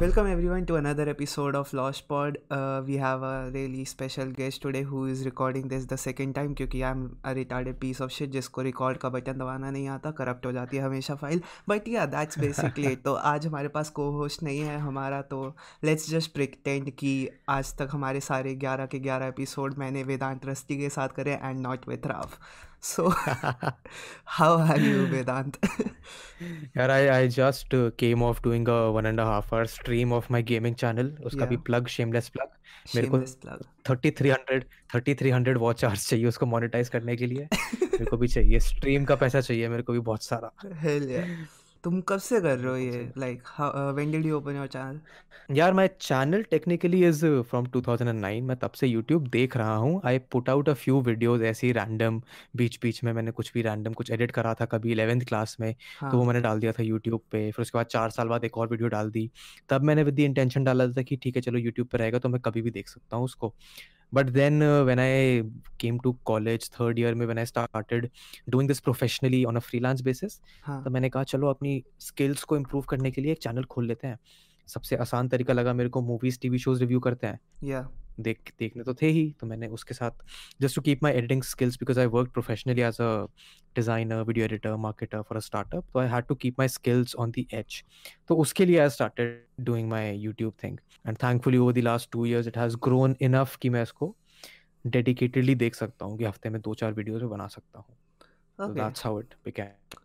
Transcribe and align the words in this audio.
Welcome 0.00 0.28
everyone 0.28 0.64
to 0.64 0.76
another 0.76 1.06
episode 1.10 1.54
of 1.54 1.70
Lost 1.74 2.08
Pod. 2.08 2.38
Uh, 2.50 2.80
we 2.86 2.96
have 2.96 3.22
a 3.22 3.50
really 3.52 3.84
special 3.84 4.30
guest 4.30 4.62
today 4.62 4.80
who 4.82 5.04
is 5.04 5.26
recording 5.26 5.68
this 5.68 5.84
the 5.84 5.98
second 5.98 6.34
time 6.34 6.54
क्योंकि 6.54 6.80
I'm 6.82 7.02
a 7.22 7.34
retarded 7.34 7.78
piece 7.82 8.00
of 8.00 8.10
shit 8.10 8.30
जिसको 8.32 8.62
record 8.62 8.98
का 8.98 9.08
button 9.08 9.38
दबाना 9.38 9.70
नहीं 9.70 9.88
आता 9.88 10.10
corrupt 10.20 10.46
हो 10.46 10.52
जाती 10.52 10.76
है 10.76 10.82
हमेशा 10.82 11.14
फ़ाइल 11.14 11.42
बट 11.68 11.88
या 11.88 12.06
दैट्स 12.14 12.38
बेसिकली 12.38 12.94
तो 13.04 13.14
आज 13.32 13.46
हमारे 13.46 13.68
पास 13.76 13.90
को 13.98 14.10
होस्ट 14.12 14.42
नहीं 14.42 14.60
है 14.60 14.78
हमारा 14.78 15.20
तो 15.34 15.42
लेट्स 15.84 16.10
जस्ट 16.10 16.32
प्रिटेंड 16.34 16.90
कि 17.02 17.12
आज 17.58 17.74
तक 17.78 17.88
हमारे 17.92 18.20
सारे 18.30 18.54
ग्यारह 18.64 18.86
के 18.86 18.98
ग्यारह 19.08 19.26
एपिसोड 19.26 19.78
मैंने 19.78 20.02
वेदांत 20.12 20.46
रस्ती 20.46 20.78
के 20.78 20.88
साथ 20.96 21.16
करे 21.16 21.38
and 21.42 21.60
not 21.60 21.88
with 21.88 22.06
Rao 22.06 22.38
So, 22.80 23.10
how 24.24 24.58
are 24.58 24.78
you, 24.80 25.06
Vedant? 25.06 25.56
यार 26.76 26.90
I 26.90 27.00
I 27.14 27.28
just 27.36 27.74
uh, 27.78 27.90
came 28.02 28.22
off 28.28 28.40
doing 28.46 28.66
a 28.74 28.78
one 28.96 29.08
and 29.10 29.20
a 29.20 29.26
half 29.30 29.52
hour 29.52 29.66
stream 29.72 30.14
of 30.18 30.30
my 30.36 30.40
gaming 30.50 30.76
channel 30.82 31.10
उसका 31.30 31.46
भी 31.46 31.56
plug 31.68 31.90
shameless 31.96 32.30
plug 32.36 32.56
मेरे 32.96 33.08
को 33.14 33.20
3300 33.88 34.62
3300 34.94 35.56
watch 35.66 35.84
hours 35.84 36.08
चाहिए 36.10 36.26
उसको 36.26 36.46
monetise 36.46 36.88
करने 36.96 37.16
के 37.16 37.26
लिए 37.26 37.48
मेरे 37.82 38.04
को 38.04 38.16
भी 38.16 38.28
चाहिए 38.28 38.60
स्ट्रीम 38.68 39.04
का 39.04 39.16
पैसा 39.24 39.40
चाहिए 39.40 39.68
मेरे 39.68 39.82
को 39.82 39.92
भी 39.92 40.00
बहुत 40.10 40.22
सारा 40.24 40.50
Hell 40.84 41.10
yeah. 41.16 41.28
तुम 41.84 42.00
कब 42.08 42.18
से 42.20 42.40
कर 42.40 42.58
रहे 42.58 42.70
हो 42.70 42.76
ये? 42.76 43.10
Like 43.18 43.42
when 43.60 44.10
did 44.12 44.26
you 44.26 44.36
open 44.36 44.56
your 44.56 44.66
channel 44.68 45.00
यार 45.50 45.72
my 45.74 45.88
channel 46.00 46.42
technically 46.50 47.02
is 47.06 47.24
from 47.50 47.66
2009 47.68 48.40
मैं 48.42 48.56
तब 48.56 48.72
से 48.72 48.86
यूट्यूब 48.86 49.26
देख 49.28 49.56
रहा 49.56 49.74
हूँ। 49.76 50.00
I 50.06 50.18
put 50.32 50.48
out 50.50 50.68
a 50.68 50.72
few 50.74 51.00
videos 51.02 51.40
ऐसे 51.42 51.66
ही 51.66 51.72
रैंडम 51.72 52.20
बीच 52.56 52.78
बीच 52.82 53.02
में 53.04 53.12
मैंने 53.12 53.30
कुछ 53.30 53.52
भी 53.54 53.62
रैंडम 53.62 53.92
कुछ 53.92 54.10
एडिट 54.10 54.30
करा 54.30 54.54
था 54.54 54.64
कभी 54.66 54.94
11th 54.94 55.24
क्लास 55.28 55.56
में 55.60 55.72
तो 55.72 56.10
वो 56.10 56.18
हाँ। 56.18 56.26
मैंने 56.26 56.40
डाल 56.40 56.60
दिया 56.60 56.72
था 56.72 56.82
यूट्यूब 56.82 57.20
पे। 57.32 57.50
फिर 57.50 57.62
उसके 57.62 57.78
बाद 57.78 57.86
चार 57.86 58.10
साल 58.10 58.28
बाद 58.28 58.44
एक 58.44 58.58
और 58.58 58.68
वीडियो 58.70 58.88
डाल 58.88 59.10
दी। 59.10 59.30
तब 59.70 59.82
मैंने 59.82 60.02
विद 60.02 60.14
द 60.14 60.20
इंटेंशन 60.20 60.64
डाला 60.64 60.86
था 60.88 61.02
कि 61.02 61.16
ठीक 61.22 61.36
है 61.36 61.42
चलो 61.42 61.58
यूट्यूब 61.58 61.88
पर 61.88 61.98
रहेगा 61.98 62.18
तो 62.18 62.28
मैं 62.28 62.40
कभी 62.40 62.62
भी 62.62 62.70
देख 62.70 62.88
सकता 62.88 63.16
हूँ 63.16 63.24
उसको। 63.24 63.54
But 64.14 64.30
then 64.30 64.62
when 64.62 64.98
I 64.98 65.42
came 65.80 65.98
to 65.98 66.12
college 66.24 66.70
third 66.70 66.98
year 66.98 67.14
में 67.14 67.26
when 67.26 67.38
I 67.38 67.46
started 67.46 68.08
doing 68.48 68.68
this 68.68 68.80
professionally 68.80 69.44
on 69.44 69.56
a 69.56 69.60
freelance 69.60 70.00
basis 70.00 70.40
हाँ। 70.62 70.82
तो 70.84 70.90
मैंने 70.90 71.08
कहा 71.08 71.22
चलो 71.24 71.46
अपनी 71.46 71.82
स्किल्स 72.00 72.44
को 72.44 72.56
इम्प्रूव 72.56 72.82
करने 72.82 73.10
के 73.10 73.20
लिए 73.20 73.32
एक 73.32 73.38
चैनल 73.38 73.64
खोल 73.64 73.86
लेते 73.86 74.06
हैं। 74.06 74.18
सबसे 74.68 74.96
आसान 74.96 75.28
तरीका 75.28 75.52
लगा 75.52 75.72
मेरे 75.72 75.88
को 75.88 76.00
मूवीज़ 76.02 76.38
टीवी 76.40 76.58
शोज़ 76.58 76.80
रिव्यू 76.80 77.00
करते 77.00 77.26
हैं। 77.26 77.40
देख 78.20 78.52
देखने 78.58 78.84
तो 78.84 78.94
थे 78.94 79.06
ही 79.08 79.30
तो 79.40 79.46
मैंने 79.46 79.66
उसके 79.68 79.94
साथ 79.94 80.24
just 80.60 80.76
to 80.76 80.82
keep 80.82 81.02
my 81.02 81.12
editing 81.12 81.42
skills 81.42 81.76
because 81.76 82.00
I 82.00 82.06
work 82.06 82.32
professionally 82.32 82.82
as 82.82 83.00
a 83.00 83.26
designer 83.76 84.22
video 84.22 84.44
editor 84.44 84.76
marketer 84.76 85.22
for 85.22 85.36
a 85.36 85.40
startup 85.40 85.84
तो 85.92 85.98
I 85.98 86.08
had 86.08 86.24
to 86.24 86.34
keep 86.34 86.58
my 86.58 86.68
skills 86.68 87.14
on 87.16 87.30
the 87.30 87.46
edge 87.54 87.82
तो 88.28 88.36
उसके 88.36 88.66
लिए 88.66 88.78
I 88.78 88.88
started 88.88 89.64
doing 89.64 89.88
my 89.90 90.16
YouTube 90.16 90.52
thing 90.64 90.78
and 91.06 91.16
thankfully 91.16 91.58
over 91.58 91.72
the 91.72 91.78
last 91.78 92.10
two 92.12 92.26
years 92.26 92.46
it 92.46 92.58
has 92.58 92.76
grown 92.76 93.16
enough 93.20 93.56
कि 93.56 93.68
मैं 93.68 93.82
इसको 93.82 94.14
dedicatedly 94.86 95.54
देख 95.54 95.74
सकता 95.74 96.06
हूँ 96.06 96.18
कि 96.18 96.24
हफ़्ते 96.24 96.50
में 96.50 96.60
दो 96.60 96.74
चार 96.74 96.92
वीडियोज़ 96.92 97.24
बना 97.24 97.46
सकता 97.46 97.78
हूँ। 97.78 97.96
तो 98.58 98.72
that's 98.74 99.04
how 99.04 99.20
it 99.20 99.34
became 99.44 99.98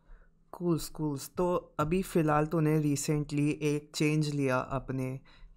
cool 0.54 0.88
cool 0.90 1.30
तो 1.38 1.46
अभी 1.80 2.02
फ़िलहाल 2.02 2.46
तूने 2.46 2.80
रिसेंटली 2.80 3.50
एक 3.62 3.90
चेंज 3.96 4.30
लिया 4.36 4.58
अपने 4.58 5.08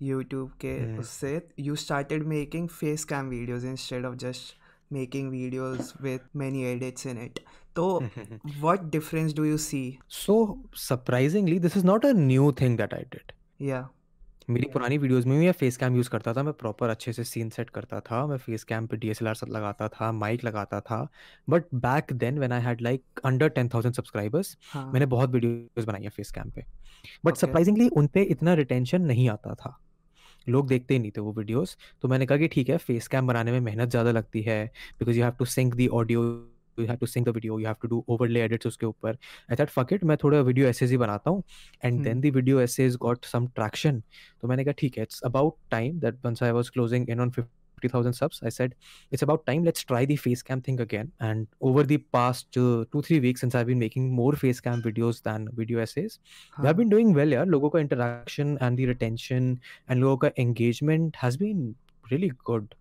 यूट्यूब 0.02 0.50
के 0.64 0.76
उससे 0.98 1.40
you 1.60 1.76
started 1.76 2.26
making 2.26 2.68
face 2.68 3.04
cam 3.04 3.28
videos 3.28 3.66
instead 3.66 4.06
of 4.06 4.16
just 4.16 4.56
making 4.92 5.30
videos 5.30 5.92
with 6.02 6.36
many 6.36 6.64
edits 6.64 7.06
in 7.06 7.18
it 7.24 7.38
तो 7.76 7.88
what 8.00 8.84
difference 8.90 9.34
do 9.34 9.44
you 9.44 9.56
see 9.66 9.98
So 10.18 10.34
surprisingly, 10.86 11.58
this 11.58 11.76
is 11.76 11.84
not 11.84 12.04
a 12.04 12.12
new 12.24 12.50
thing 12.60 12.76
that 12.76 12.94
I 12.94 13.04
did. 13.14 13.32
या 13.60 13.88
मेरी 14.50 14.68
पुरानी 14.72 14.96
videos 14.98 15.24
में 15.26 15.36
मैं 15.38 15.52
face 15.52 15.76
cam 15.76 15.96
use 15.96 16.08
करता 16.10 16.32
था 16.34 16.42
मैं 16.42 16.52
proper 16.52 16.88
अच्छे 16.88 17.12
से 17.12 17.24
सीन 17.24 17.48
सेट 17.50 17.70
करता 17.70 17.98
था 18.00 18.24
मैं 18.26 18.36
फेस 18.36 18.62
कैम 18.64 18.86
पे 18.86 18.96
डीएसएलआर 18.96 19.34
सब 19.34 19.48
लगाता 19.52 19.88
था 19.88 20.10
माइक 20.12 20.44
लगाता 20.44 20.80
था 20.80 21.00
but 21.48 21.64
back 21.76 22.12
then 22.12 22.38
when 22.38 22.52
I 22.52 22.62
had 22.62 22.80
like 22.80 23.20
under 23.24 23.48
ten 23.58 23.68
thousand 23.74 23.94
subscribers 23.94 24.56
मैंने 24.76 25.06
बहुत 25.06 25.30
वीडियोस 25.30 25.84
बनाई 25.84 26.02
है 26.02 26.10
फेस 26.10 26.30
कैम 26.32 26.50
पे। 26.50 26.64
बट 27.24 27.36
सरप्राइजिंगली 27.36 27.88
उन 27.88 28.06
पे 28.06 28.22
इतना 28.36 28.54
रिटेंशन 28.54 29.02
नहीं 29.02 29.28
आता 29.30 29.54
था। 29.54 29.78
लोग 30.48 30.68
देखते 30.68 30.94
ही 30.94 31.00
नहीं 31.00 31.10
थे 31.10 31.20
वो 31.20 31.32
वीडियोस। 31.32 31.76
तो 32.02 32.08
मैंने 32.08 32.26
कहा 32.26 32.38
कि 32.38 32.48
ठीक 32.48 32.68
है 32.70 32.76
फेस 32.78 33.08
कैम 33.08 33.26
बनाने 33.26 33.52
में 33.52 33.60
मेहनत 33.62 33.90
ज़्यादा 33.90 34.10
लगती 34.12 34.42
है 34.42 34.64
because 35.00 35.16
you 35.16 35.24
have 35.24 35.32
to 35.38 35.44
sync 35.46 35.74
the 35.74 35.88
audio 35.92 36.22
you 36.78 36.86
have 36.86 36.96
to 36.96 37.06
sync 37.06 37.26
the 37.26 37.30
video 37.30 37.58
you 37.58 37.66
have 37.66 37.76
to 37.82 37.88
do 37.88 38.04
overlay 38.08 38.40
edits 38.40 38.66
उसके 38.66 38.86
ऊपर। 38.86 39.16
आई 39.50 39.56
थॉट 39.60 39.68
फक 39.70 39.92
इट 39.92 40.04
मैं 40.04 40.16
थोड़ा 40.24 40.40
वीडियो 40.40 40.66
एसेज 40.68 40.90
ही 40.90 40.96
बनाता 40.96 41.30
हूँ। 41.30 41.42
And 41.84 42.02
then 42.04 42.20
the 42.20 42.30
video 42.30 42.60
essays 42.60 42.96
got 43.02 43.24
some 43.24 43.46
traction 43.56 44.02
तो 44.42 44.48
मैंने 44.48 44.64
कहा 44.64 44.74
ठीक 44.78 44.98
है 44.98 45.02
it's 45.02 45.20
about 45.26 45.56
time 45.70 45.98
that 46.00 46.24
once 46.24 46.42
I 46.42 46.50
was 46.50 46.70
closing 46.70 47.10
in 47.10 47.20
on 47.20 47.30
50,000 47.78 48.12
subs, 48.12 48.40
I 48.42 48.48
said, 48.48 48.74
it's 49.10 49.22
about 49.22 49.46
time. 49.46 49.64
Let's 49.64 49.84
try 49.84 50.04
the 50.04 50.16
face 50.16 50.42
cam 50.42 50.60
thing 50.60 50.80
again. 50.80 51.12
And 51.20 51.46
over 51.60 51.82
the 51.82 51.98
past 51.98 52.46
uh, 52.56 52.84
two, 52.92 53.02
three 53.02 53.20
weeks, 53.20 53.40
since 53.40 53.54
I've 53.54 53.66
been 53.66 53.78
making 53.78 54.10
more 54.10 54.32
face 54.32 54.60
cam 54.60 54.82
videos 54.82 55.22
than 55.22 55.48
video 55.54 55.80
essays, 55.80 56.18
they 56.60 56.68
have 56.68 56.76
हाँ 56.76 56.78
been 56.78 56.88
doing 56.88 57.14
well. 57.14 57.28
Yeah, 57.28 57.44
logo 57.46 57.70
ka 57.70 57.78
interaction 57.78 58.58
and 58.60 58.76
the 58.76 58.86
retention 58.86 59.60
and 59.88 60.00
logo 60.00 60.28
ka 60.28 60.34
engagement 60.36 61.16
has 61.16 61.36
been 61.36 61.74
really 62.10 62.32
good. 62.44 62.74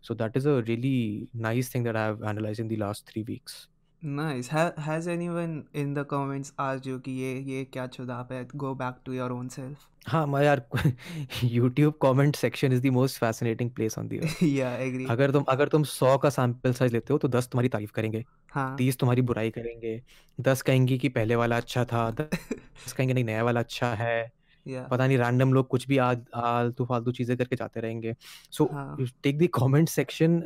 So 0.00 0.14
that 0.14 0.36
is 0.36 0.46
a 0.46 0.62
really 0.62 1.28
nice 1.34 1.68
thing 1.68 1.82
that 1.84 1.96
I 1.96 2.04
have 2.04 2.22
analyzed 2.22 2.60
in 2.60 2.68
the 2.68 2.76
last 2.76 3.06
three 3.10 3.22
weeks. 3.22 3.68
Nice 4.04 4.50
has 4.52 5.08
anyone 5.10 5.62
in 5.74 5.94
the 5.94 6.04
comments 6.10 6.52
asked 6.60 6.86
you 6.86 6.98
कि 6.98 7.12
ये 7.12 7.34
ये 7.48 7.64
क्या 7.64 7.86
छुदाप 7.86 8.32
है? 8.32 8.46
Go 8.56 8.74
back 8.74 9.00
to 9.04 9.12
your 9.12 9.32
own 9.32 9.48
self 9.48 9.88
हाँ 10.06 10.26
मैं 10.26 10.42
यार 10.42 10.62
YouTube 11.44 11.92
comment 12.02 12.36
section 12.36 12.72
is 12.72 12.80
the 12.82 12.86
most 12.86 13.18
fascinating 13.20 13.70
place 13.70 13.98
on 13.98 14.08
the 14.08 14.28
या 14.42 14.74
एग्री 14.76 15.06
अगर 15.10 15.30
तुम 15.30 15.44
अगर 15.48 15.68
तुम 15.68 15.84
100 15.84 16.16
का 16.18 16.30
सैंपल 16.30 16.72
साइज़ 16.72 16.92
लेते 16.92 17.12
हो 17.12 17.18
तो 17.18 17.28
10 17.28 17.48
तुम्हारी 17.48 17.68
तारीफ़ 17.68 17.92
करेंगे। 17.92 18.24
हाँ। 18.48 18.76
30 18.76 18.98
तुम्हारी 18.98 19.22
बुराई 19.22 19.50
करेंगे। 19.50 20.00
10 20.38 20.62
कहेंगे 20.62 20.98
कि 20.98 21.08
पहले 21.08 21.36
वाला 21.36 21.56
अच्छा 21.56 21.84
था 21.84 22.10
10 22.10 22.92
कहेंगे 22.92 23.14
नहीं 23.14 23.24
नया 23.24 23.42
वाला 23.42 23.60
अच्छा 23.60 23.94
है। 23.94 24.33
या 24.66 24.82
पता 24.84 25.06
नहीं 25.06 25.18
रैंडम 25.18 25.52
लोग 25.52 25.66
कुछ 25.68 25.86
भी 25.88 25.98
आज 25.98 26.24
आलतू 26.36 26.84
फालतू 26.84 27.12
चीज़ें 27.12 27.36
करके 27.36 27.56
जाते 27.56 27.80
रहेंगे। 27.80 28.14
So 28.52 28.64
you 29.00 29.06
take 29.22 29.38
the 29.38 29.48
comment 29.54 29.88
section 29.88 30.36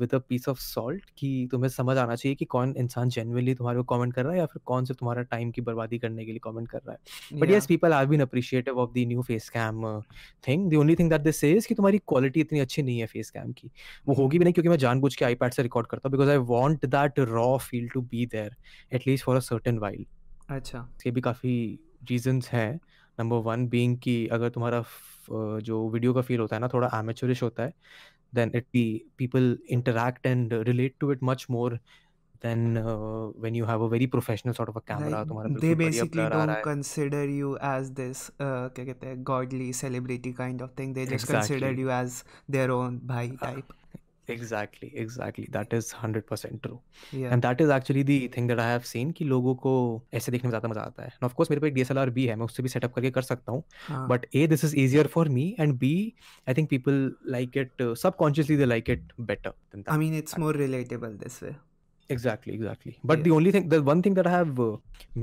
with 0.00 0.14
a 0.14 0.18
piece 0.28 0.48
of 0.48 0.58
salt 0.60 1.10
कि 1.18 1.48
तुम्हें 1.52 1.68
समझ 1.70 1.96
आना 1.98 2.14
चाहिए 2.16 2.34
कि 2.36 2.44
कौन 2.46 2.74
इंसान 2.78 3.08
जेन्युइनली 3.08 3.54
तुम्हारे 3.54 3.78
को 3.78 3.84
कमेंट 3.96 4.14
कर 4.14 4.24
रहा 4.24 4.32
है 4.32 4.38
या 4.38 4.46
फिर 4.46 4.62
कौन 4.66 4.84
से 4.84 4.94
तुम्हारा 4.94 5.22
टाइम 5.24 5.50
की 5.50 5.60
बर्बादी 5.60 5.98
करने 5.98 6.24
के 6.24 6.30
लिए 6.32 6.40
कमेंट 6.44 6.68
कर 6.68 6.78
रहा 6.78 6.92
है। 6.92 7.40
But 7.40 7.50
yes 7.50 7.66
people 7.66 7.92
have 7.94 8.08
been 8.08 8.20
appreciative 8.20 8.78
of 8.78 8.90
the 8.90 9.04
new 9.08 9.22
face 9.22 9.48
cam 9.48 9.82
thing 10.44 10.70
the 10.70 10.74
only 10.76 10.96
thing 10.96 11.10
that 11.10 11.20
this 11.20 11.42
is 11.44 11.68
कि 11.68 11.74
तुम्हारी 11.74 11.98
क्वालिटी 12.08 12.40
इतनी 12.40 12.60
अच्छी 12.60 12.82
नहीं 12.82 12.98
है 13.00 13.06
फेस 13.06 13.30
कैम 13.30 13.52
की। 13.52 13.70
वो 14.06 14.14
होगी 14.14 14.38
भी 14.38 14.44
नहीं 14.44 14.54
क्योंकि 14.54 14.68
मैं 14.68 14.78
जानबूझ 14.78 15.14
के 15.16 15.24
आईपैड 15.24 15.52
से 15.52 15.62
रिकॉर्ड 15.62 15.86
करता 15.86 16.08
हूँ 16.08 16.12
because 16.12 16.30
I 16.30 16.36
want 16.48 16.86
that 16.86 17.18
raw 17.30 17.56
feel 17.60 17.88
to 17.88 18.00
be 18.02 18.26
there 18.26 18.56
at least 18.92 19.24
for 19.24 19.36
a 19.36 19.40
certain 19.42 19.78
while 19.78 20.06
अच्छा। 20.48 20.86
इसके 20.98 21.10
भी 21.10 21.20
काफ़ी 21.20 21.54
रीजंस 22.10 22.48
हैं। 22.48 22.78
नंबर 23.20 23.36
वन 23.50 23.66
बीइंग 23.68 23.96
कि 24.04 24.26
अगर 24.38 24.48
तुम्हारा 24.58 24.84
जो 25.70 25.88
वीडियो 25.90 26.12
का 26.14 26.20
फील 26.28 26.40
होता 26.40 26.56
है 26.56 26.60
ना 26.60 26.68
थोड़ा 26.68 26.90
एमेचरिश 26.94 27.42
होता 27.42 27.62
है 27.62 27.72
then 28.34 28.52
it 28.54 28.66
be 28.72 28.84
people 29.18 29.56
interact 29.70 30.26
and 30.26 30.54
relate 30.68 30.94
to 31.00 31.12
it 31.12 31.22
much 31.22 31.46
more 31.50 31.78
than 32.44 32.78
when 32.78 33.56
you 33.56 33.64
have 33.66 33.82
a 33.84 33.88
very 33.88 34.06
professional 34.06 34.52
sort 34.52 34.70
of 34.70 34.78
a 34.78 34.80
camera 34.88 35.18
like 35.18 35.28
तुम्हारा 35.28 35.54
they 35.60 35.74
basically 35.80 36.26
don't 36.26 36.36
रहा 36.36 36.54
है। 36.54 36.62
consider 36.62 37.24
you 37.40 37.50
as 37.70 37.90
this 37.98 38.22
uh, 38.30 38.68
क्या 38.76 38.84
कहते 38.84 39.06
हैं 39.06 39.24
godly 39.30 39.72
celebrity 39.82 40.32
kind 40.40 40.64
of 40.66 40.72
thing. 40.80 40.94
They 40.98 41.06
just 41.12 41.30
consider 41.32 41.74
exactly 41.74 41.84
you 41.84 41.92
as 41.98 42.22
their 42.56 42.70
own 42.78 42.98
भाई 43.12 43.36
type. 43.44 43.76
Exactly 44.32 44.90
exactly 45.02 45.46
that 45.52 45.74
is 45.74 45.92
hundred 46.02 46.24
percent 46.30 46.60
true 46.62 46.80
yeah 47.14 47.32
and 47.32 47.42
that 47.42 47.60
is 47.60 47.72
actually 47.72 48.04
the 48.04 48.18
thing 48.36 48.48
that 48.48 48.60
I 48.60 48.70
have 48.70 48.80
seen 48.90 49.10
कि 49.18 49.24
लोगों 49.24 49.54
को 49.64 49.72
ऐसे 50.14 50.32
देखने 50.32 50.48
में 50.48 50.50
ज़्यादा 50.50 50.68
मज़ा 50.68 50.82
आता 50.82 51.04
है 51.04 51.12
ऑफ़ 51.22 51.34
कोर्स 51.34 51.50
मेरे 51.50 51.60
पे 51.60 51.68
एक 51.68 51.74
डीएसएलआर 51.74 52.10
भी 52.10 52.26
है 52.26 52.36
मैं 52.36 52.44
उससे 52.44 52.62
भी 52.62 52.68
सेटअप 52.68 52.94
करके 52.94 53.10
कर 53.10 53.22
सकता 53.22 53.52
हूँ 53.52 53.62
हाँ 53.88 54.06
but 54.10 54.28
a 54.34 54.44
this 54.46 54.64
is 54.68 54.76
easier 54.84 55.06
for 55.16 55.24
me 55.38 55.46
and 55.64 55.78
b 55.78 55.90
i 56.46 56.54
think 56.58 56.70
people 56.70 57.00
like 57.36 57.58
it 57.62 57.84
uh, 57.86 57.94
subconsciously 58.04 58.60
they 58.60 58.70
like 58.70 58.88
it 58.88 59.12
better 59.32 59.52
than 59.70 59.80
I 59.80 59.90
that 59.90 59.98
mean 59.98 60.16
it's 60.22 60.38
more 60.38 60.54
relatable 60.54 61.18
this 61.24 61.40
way 61.42 61.54
exactly 62.10 62.54
exactly 62.54 62.96
but 63.04 63.18
yeah 63.18 63.24
the 63.24 63.30
only 63.30 63.52
thing 63.56 63.68
the 63.68 63.82
one 63.82 64.02
thing 64.02 64.14
that 64.14 64.26
i 64.26 64.30
have 64.30 64.60
uh, 64.60 64.76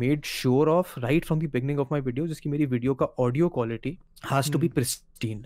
made 0.03 0.25
sure 0.25 0.69
of 0.69 0.95
right 1.03 1.25
from 1.25 1.39
the 1.39 1.51
beginning 1.55 1.79
of 1.79 1.93
my 1.95 2.01
videos 2.01 2.35
is 2.35 2.39
कि 2.39 2.49
मेरी 2.49 2.65
video 2.65 2.95
का 2.95 3.05
audio 3.19 3.49
quality 3.49 3.97
has 4.31 4.45
hmm. 4.45 4.55
to 4.55 4.63
be 4.63 4.69
hmm 4.69 4.79
pristine 4.79 5.45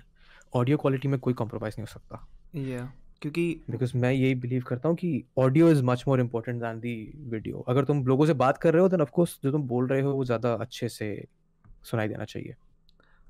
audio 0.56 0.78
quality 0.78 1.08
में 1.08 1.20
कोई 1.20 1.34
compromise 1.34 1.76
नहीं 1.80 1.88
हो 1.88 1.94
सकता 1.94 2.28
yeah 2.66 2.88
क्योंकि 3.22 3.44
because 3.70 3.98
मैं 3.98 4.12
यही 4.12 4.36
बिलीव 4.36 4.64
करता 4.68 4.90
हूँ 4.90 4.98
कि 4.98 5.24
audio 5.40 5.70
is 5.72 5.84
much 5.84 6.04
more 6.08 6.20
important 6.20 6.62
than 6.62 6.80
the 6.80 6.96
video 7.32 7.60
अगर 7.70 7.86
तुम 7.86 8.06
लोगों 8.08 8.26
से 8.26 8.34
बात 8.42 8.58
कर 8.58 8.74
रहे 8.74 8.82
हो 8.82 8.90
देन 8.90 9.02
ऑफ़ 9.02 9.12
कोर्स 9.12 9.40
जो 9.44 9.52
तुम 9.52 9.64
बोल 9.68 9.88
रहे 9.88 10.02
हो 10.02 10.14
वो 10.14 10.26
ज़्यादा 10.26 10.54
अच्छे 10.54 10.90
से 10.90 11.10
सुनाई 11.92 12.08
देना 12.08 12.26
चाहिए 12.26 12.56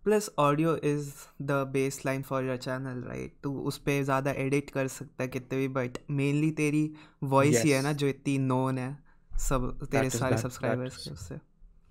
plus 0.04 0.30
audio 0.40 0.76
is 0.84 1.12
the 1.42 1.52
baseline 2.06 2.22
for 2.22 2.44
your 2.44 2.58
channel 2.58 3.04
right 3.04 3.34
तू 3.44 3.54
उस 3.72 3.78
पर 3.78 4.04
ज़्यादा 4.04 4.32
एडिट 4.46 4.70
कर 4.70 4.88
सकता 4.88 5.24
है 5.24 5.30
कितने 5.30 5.58
भी 5.58 5.68
बट 5.80 5.98
मेनली 6.12 6.52
तेरी 6.52 6.90
वॉइस 7.36 7.64
ही 7.64 7.70
है 7.70 7.82
ना 7.82 7.94
जो 7.94 8.08
इतनी 8.08 8.38
नोन 8.38 8.78
है 8.78 8.98
सब 9.32 9.72
तेरे 9.92 10.10
that 10.10 10.18
सारे 10.20 10.38
सब्सक्राइबर्स 10.38 10.98
के 10.98 11.12
उससे 11.12 11.40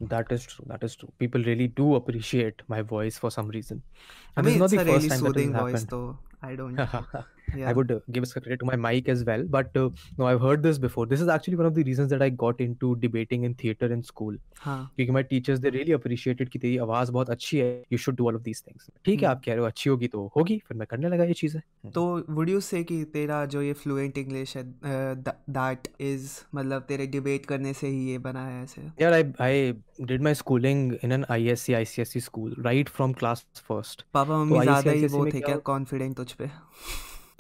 That 0.00 0.32
is 0.32 0.44
true. 0.47 0.64
That 0.67 0.82
is 0.82 0.94
true. 0.97 1.12
People 1.19 1.43
really 1.43 1.69
do 1.69 1.94
appreciate 1.94 2.62
my 2.69 2.81
voice 2.82 3.19
for 3.19 3.31
some 3.31 3.49
reason. 3.49 3.82
And 4.37 4.47
is 4.47 4.52
mean, 4.52 4.58
not 4.58 4.73
it's 4.73 4.73
the 4.73 4.81
a 4.81 4.85
first 4.85 4.97
really 4.97 5.08
time 5.08 5.20
that 5.20 5.26
soothing 5.26 5.52
voice, 5.52 5.73
happened. 5.73 5.88
though. 5.91 6.19
I 6.43 6.55
don't. 6.56 6.79
I 7.55 7.73
would 7.73 7.91
uh, 7.91 7.99
give 8.11 8.23
us 8.23 8.32
credit 8.32 8.61
to 8.61 8.67
my 8.70 8.76
mic 8.76 9.08
as 9.08 9.25
well, 9.25 9.44
but 9.56 9.76
uh, 9.76 9.88
no, 10.19 10.26
I've 10.26 10.41
heard 10.41 10.62
this 10.62 10.79
before. 10.79 11.06
This 11.06 11.20
is 11.20 11.29
actually 11.29 11.56
one 11.56 11.67
of 11.67 11.75
the 11.75 11.82
reasons 11.82 12.11
that 12.11 12.23
I 12.23 12.29
got 12.44 12.61
into 12.61 12.97
debating 12.97 13.44
in 13.44 13.55
theater 13.55 13.93
in 13.97 14.02
school. 14.11 14.37
हाँ 14.61 14.81
क्योंकि 14.97 15.12
my 15.12 15.23
teachers 15.23 15.61
they 15.61 15.70
really 15.76 15.97
appreciated 15.99 16.49
कि 16.50 16.58
तेरी 16.58 16.76
आवाज़ 16.87 17.11
बहुत 17.12 17.31
अच्छी 17.31 17.58
है. 17.58 17.69
You 17.93 17.99
should 18.05 18.19
do 18.20 18.29
all 18.31 18.38
of 18.41 18.44
these 18.49 18.62
things. 18.64 18.88
ठीक 19.05 19.23
है, 19.23 19.26
हम्म 19.26 19.37
आप 19.37 19.43
कह 19.44 19.52
रहे 19.52 19.61
हो 19.61 19.67
अच्छी 19.67 19.91
होगी 19.91 20.08
तो 20.08 20.32
होगी. 20.37 20.58
फिर 20.69 20.76
मैं 20.76 20.87
करने 20.91 21.08
लगा 21.08 21.25
ये 21.25 21.35
चीज़ें. 21.35 21.61
तो 21.94 22.05
वुड 22.31 22.50
यू 22.50 22.61
से 22.61 22.82
कि 22.85 23.05
तेरा 23.05 23.44
जो 23.47 23.62
ये 23.62 23.73
फ्लुएंट 23.73 24.19
इंग्लिश 24.19 24.56
है 24.56 24.64
दैट 24.85 25.88
इज़ 26.00 26.41
मतलब 26.55 26.82
तेरे 26.88 27.06
डिबेट 27.06 27.47
करने 27.47 27.73
से 27.73 27.88
ही 27.88 28.11
ये 28.11 28.19
बना 28.19 28.47
है 28.47 28.62
ऐसे 28.62 28.82
Yeah, 29.02 29.17
I 29.17 29.23
I 29.47 29.55
did 30.11 30.25
my 30.26 30.35
schooling 30.43 30.82
in 31.02 31.12
an 31.12 31.25
ISC 31.38 31.75
ICSE 31.81 32.23
school 32.29 32.55
right 32.69 32.93
from 32.99 33.14
class 33.23 33.44
first. 33.70 34.02
पापा 34.14 34.25
तो 34.25 34.44
मम्मी 34.44 34.61
ज़्यादा 34.61 34.91
ही 34.91 35.06
वो 35.06 35.26
थे 35.26 35.41
क्या 35.41 35.56
कॉन्फिडेंट 35.70 36.17
तुझ 36.17 36.32
पे 36.32 36.50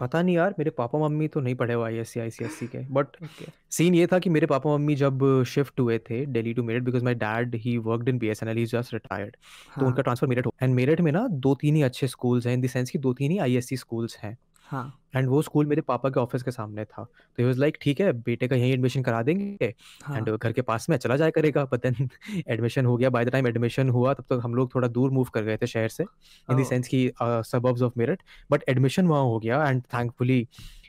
पता 0.00 0.22
नहीं 0.22 0.34
यार 0.36 0.54
मेरे 0.58 0.70
पापा 0.70 0.98
मम्मी 0.98 1.28
तो 1.28 1.40
नहीं 1.40 1.54
पढ़े 1.54 1.74
हुए 1.74 1.84
I 1.86 1.98
S 1.98 2.10
C 2.10 2.20
I 2.20 2.30
C 2.30 2.44
S 2.44 2.58
C 2.58 2.66
के 2.68 2.78
बट 2.92 3.16
ओके। 3.22 3.46
सीन 3.70 3.94
ये 3.94 4.06
था 4.06 4.18
कि 4.18 4.30
मेरे 4.30 4.46
पापा 4.46 4.76
मम्मी 4.76 4.94
जब 4.94 5.20
शिफ्ट 5.46 5.80
हुए 5.80 5.98
थे 6.10 6.24
Delhi 6.26 6.54
to 6.54 6.62
Meerut 6.62 6.82
because 6.82 7.04
my 7.04 7.14
dad 7.14 7.54
he 7.54 7.76
worked 7.78 8.08
in 8.08 8.18
B 8.18 8.28
S 8.28 8.42
N 8.42 8.48
L 8.48 8.58
is 8.58 8.76
just 8.76 8.94
retired 8.94 9.36
तो 9.78 9.86
उनका 9.86 10.02
हाँ 10.02 10.02
ट्रांसफ़र 10.02 10.28
मेरठ 10.28 10.46
हो 10.46 10.54
एंड 10.62 10.74
मेरठ 10.74 11.00
में 11.00 11.12
ना 11.12 11.26
दो 11.28 11.54
तीन 11.54 11.76
ही 11.76 11.82
अच्छे 11.82 12.06
स्कूल्स 12.08 12.46
हैं 12.46 12.54
इन 12.54 12.60
देंस 12.60 12.72
सेंस 12.72 12.90
कि 12.90 12.98
दो 12.98 13.12
तीन 13.14 13.30
ही 13.30 13.38
आई 13.38 13.56
एस 13.56 13.68
सी 13.68 13.76
स्कूल्स 13.76 14.16
हैं। 14.18 14.36
हाँ। 14.70 15.00
एंड 15.16 15.28
वो 15.28 15.40
स्कूल 15.42 15.66
मेरे 15.66 15.82
पापा 15.82 16.08
के 16.10 16.20
ऑफ़िस 16.20 16.42
के 16.42 16.50
सामने 16.50 16.84
था। 16.84 17.04
तो 17.38 17.46
वाज 17.46 17.58
लाइक 17.58 17.78
ठीक 17.82 18.00
है 18.00 18.12
बेटे 18.12 18.48
का 18.48 18.56
यहीं 18.56 18.72
एडमिशन 18.72 19.02
करा 19.02 19.22
देंगे। 19.22 19.64
एंड 19.64 19.74
हाँ। 20.02 20.36
घर 20.36 20.52
के 20.52 20.62
पास 20.62 20.88
में 20.90 20.96
चला 20.96 21.16
जाया 21.16 21.30
करेगा 21.30 21.64
बट 21.72 21.86
देन 21.86 22.08
एडमिशन 22.48 22.86
हो 22.86 22.96
गया। 22.96 23.10
बाय 23.10 23.24
द 23.24 23.30
टाइम 23.30 23.46
एडमिशन 23.46 23.88
हुआ 23.88 24.14
तब 24.14 24.24
तक 24.30 24.40
हम 24.44 24.54
लोग 24.54 24.74
थोड़ा 24.74 24.88
दूर 24.88 25.10
मूव 25.10 25.28
कर 25.34 25.44
गए 25.44 25.56
थे 25.56 25.66
शहर 25.66 25.88
से। 25.88 26.04
इन 26.04 26.62
द 26.62 26.66
सेंस 26.66 26.88
कि 26.88 27.10
suburbs 27.22 27.82
of 27.82 27.92
Meerut 27.98 28.22
but 28.50 28.64
admission 28.68 29.06
वहाँ 29.06 29.22
हो 29.22 29.38
गया 29.38 29.64
and 29.68 29.82
thankfully 29.94 30.46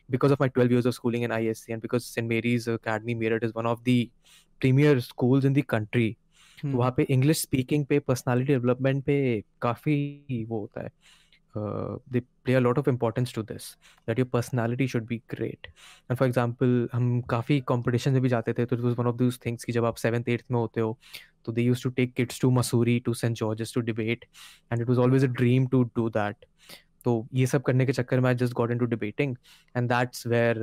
because 0.09 0.33
of 0.33 0.39
my 0.41 0.47
12 0.55 0.71
years 0.73 0.87
of 0.89 0.93
schooling 0.95 1.21
in 1.25 1.33
ISC 1.35 1.73
and 1.73 1.83
because 1.83 2.05
St. 2.05 2.27
Mary's 2.29 2.65
Academy 2.67 3.13
Meerut 3.19 3.43
is 3.43 3.53
one 3.53 3.67
of 3.69 3.83
the 3.85 3.93
premier 4.61 4.99
schools 4.99 5.45
in 5.49 5.53
the 5.57 5.63
country 5.73 6.09
तो 6.61 6.67
हम्म। 6.67 6.77
वहाँ 6.77 6.93
पे 6.97 7.03
English 7.09 7.41
speaking 7.41 7.85
पे 7.85 7.99
personality 7.99 8.53
development 8.53 9.03
पे 9.03 9.15
काफ़ी 9.61 10.45
वो 10.49 10.59
होता 10.59 10.83
है। 10.83 10.89
They 11.57 12.19
play 12.19 12.53
a 12.53 12.59
lot 12.59 12.79
of 12.79 12.89
importance 12.89 13.33
to 13.35 13.43
this 13.43 13.71
that 14.07 14.19
your 14.19 14.27
personality 14.33 14.87
should 14.87 15.05
be 15.07 15.17
great 15.31 15.67
and 15.67 16.17
for 16.17 16.27
example 16.27 16.87
हम 16.93 17.21
काफ़ी 17.29 17.59
कंपटीशन 17.67 18.13
में 18.13 18.21
भी 18.21 18.29
जाते 18.29 18.53
थे 18.53 18.65
तो 18.65 18.75
it 18.75 18.81
was 18.81 18.95
one 18.99 19.07
of 19.07 19.15
those 19.15 19.39
things 19.45 19.63
कि 19.63 19.71
जब 19.71 19.85
आप 19.85 19.95
सेवन्थ 19.95 20.29
एट्थ 20.29 20.45
में 20.51 20.59
होते 20.59 20.81
हो 20.81 20.97
तो 21.45 21.51
they 21.51 21.61
use 21.61 21.83
to 21.83 21.89
take 21.89 22.13
kids 22.13 22.41
to 22.41 22.51
Mussoorie 22.51 22.99
to 22.99 23.13
Saint 23.13 23.35
George's 23.37 23.73
to 23.75 23.81
debate 23.81 24.25
and 24.71 24.81
it 24.81 24.87
was 24.87 24.97
always 24.97 25.23
a 25.23 25.33
dream 25.33 25.67
to 25.67 25.83
do 25.95 26.09
that 26.09 26.45
तो 27.05 27.27
ये 27.33 27.45
सब 27.47 27.61
करने 27.61 27.85
के 27.85 27.93
चक्कर 27.93 28.19
में 28.19 28.27
I 28.29 28.35
just 28.35 28.53
got 28.53 28.71
into 28.71 28.85
debating 28.85 29.35
and 29.75 29.89
that's 29.89 30.25
where 30.27 30.57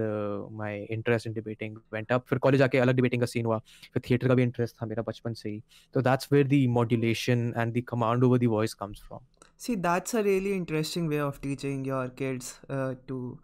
my 0.53 0.79
interest 0.91 1.27
in 1.27 1.33
debating 1.33 1.77
went 1.93 2.13
up 2.13 2.25
फिर 2.29 2.39
college 2.39 2.63
आके 2.63 2.79
अलग 2.79 2.97
डिबेटिंग 2.97 3.23
का 3.23 3.27
सीन 3.27 3.47
हुआ, 3.47 3.59
फिर 3.95 4.03
थिएटर 4.11 4.29
का 4.29 4.35
भी 4.35 4.43
इंटरेस्ट 4.43 4.77
था 4.83 4.87
मेरा 4.87 5.03
बचपन 5.09 5.35
से 5.35 5.49
ही। 5.51 5.63
तो 5.95 6.01
that's 6.01 6.29
where 6.33 6.47
the 6.49 6.65
modulation 6.71 7.53
and 7.57 7.73
the 7.79 7.83
command 7.89 8.25
over 8.25 8.39
the 8.39 8.47
voice 8.51 8.75
comes 8.75 9.03
from 9.03 9.21
See, 9.61 9.75
that's 9.75 10.15
a 10.15 10.23
really 10.23 10.53
interesting 10.53 11.09
way 11.09 11.21
of 11.21 11.41
teaching 11.41 11.85
your 11.85 12.09
kids 12.09 12.61
uh, 12.71 12.95
to 13.09 13.39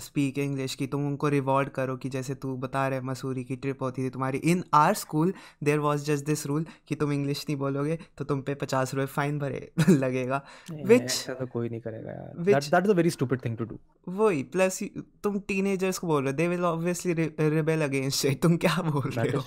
speak 0.00 0.38
English 0.38 0.74
की 0.74 0.86
तुम 0.86 1.06
उनको 1.06 1.28
रिवॉर्ड 1.28 1.68
करो 1.68 1.96
कि 1.96 2.08
जैसे 2.08 2.34
तू 2.34 2.56
बता 2.56 2.88
रहे 2.88 3.00
मसूरी 3.00 3.44
की 3.44 3.56
ट्रिप 3.56 3.82
होती 3.82 4.04
थी 4.04 4.10
तुम्हारी। 4.10 4.38
In 4.38 4.64
our 4.74 4.94
school 4.94 5.34
there 5.64 5.78
was 5.78 6.04
just 6.04 6.24
this 6.24 6.46
rule 6.46 6.66
कि 6.88 6.94
तुम 6.94 7.12
इंग्लिश 7.12 7.46
नहीं 7.48 7.56
बोलोगे 7.58 7.98
तो 8.18 8.24
तुम 8.24 8.42
पे 8.42 8.54
पचास 8.54 8.94
रुपये 8.94 9.06
फाइन 9.06 9.38
भरे 9.38 9.72
लगेगा। 9.88 10.44
विच 10.84 11.26
तो 11.28 11.46
कोई 11.46 11.68
नहीं 11.68 11.80
करेगा 11.80 12.10
यार। 12.10 12.32
That 12.38 12.46
which 12.46 12.66
is 12.66 12.74
a 12.74 12.94
very 12.94 13.10
stupid 13.10 13.44
thing 13.44 13.56
to 13.56 13.64
do 13.64 13.78
वही 14.08 14.42
प्लस 14.42 14.82
तुम 15.22 15.38
टीनेजर्स 15.38 15.98
को 15.98 16.06
बोल 16.06 16.22
रहे 16.22 16.32
हो 16.32 16.36
they 16.36 16.48
will 16.48 16.64
obviously 16.64 17.12
rebel 17.40 17.82
against 17.82 18.26
तुम 18.42 18.56
क्या 18.56 18.82
बोल 18.82 19.10
रहे 19.10 19.36
हो? 19.36 19.42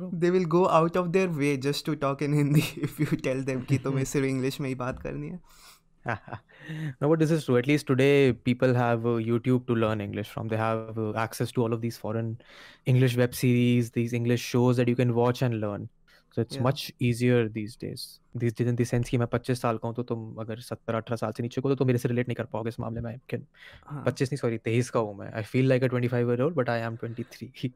They 0.00 0.30
will 0.30 0.44
go 0.54 0.64
out 0.78 0.96
of 0.96 1.08
their 1.08 1.28
way 1.28 1.56
just 1.66 1.86
to 1.86 1.94
talk 2.04 2.22
in 2.22 2.34
Hindi 2.34 2.62
if 2.82 3.02
you 3.02 3.16
tell 3.24 3.42
them 3.44 3.60
कि 3.70 3.78
तुम्हें 3.84 4.04
सिर्फ़ 4.04 4.26
इंग्लिश 4.26 4.60
में 4.60 4.68
ही 4.68 4.74
बात 4.84 5.02
करनी 5.02 5.28
है 5.28 5.40
no, 6.04 7.08
but 7.10 7.18
this 7.18 7.30
is 7.30 7.44
true. 7.44 7.56
At 7.56 7.66
least 7.66 7.86
today, 7.86 8.32
people 8.32 8.72
have 8.74 9.04
uh, 9.06 9.10
YouTube 9.26 9.66
to 9.66 9.74
learn 9.74 10.00
English 10.00 10.30
from. 10.30 10.48
They 10.48 10.56
have 10.56 10.98
uh, 10.98 11.12
access 11.14 11.52
to 11.52 11.62
all 11.62 11.72
of 11.72 11.80
these 11.80 11.96
foreign 11.96 12.30
English 12.86 13.16
web 13.16 13.34
series, 13.34 13.90
these 13.92 14.12
English 14.12 14.40
shows 14.42 14.76
that 14.78 14.88
you 14.88 14.96
can 14.96 15.14
watch 15.14 15.42
and 15.42 15.60
learn. 15.60 15.88
So 16.36 16.40
it's 16.40 16.56
Yeah. 16.56 16.62
much 16.62 16.82
easier 16.98 17.38
these 17.48 17.76
days. 17.76 18.04
These 18.34 18.54
days 18.54 18.68
in 18.68 18.76
the 18.76 18.84
sense 18.84 19.08
कि 19.10 19.18
मैं 19.18 19.26
25 19.26 19.60
साल 19.60 19.78
का 19.78 19.88
हूँ 19.88 19.94
तो 19.96 20.02
तुम 20.10 20.36
अगर 20.40 20.60
17 20.70 21.00
18 21.00 21.16
साल 21.16 21.32
से 21.36 21.42
नीचे 21.42 21.60
को 21.60 21.68
तो 21.68 21.74
तुम 21.74 21.86
मेरे 21.86 21.98
से 21.98 22.08
रिलेट 22.08 22.28
नहीं 22.28 22.36
कर 22.36 22.44
पाओगे 22.52 22.68
इस 22.68 22.80
मामले 22.80 23.00
में 23.00 23.18
कि 23.30 23.36
हाँ 23.86 24.04
25 24.04 24.32
नहीं 24.32 24.36
सॉरी 24.36 24.58
23 24.68 24.90
का 24.90 25.00
हूँ 25.00 25.16
मैं 25.18 25.32
I 25.32 25.42
feel 25.52 25.68
like 25.68 25.84
a 25.84 25.88
25 25.94 26.14
year 26.30 26.42
old 26.42 26.56
but 26.56 26.70
I 26.70 26.80
am 26.80 26.96
23 27.04 27.70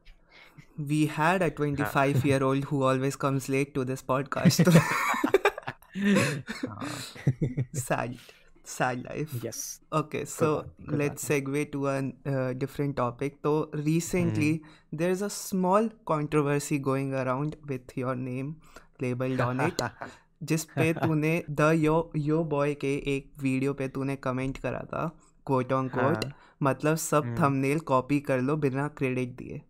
we 0.77 1.05
had 1.07 1.41
a 1.41 1.49
25 1.49 2.25
year 2.25 2.43
old 2.43 2.63
who 2.65 2.83
always 2.83 3.15
comes 3.15 3.49
late 3.49 3.73
to 3.73 3.85
this 3.85 4.01
podcast 4.01 4.69
sad 7.73 8.17
sad 8.63 9.03
life 9.03 9.33
yes 9.43 9.79
okay 9.91 10.25
so 10.25 10.45
नहीं 10.45 10.87
कोई 10.89 10.99
let's 10.99 11.23
बात 11.23 11.31
segue 11.31 11.65
to 11.71 11.87
a 11.87 11.97
uh, 12.33 12.53
different 12.63 12.97
topic 12.97 13.37
so 13.43 13.53
recently 13.73 14.51
mm. 14.53 14.99
there's 15.01 15.21
a 15.21 15.29
small 15.29 15.89
controversy 16.05 16.79
going 16.89 17.13
around 17.13 17.55
with 17.69 17.97
your 17.97 18.15
name 18.15 18.55
labeled 19.01 19.41
on 19.41 19.67
it 19.67 19.83
जिस 20.43 20.63
पे 20.63 20.93
तूने 20.93 21.43
the 21.49 21.61
yo 21.75 22.11
yo 22.15 22.43
boy 22.43 22.73
के 22.73 22.95
एक 23.15 23.31
video 23.41 23.73
पे 23.73 23.87
तूने 23.87 24.15
कमेंट 24.15 24.57
करा 24.57 24.79
था 24.79 25.19
कोट 25.45 25.73
ऑन 25.73 25.87
कोट 25.87 26.25
हाँ 26.25 26.35
मतलब 26.63 26.95
सब 26.95 27.23
हम्म 27.23 27.35
थंबनेल 27.35 27.79
कॉपी 27.79 28.19
कर 28.19 28.41
लो 28.41 28.55
बिना 28.55 28.87
क्रेडिट 28.87 29.29
दिए 29.29 29.61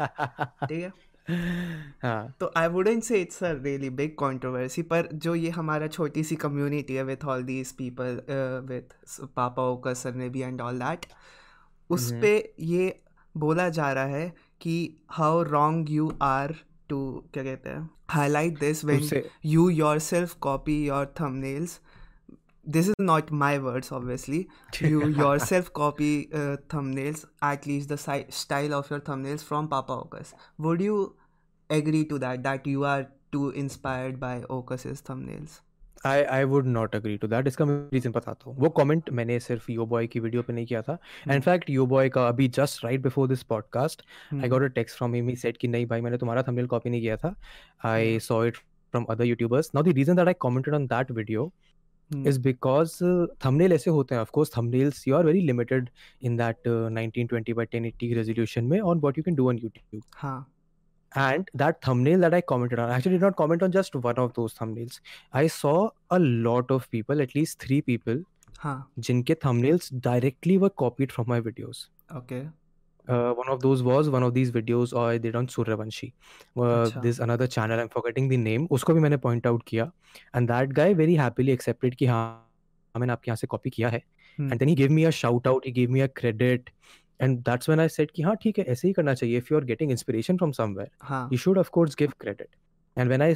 ठीक 0.00 0.82
है? 0.82 0.92
हाँ। 2.02 2.34
तो 2.40 2.52
I 2.56 2.68
wouldn't 2.68 3.02
say 3.02 3.20
it's 3.22 3.42
a 3.44 3.50
really 3.52 3.90
big 3.90 4.10
controversy 4.20 4.82
पर 4.82 5.08
जो 5.24 5.34
ये 5.34 5.50
हमारा 5.50 5.86
छोटी 5.86 6.24
सी 6.24 6.36
कम्युनिटी 6.36 6.94
है 6.94 7.04
with 7.04 7.24
all 7.24 7.42
these 7.42 7.72
people 7.72 8.20
with 8.70 8.94
पापा 9.36 9.62
ओकर 9.62 9.94
सरनेबी 9.94 10.40
एंड 10.40 10.60
ऑल 10.60 10.78
दैट 10.78 11.06
उस 11.90 12.10
पर 12.12 12.42
ये 12.64 12.94
बोला 13.34 13.68
जा 13.68 13.92
रहा 13.92 14.04
है 14.04 14.32
कि 14.60 14.76
how 15.10 15.42
wrong 15.42 15.90
you 15.90 16.12
are 16.22 16.54
to 16.88 17.00
क्या 17.34 17.44
कहते 17.44 17.70
हैं 17.70 17.88
हाईलाइट 18.10 18.58
दिस 18.58 18.84
व्हेन 18.84 19.00
उससे 19.00 19.24
you 19.46 19.64
yourself 19.78 20.36
copy 20.46 20.76
your 20.88 21.04
thumbnails 21.20 21.78
this 22.66 22.88
is 22.88 22.94
not 22.98 23.30
my 23.30 23.58
words 23.58 23.90
obviously. 23.92 24.40
You 24.80 25.08
yourself 25.08 25.72
copy 25.72 26.12
uh, 26.32 26.56
thumbnails 26.68 27.26
at 27.42 27.66
least 27.66 27.88
the 27.88 27.98
si- 27.98 28.30
style 28.30 28.74
of 28.74 28.90
your 28.90 29.00
thumbnails 29.00 29.44
from 29.50 29.68
papa 29.68 30.00
okas 30.06 30.32
would 30.58 30.80
you 30.80 30.96
agree 31.70 32.04
to 32.14 32.18
that 32.24 32.42
that 32.48 32.66
you 32.66 32.84
are 32.94 33.04
too 33.32 33.50
inspired 33.62 34.18
by 34.26 34.34
okas's 34.58 35.06
thumbnails? 35.10 35.60
I 36.06 36.22
I 36.22 36.44
would 36.44 36.66
not 36.66 36.94
agree 36.96 37.16
to 37.18 37.28
that 37.28 37.46
इसका 37.46 37.64
मैं 37.64 37.76
reason 37.92 38.10
बताता 38.12 38.50
हूँ। 38.50 38.56
वो 38.60 38.68
comment 38.78 39.08
मैंने 39.18 39.38
सिर्फ़ 39.40 39.70
यो 39.72 39.86
boy 39.86 40.06
की 40.06 40.20
video 40.20 40.42
पे 40.42 40.52
नहीं 40.52 40.66
किया 40.66 40.82
था। 40.82 40.92
हम्म 40.92 41.34
इनफैक्ट 41.34 41.70
यो 41.70 41.86
बॉय 41.86 42.08
का 42.16 42.26
अभी 42.28 42.48
just 42.56 42.84
right 42.84 43.02
before 43.02 43.28
this 43.28 43.42
podcast 43.52 44.02
I 44.02 44.38
hmm 44.38 44.48
got 44.48 44.62
a 44.62 44.66
text 44.74 44.96
from 44.98 45.14
him 45.14 45.28
he 45.28 45.36
said 45.36 45.56
कि 45.56 45.68
नहीं 45.68 45.86
भाई 45.86 46.00
मैंने 46.00 46.18
तुम्हारा 46.18 46.42
थंबनेल 46.48 46.66
कॉपी 46.66 46.90
नहीं 46.90 47.00
किया 47.00 47.16
था। 47.16 47.34
I 47.84 48.12
yeah 48.12 48.22
saw 48.24 48.44
it 48.44 48.56
from 48.56 49.04
other 49.10 49.24
YouTubers 49.24 49.70
now 49.74 49.84
the 49.84 49.94
reason 49.96 50.16
that 50.16 50.26
I 50.28 50.34
commented 50.42 50.74
on 50.74 50.86
that 50.86 51.10
video 51.10 51.44
hmm 51.44 51.73
is 52.12 52.38
because 52.38 53.02
uh, 53.02 53.26
thumbnail 53.40 53.72
ऐसे 53.72 53.90
होते 53.90 54.14
हैं 54.14 54.22
of 54.22 54.32
course 54.32 54.50
thumbnails 54.50 55.06
you 55.06 55.16
are 55.16 55.22
very 55.22 55.40
limited 55.40 55.90
in 56.20 56.36
that 56.36 56.56
uh, 56.66 56.88
1920 56.96 57.52
by 57.52 57.64
1080 57.64 58.14
resolution 58.14 58.68
में 58.68 58.80
on 58.80 59.00
what 59.00 59.16
you 59.16 59.22
can 59.22 59.34
do 59.34 59.48
on 59.48 59.58
YouTube 59.58 60.02
हाँ 60.16 60.44
and 61.16 61.50
that 61.54 61.80
thumbnail 61.82 62.18
that 62.18 62.34
I 62.34 62.40
commented 62.40 62.78
on 62.78 62.90
I 62.90 62.96
actually 62.96 63.18
did 63.18 63.20
not 63.20 63.36
comment 63.36 63.62
on 63.62 63.72
just 63.72 63.94
one 63.94 64.16
of 64.16 64.34
those 64.34 64.54
thumbnails 64.54 65.00
I 65.32 65.46
saw 65.46 65.90
a 66.10 66.18
lot 66.18 66.70
of 66.70 66.90
people 66.90 67.22
at 67.22 67.34
least 67.34 67.58
three 67.66 67.80
people 67.82 68.22
हाँ 68.60 68.92
जिनके 68.98 69.34
thumbnails 69.44 69.90
directly 70.00 70.58
were 70.58 70.70
copied 70.70 71.12
from 71.12 71.28
my 71.28 71.40
videos 71.40 71.86
okay 72.16 72.48
uh, 73.08 73.32
one 73.32 73.48
of 73.48 73.60
those 73.60 73.82
was 73.82 74.08
one 74.08 74.22
of 74.22 74.34
these 74.34 74.50
videos 74.50 74.96
I 74.98 75.18
did 75.18 75.36
on 75.36 75.46
Suryavanshi. 75.46 76.12
Uh, 76.56 76.62
अच्छा 76.62 77.02
there's 77.02 77.20
another 77.20 77.46
channel 77.46 77.80
I'm 77.80 77.88
forgetting 77.88 78.28
the 78.28 78.36
name. 78.36 78.66
उसको 78.70 78.94
भी 78.94 79.00
मैंने 79.00 79.18
point 79.22 79.46
out 79.46 79.64
किया 79.66 79.90
and 80.34 80.48
that 80.48 80.74
guy 80.74 80.92
very 80.94 81.14
happily 81.14 81.56
accepted 81.56 81.96
कि 81.96 82.06
हाँ 82.06 82.98
मैंने 82.98 83.12
आपके 83.12 83.30
यहाँ 83.30 83.36
से 83.36 83.46
copy 83.54 83.70
किया 83.74 83.88
है 83.88 84.02
हम्म 84.38 84.50
and 84.50 84.60
then 84.60 84.68
he 84.68 84.74
gave 84.74 84.90
me 84.90 85.04
a 85.04 85.12
shout 85.12 85.46
out 85.46 85.64
he 85.64 85.72
gave 85.80 85.90
me 85.90 86.00
a 86.00 86.08
credit 86.08 86.70
and 87.20 87.44
that's 87.44 87.68
when 87.68 87.80
I 87.80 87.88
said 87.96 88.12
कि 88.16 88.22
हाँ 88.22 88.36
ठीक 88.42 88.58
है 88.58 88.64
ऐसे 88.64 88.88
ही 88.88 88.94
करना 88.94 89.14
चाहिए 89.14 89.40
if 89.40 89.50
you're 89.50 89.66
getting 89.72 89.90
inspiration 89.96 90.38
from 90.42 90.54
somewhere 90.60 90.90
हाँ 91.10 91.28
you 91.32 91.38
should 91.44 91.60
of 91.64 91.70
course 91.78 91.94
give 92.02 92.16
credit 92.24 92.48
and 92.96 93.08
when 93.08 93.22
I 93.22 93.34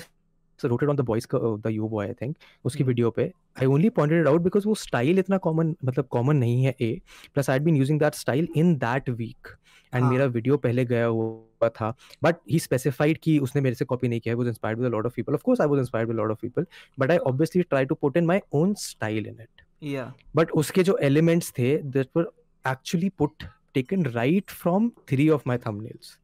wrote 0.64 0.82
it 0.82 0.88
on 0.88 0.96
the 0.96 1.06
boys 1.10 1.26
का 1.26 1.38
uh, 1.38 1.56
the 1.66 1.74
you 1.76 1.88
boy 1.88 2.06
I 2.10 2.14
think 2.22 2.34
उसकी 2.64 2.84
वीडियो 2.84 3.10
पे। 3.10 3.32
I 3.60 3.66
only 3.66 3.90
pointed 3.90 4.20
it 4.22 4.28
out 4.32 4.44
because 4.46 4.66
वो 4.66 4.74
style 4.74 5.18
इतना 5.18 5.40
common 5.46 5.74
मतलब 5.84 6.08
common 6.16 6.34
नहीं 6.34 6.64
है 6.64 6.74
A 6.82 6.92
plus 7.34 7.48
I 7.48 7.58
had 7.58 7.68
been 7.68 7.80
using 7.82 8.04
that 8.04 8.20
style 8.24 8.52
in 8.56 8.78
that 8.78 9.14
week. 9.22 9.56
And 9.94 10.04
मेरा 10.04 10.24
वीडियो 10.24 10.56
पहले 10.56 10.84
गया 10.84 11.04
हुआ 11.06 11.68
था 11.68 11.94
बट 12.22 12.36
ही 12.50 12.58
स्पेसिफाइड 12.58 13.18
कि 13.22 13.38
उसने 13.38 13.62
मेरे 13.62 13.74
से 13.74 13.84
कॉपी 13.84 14.08
नहीं 14.08 14.20
किया 14.20 14.34
was 14.36 14.48
inspired 14.48 14.78
with 14.78 14.86
a 14.86 14.90
lot 14.90 15.06
of 15.06 15.14
people 15.16 15.34
of 15.34 15.42
course 15.42 15.60
I 15.60 15.66
was 15.66 15.78
inspired 15.80 16.08
with 16.08 16.16
a 16.16 16.20
lot 16.20 16.30
of 16.30 16.38
people 16.42 16.66
but 16.98 17.10
I 17.10 17.18
obviously 17.18 17.62
try 17.62 17.86
to 17.86 17.94
put 17.94 18.16
in 18.16 18.26
my 18.26 18.42
own 18.52 18.74
style 18.74 19.26
in 19.26 19.40
it 19.40 19.62
या 19.82 20.12
but 20.36 20.50
उसके 20.62 20.82
जो 20.82 20.96
elements 21.02 21.52
थे 21.58 21.76
that 21.96 22.08
were 22.16 22.30
actually 22.64 23.08
put 23.08 23.44
taken 23.74 24.04
right 24.06 24.50
from 24.50 24.90
three 25.08 25.28
of 25.28 25.42
my 25.46 25.58
thumbnails 25.58 26.18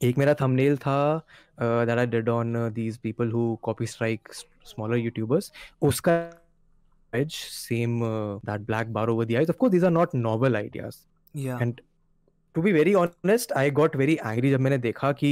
एक 0.00 0.18
मेरा 0.18 0.34
thumbnail 0.40 0.76
था 0.76 0.98
that 1.60 1.98
I 1.98 2.06
did 2.06 2.28
on 2.28 2.54
these 2.74 2.96
people 2.98 3.30
who 3.32 3.54
copy 3.62 3.86
strike 3.86 4.32
smaller 4.66 4.96
YouTubers 4.96 5.52
उसका 5.82 6.18
as 7.12 7.32
same 7.32 8.00
that 8.46 8.60
black 8.60 8.92
bar 8.92 9.08
over 9.08 9.24
the 9.24 9.36
eyes 9.36 9.50
of 9.50 9.56
course 9.56 9.72
these 9.72 9.84
are 9.84 9.90
not 9.90 10.14
novel 10.14 10.56
ideas 10.56 10.96
and 11.62 11.80
to 12.58 12.62
be 12.62 12.70
very 12.72 12.92
honest 12.94 13.52
I 13.56 13.70
got 13.70 13.96
very 13.96 14.14
angry 14.16 14.50
जब 14.50 14.60
मैंने 14.60 14.76
देखा 14.78 15.10
कि 15.12 15.28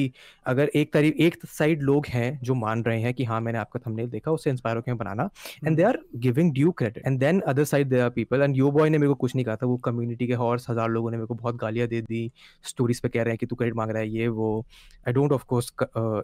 अगर 0.47 0.71
एक 0.76 0.92
तरी 0.92 1.09
एक 1.21 1.37
side 1.47 1.80
लोग 1.83 2.06
हैं 2.09 2.38
जो 2.42 2.54
मान 2.54 2.83
रहे 2.85 3.00
हैं 3.02 3.12
कि 3.14 3.25
हाँ 3.25 3.40
मैंने 3.40 3.59
आपका 3.59 3.80
थंबनेल 3.87 4.09
देखा 4.11 4.33
उससे 4.33 4.50
इंस्पायर 4.50 4.76
होकर 4.76 4.95
बनाना। 4.95 5.28
And 5.66 5.76
they 5.76 5.83
are 5.83 5.99
giving 6.16 6.52
due 6.54 6.71
credit 6.73 7.06
and 7.06 7.18
then 7.21 7.40
other 7.49 7.64
side 7.64 7.88
they 7.88 8.00
are 8.00 8.11
people 8.11 8.42
and 8.42 8.56
yo 8.56 8.71
boy 8.71 8.90
ने 8.90 8.99
मेरे 8.99 9.09
को 9.09 9.14
कुछ 9.14 9.35
नहीं 9.35 9.45
कहा 9.45 9.56
था 9.56 9.66
वो 9.66 9.76
कम्युनिटी 9.85 10.26
के 10.26 10.35
हॉर्स 10.35 10.68
हज़ार 10.71 10.90
लोगों 10.90 11.11
ने 11.11 11.16
मेरे 11.16 11.26
को 11.26 11.35
बहुत 11.35 11.56
गालियाँ 11.61 11.88
दे 11.88 12.00
दी 12.02 12.30
स्टोरीज 12.64 13.00
पे 13.00 13.09
कह 13.09 13.23
रहे 13.23 13.33
हैं 13.33 13.38
कि 13.38 13.47
तू 13.47 13.56
क्रेडिट 13.56 13.76
मांग 13.76 13.90
रहा 13.90 14.02
है 14.02 14.09
ये 14.11 14.28
वो। 14.28 14.64
I 15.06 15.12
don't 15.12 15.33
of 15.33 15.45
course 15.49 15.73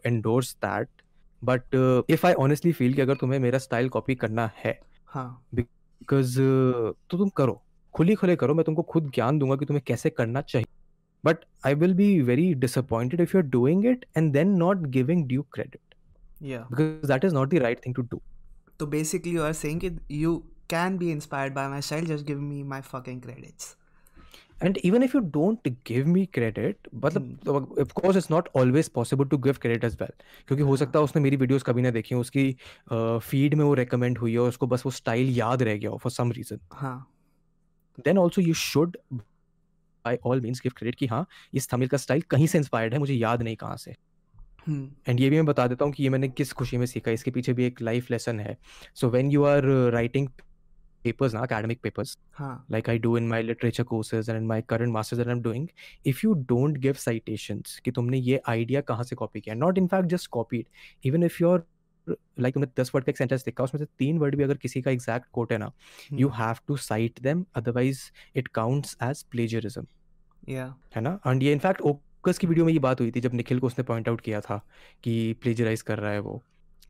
endorse 0.06 0.54
that 0.64 0.88
but 1.42 1.74
if 2.10 2.26
I 2.26 2.32
honestly 2.44 2.72
feel 2.72 2.94
कि 2.94 3.00
अगर 3.02 3.16
तुम्हें 3.16 3.38
मेरा 3.40 3.58
स्टाइल 3.58 3.88
कॉपी 3.88 4.14
करना 4.14 4.50
है 4.56 4.78
हाँ। 5.08 5.28
बिकॉज़ 5.54 6.38
तो 6.38 7.18
तुम 7.18 7.28
करो। 7.36 7.60
खुली 7.94 8.14
खुले 8.14 8.36
करो 8.36 8.54
मैं 8.54 8.64
तुमको 8.64 8.82
खुद 8.82 9.10
ज्ञान 9.14 9.38
दूँगा 9.38 9.56
कि 9.56 9.66
तुम्हें 9.66 9.82
कैसे 9.86 10.10
करना 10.10 10.40
चाहिए। 10.42 10.66
but 11.23 11.45
I 11.65 11.73
will 11.75 11.93
be 11.93 12.09
very 12.21 12.53
disappointed 12.65 13.21
if 13.21 13.35
you 13.35 13.41
are 13.41 13.47
doing 13.49 13.85
it 13.85 14.05
and 14.17 14.31
then 14.33 14.57
not 14.57 14.87
giving 14.97 15.25
due 15.27 15.41
credit 15.53 15.95
या 16.43 16.67
because 16.71 17.09
that 17.11 17.25
is 17.25 17.33
not 17.33 17.53
the 17.53 17.63
right 17.63 17.85
thing 17.85 17.95
to 17.95 18.01
do 18.11 18.21
तो 18.79 18.85
बेसिकली 18.87 19.35
यू 19.35 19.41
आर 19.43 19.53
सेइंग 19.53 19.81
कि 19.81 19.89
you 20.09 20.37
can 20.69 20.97
be 20.97 21.11
inspired 21.11 21.53
by 21.53 21.67
my 21.67 21.79
style 21.79 22.05
just 22.05 22.25
give 22.25 22.39
me 22.39 22.63
my 22.63 22.79
fucking 22.81 23.19
credits 23.21 23.75
and 24.59 24.77
even 24.79 25.03
if 25.03 25.13
you 25.13 25.21
don't 25.35 25.67
give 25.83 26.07
me 26.07 26.25
credit 26.27 26.89
मतलब 26.95 27.77
of 27.79 27.93
course 27.93 28.19
it's 28.21 28.29
not 28.29 28.49
always 28.53 28.89
possible 28.89 29.29
to 29.33 29.37
give 29.37 29.59
credit 29.65 29.83
as 29.89 29.97
well 29.99 30.13
क्योंकि 30.47 30.63
हो 30.63 30.77
सकता 30.77 30.99
है 30.99 31.05
उसने 31.05 31.21
मेरी 31.21 31.37
videos 31.37 31.63
कभी 31.63 31.81
ना 31.81 31.91
देखी 31.91 32.15
हो 32.15 32.21
उसकी 32.21 32.51
फीड 33.29 33.55
में 33.55 33.63
वो 33.65 33.73
रेकमेंड 33.81 34.17
हुई 34.17 34.35
हो 34.35 34.47
उसको 34.47 34.67
बस 34.67 34.85
वो 34.85 34.91
स्टाइल 34.91 35.29
याद 35.37 35.63
रह 35.63 35.77
गया 35.77 35.89
हो 35.89 35.97
फॉर 36.03 36.11
सम 36.11 36.31
रीजन 36.31 36.59
हाँ 36.73 36.97
then 38.05 38.17
also 38.17 38.41
you 38.41 38.53
should 38.53 38.97
by 40.04 40.18
all 40.26 40.40
means 40.40 40.60
give 40.60 40.72
credit 40.76 40.94
कि 40.94 41.06
हाँ 41.06 41.26
इस 41.54 41.68
तमिल 41.70 41.88
का 41.88 41.96
स्टाइल 41.96 42.22
कहीं 42.30 42.46
से 42.46 42.58
इंस्पायर्ड 42.58 42.92
है 42.92 42.98
मुझे 42.98 43.14
याद 43.14 43.42
नहीं 43.42 43.56
कहाँ 43.56 43.76
से। 43.76 43.94
हम्म। 44.66 44.90
एंड 45.08 45.20
ये 45.20 45.28
भी 45.30 45.36
मैं 45.36 45.46
बता 45.46 45.66
देता 45.66 45.84
हूँ 45.84 45.92
कि 45.92 46.02
ये 46.02 46.08
मैंने 46.08 46.28
किस 46.28 46.52
खुशी 46.52 46.76
में 46.76 46.86
सीखा 46.86 47.10
इसके 47.10 47.30
पीछे 47.30 47.52
भी 47.52 47.64
एक 47.64 47.82
लाइफ 47.82 48.10
लेसन 48.10 48.40
है। 48.40 48.56
So 48.94 49.08
when 49.10 49.30
you 49.30 49.44
are 49.44 49.64
writing 49.92 50.28
papers 51.04 51.34
ना 51.34 51.40
academic 51.40 51.80
papers 51.82 52.16
like 52.40 52.88
I 52.90 52.98
do 52.98 53.16
in 53.16 53.26
my 53.28 53.42
literature 53.42 53.84
courses 53.84 54.30
and 54.30 54.46
my 54.46 54.62
current 54.62 54.92
masters 54.92 55.20
and 55.20 55.30
am 55.30 55.42
doing 55.42 55.68
if 56.06 56.20
you 56.24 56.32
don't 56.48 56.78
give 56.78 56.94
citations 56.98 57.78
कि 57.84 57.90
तुमने 57.90 58.18
ये 58.18 58.40
आइडिया 58.48 58.80
कहाँ 58.80 59.04
से 59.04 59.16
कॉपी 59.16 59.40
किया 59.40 59.54
not 59.54 59.78
in 59.78 59.86
fact 59.86 60.08
just 60.08 60.30
copied 60.30 60.66
even 61.04 61.24
if 61.24 61.42
you 61.42 61.50
are 61.50 61.62
like 62.08 62.54
तुमने 62.54 62.68
दस 62.80 62.90
word 62.94 63.04
का 63.04 63.10
एक 63.10 63.18
सेंटेंस 63.18 63.44
लिखा 63.46 63.64
उसमें 63.64 63.78
से 63.78 63.86
तीन 63.98 64.18
वर्ड 64.18 64.36
भी 64.36 64.42
अगर 64.42 64.56
किसी 64.56 64.82
का 64.82 64.90
एग्जैक्ट 64.90 65.26
कोट 65.32 65.52
है 65.52 65.58
ना 65.58 65.72
you 66.12 66.28
have 66.28 66.56
to 66.68 66.76
cite 66.76 67.20
them 67.22 67.44
otherwise 67.54 68.00
it 68.36 68.48
counts 68.48 68.96
as 69.02 69.22
plagiarism 69.22 69.86
है 70.96 71.00
ना? 71.00 71.18
एंड 71.26 71.42
ये 71.42 71.52
इनफैक्ट 71.52 71.80
ओकस 71.80 72.38
की 72.38 72.46
वीडियो 72.46 72.66
में 72.66 72.72
ये 72.72 72.78
बात 72.78 73.00
हुई 73.00 73.10
थी 73.10 73.20
जब 73.20 73.34
निखिल 73.34 73.58
को 73.58 73.66
उसने 73.66 73.84
पॉइंट 73.84 74.08
आउट 74.08 74.20
किया 74.20 74.40
था 74.40 74.60
कि 75.04 75.32
प्लेजराइज 75.32 75.82
कर 75.82 75.98
रहा 75.98 76.12
है 76.12 76.20
वो। 76.20 76.42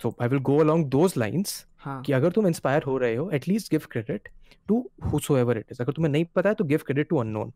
So 0.02 0.16
I 0.22 0.28
will 0.28 0.40
go 0.40 0.58
along 0.58 0.86
those 0.86 1.14
lines 1.18 1.66
हाँ। 1.78 2.02
कि 2.02 2.12
अगर 2.12 2.32
तुम 2.32 2.46
इंस्पायर 2.46 2.82
हो 2.82 2.96
रहे 2.98 3.14
हो 3.14 3.30
at least 3.30 3.70
give 3.70 3.82
credit 3.90 4.28
to 4.68 4.90
whosoever 5.36 5.58
it 5.58 5.66
is 5.72 5.82
अगर 5.82 5.92
तुम्हें 5.92 6.12
नहीं 6.12 6.24
पता 6.24 6.48
है 6.48 6.54
तो 6.54 6.64
give 6.64 6.80
credit 6.86 7.08
to 7.08 7.16
unknown 7.16 7.52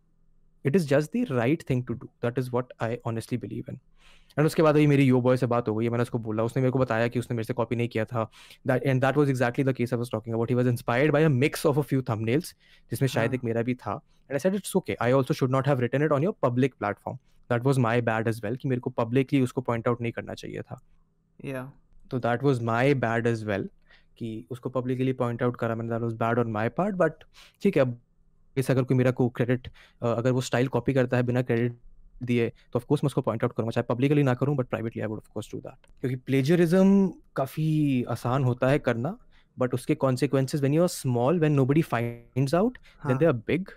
it 0.65 0.77
is 0.77 0.87
just 0.89 1.17
the 1.17 1.27
right 1.31 1.63
thing 1.71 1.85
to 1.87 1.95
do 1.95 2.07
that 2.25 2.39
is 2.39 2.51
what 2.51 2.73
I 2.83 2.97
honestly 3.07 3.39
believe 3.39 3.65
in 3.71 3.79
and 4.37 4.47
उसके 4.47 4.63
बाद 4.63 4.75
अभी 4.75 4.87
मेरी 4.87 5.05
यो 5.05 5.21
बॉय 5.21 5.37
से 5.37 5.47
बात 5.47 5.69
हो 5.69 5.75
गई 5.75 5.89
मैंने 5.89 6.03
उसको 6.03 6.19
बोला। 6.19 6.43
उसने 6.43 6.63
मेरे 6.63 6.73
को 6.73 6.79
बताया 6.79 7.09
कि 7.09 7.19
उसने 7.19 7.35
मेरे 7.37 7.45
से 7.45 7.55
कॉपी 7.55 7.77
नहीं 7.77 7.89
किया 7.89 8.05
था। 8.05 8.25
That 8.67 8.83
and 8.83 9.01
that 9.01 9.17
was 9.17 9.31
exactly 9.31 9.65
the 9.65 9.73
case 9.77 9.93
I 9.93 9.99
was 9.99 10.11
talking 10.11 10.35
about 10.35 10.51
he 10.51 10.55
was 10.55 10.67
inspired 10.69 11.13
by 11.13 11.25
a 11.25 11.29
mix 11.29 11.65
of 11.67 11.79
a 11.79 11.83
few 11.83 12.03
thumbnails 12.09 12.55
जिसमें 12.91 13.09
शायद 13.09 13.31
हाँ। 13.31 13.35
एक 13.35 13.45
मेरा 13.45 13.63
भी 13.63 13.75
था। 13.75 13.93
And 13.93 14.33
I 14.33 14.39
said 14.39 14.55
it's 14.55 14.77
okay 14.77 14.97
I 15.03 15.13
also 15.13 15.35
should 15.35 15.51
not 15.51 15.69
have 15.69 15.81
written 15.81 16.03
it 16.05 16.13
on 16.13 16.25
your 16.25 16.35
public 16.43 16.75
platform 16.75 17.19
that 17.51 17.65
was 17.65 17.79
my 17.79 18.01
bad 18.03 18.29
as 18.29 18.41
well 18.45 18.57
कि 18.57 18.69
मेरे 18.69 18.81
को 18.81 18.91
पब्लिकली 18.91 19.41
उसको 19.41 19.61
पॉइंट 19.61 19.89
आउट 19.89 20.01
नहीं 20.01 20.13
करना 20.13 20.35
चाहिए 20.35 20.63
था. 20.63 20.81
या 21.45 21.71
तो 22.11 22.19
that 22.19 22.43
was 22.43 22.63
my 22.63 22.95
bad 22.97 23.27
as 23.27 23.45
well 23.45 23.69
कि 24.19 24.47
उसको 24.51 24.71
पब्लिकली 24.71 25.13
पॉइंट 25.13 25.43
आउट 25.43 25.57
करा। 25.57 25.75
मैंने 25.75 25.91
that 25.91 26.03
was 26.03 26.13
bad 26.17 26.39
on 26.39 26.51
my 26.53 26.69
part 26.69 26.95
but 26.97 27.25
ठीक 27.63 27.77
है 27.77 27.85
इस 28.59 28.71
अगर 28.71 28.83
कोई 28.83 28.97
मेरा 28.97 29.11
को 29.11 29.29
क्रेडिट 29.37 29.69
अगर 30.03 30.31
वो 30.31 30.41
स्टाइल 30.41 30.69
कॉपी 30.69 30.95
करता 30.95 31.17
है 31.17 31.23
बिना 31.23 31.43
क्रेडिट 31.43 31.79
दिए 32.25 32.49
तो 32.73 32.79
ऑफ़ 32.79 32.85
कोर्स 32.87 33.05
मैं 33.05 33.09
उसको 33.09 33.21
पॉइंट 33.21 33.45
आउट 33.45 33.53
करूँगा 33.57 33.71
चाहे 33.71 33.95
पब्लिकली 33.95 34.23
ना 34.23 34.35
करूँ 34.35 34.57
but 34.57 34.67
privately 34.67 35.03
I 35.03 35.09
would 35.09 35.19
of 35.19 35.33
course 35.35 35.51
do 35.53 35.59
that 35.61 35.87
क्योंकि 36.01 36.17
प्लेजरिज्म 36.27 37.09
काफ़ी 37.37 38.05
आसान 38.11 38.45
होता 38.45 38.69
है 38.69 38.79
करना 38.79 39.17
बट 39.57 39.75
उसके 39.75 39.95
consequences 39.95 40.61
when 40.61 40.75
you 40.75 40.83
are 40.83 40.89
small 40.89 41.39
when 41.41 41.53
nobody 41.53 41.83
finds 41.83 42.55
out 42.55 42.79
then 42.79 43.11
हाँ। 43.11 43.19
they 43.19 43.29
are 43.29 43.41
big. 43.51 43.75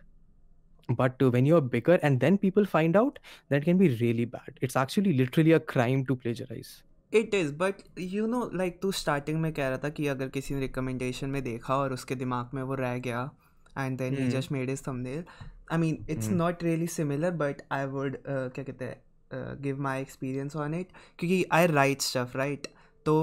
But 0.89 1.23
when 1.33 1.47
you're 1.47 1.65
bigger 1.73 1.95
and 2.03 2.19
then 2.19 2.37
people 2.37 2.65
find 2.65 2.95
out 2.95 3.17
that 3.49 3.65
can 3.65 3.81
be 3.81 3.89
really 3.89 4.23
bad. 4.25 4.55
It's 4.59 4.77
actually 4.83 5.11
literally 5.13 5.51
a 5.51 5.59
crime 5.73 6.05
to 6.05 6.15
plagiarize. 6.23 6.71
It 7.13 7.33
is 7.33 7.53
but 7.53 7.75
you 7.99 8.25
know 8.27 8.49
like 8.53 8.79
तू 8.81 8.91
starting 8.91 9.39
में 9.41 9.51
कह 9.53 9.67
रहा 9.69 9.77
था 9.77 9.89
कि 9.89 10.07
अगर 10.07 10.27
किसी 10.29 10.53
ने 10.53 10.59
recommendation 10.59 11.29
में 11.29 11.41
देखा 11.43 11.75
और 11.75 11.93
उसके 11.93 12.15
दिमाग 12.15 12.49
में 12.53 12.61
वो 12.63 12.75
रह 12.75 12.97
गया 12.97 13.29
and 13.77 13.97
then 13.97 14.17
he. 14.17 14.27
Just 14.29 14.51
made 14.51 14.69
his 14.69 14.83
thumbnail 14.87 15.23
I 15.71 15.77
mean 15.77 16.05
it's. 16.09 16.29
Not 16.31 16.63
really 16.63 16.87
similar 16.87 17.31
but 17.37 17.61
I 17.71 17.85
would 17.87 18.17
क्या 18.27 18.63
कहते 18.63 18.85
हैं 18.85 19.61
give 19.61 19.81
my 19.81 20.01
experience 20.01 20.55
on 20.55 20.73
it 20.73 20.91
क्योंकि 21.19 21.45
आई 21.51 21.67
राइट 21.67 22.01
स्टफ़ 22.01 22.37
राइट 22.37 22.67
तो 23.05 23.15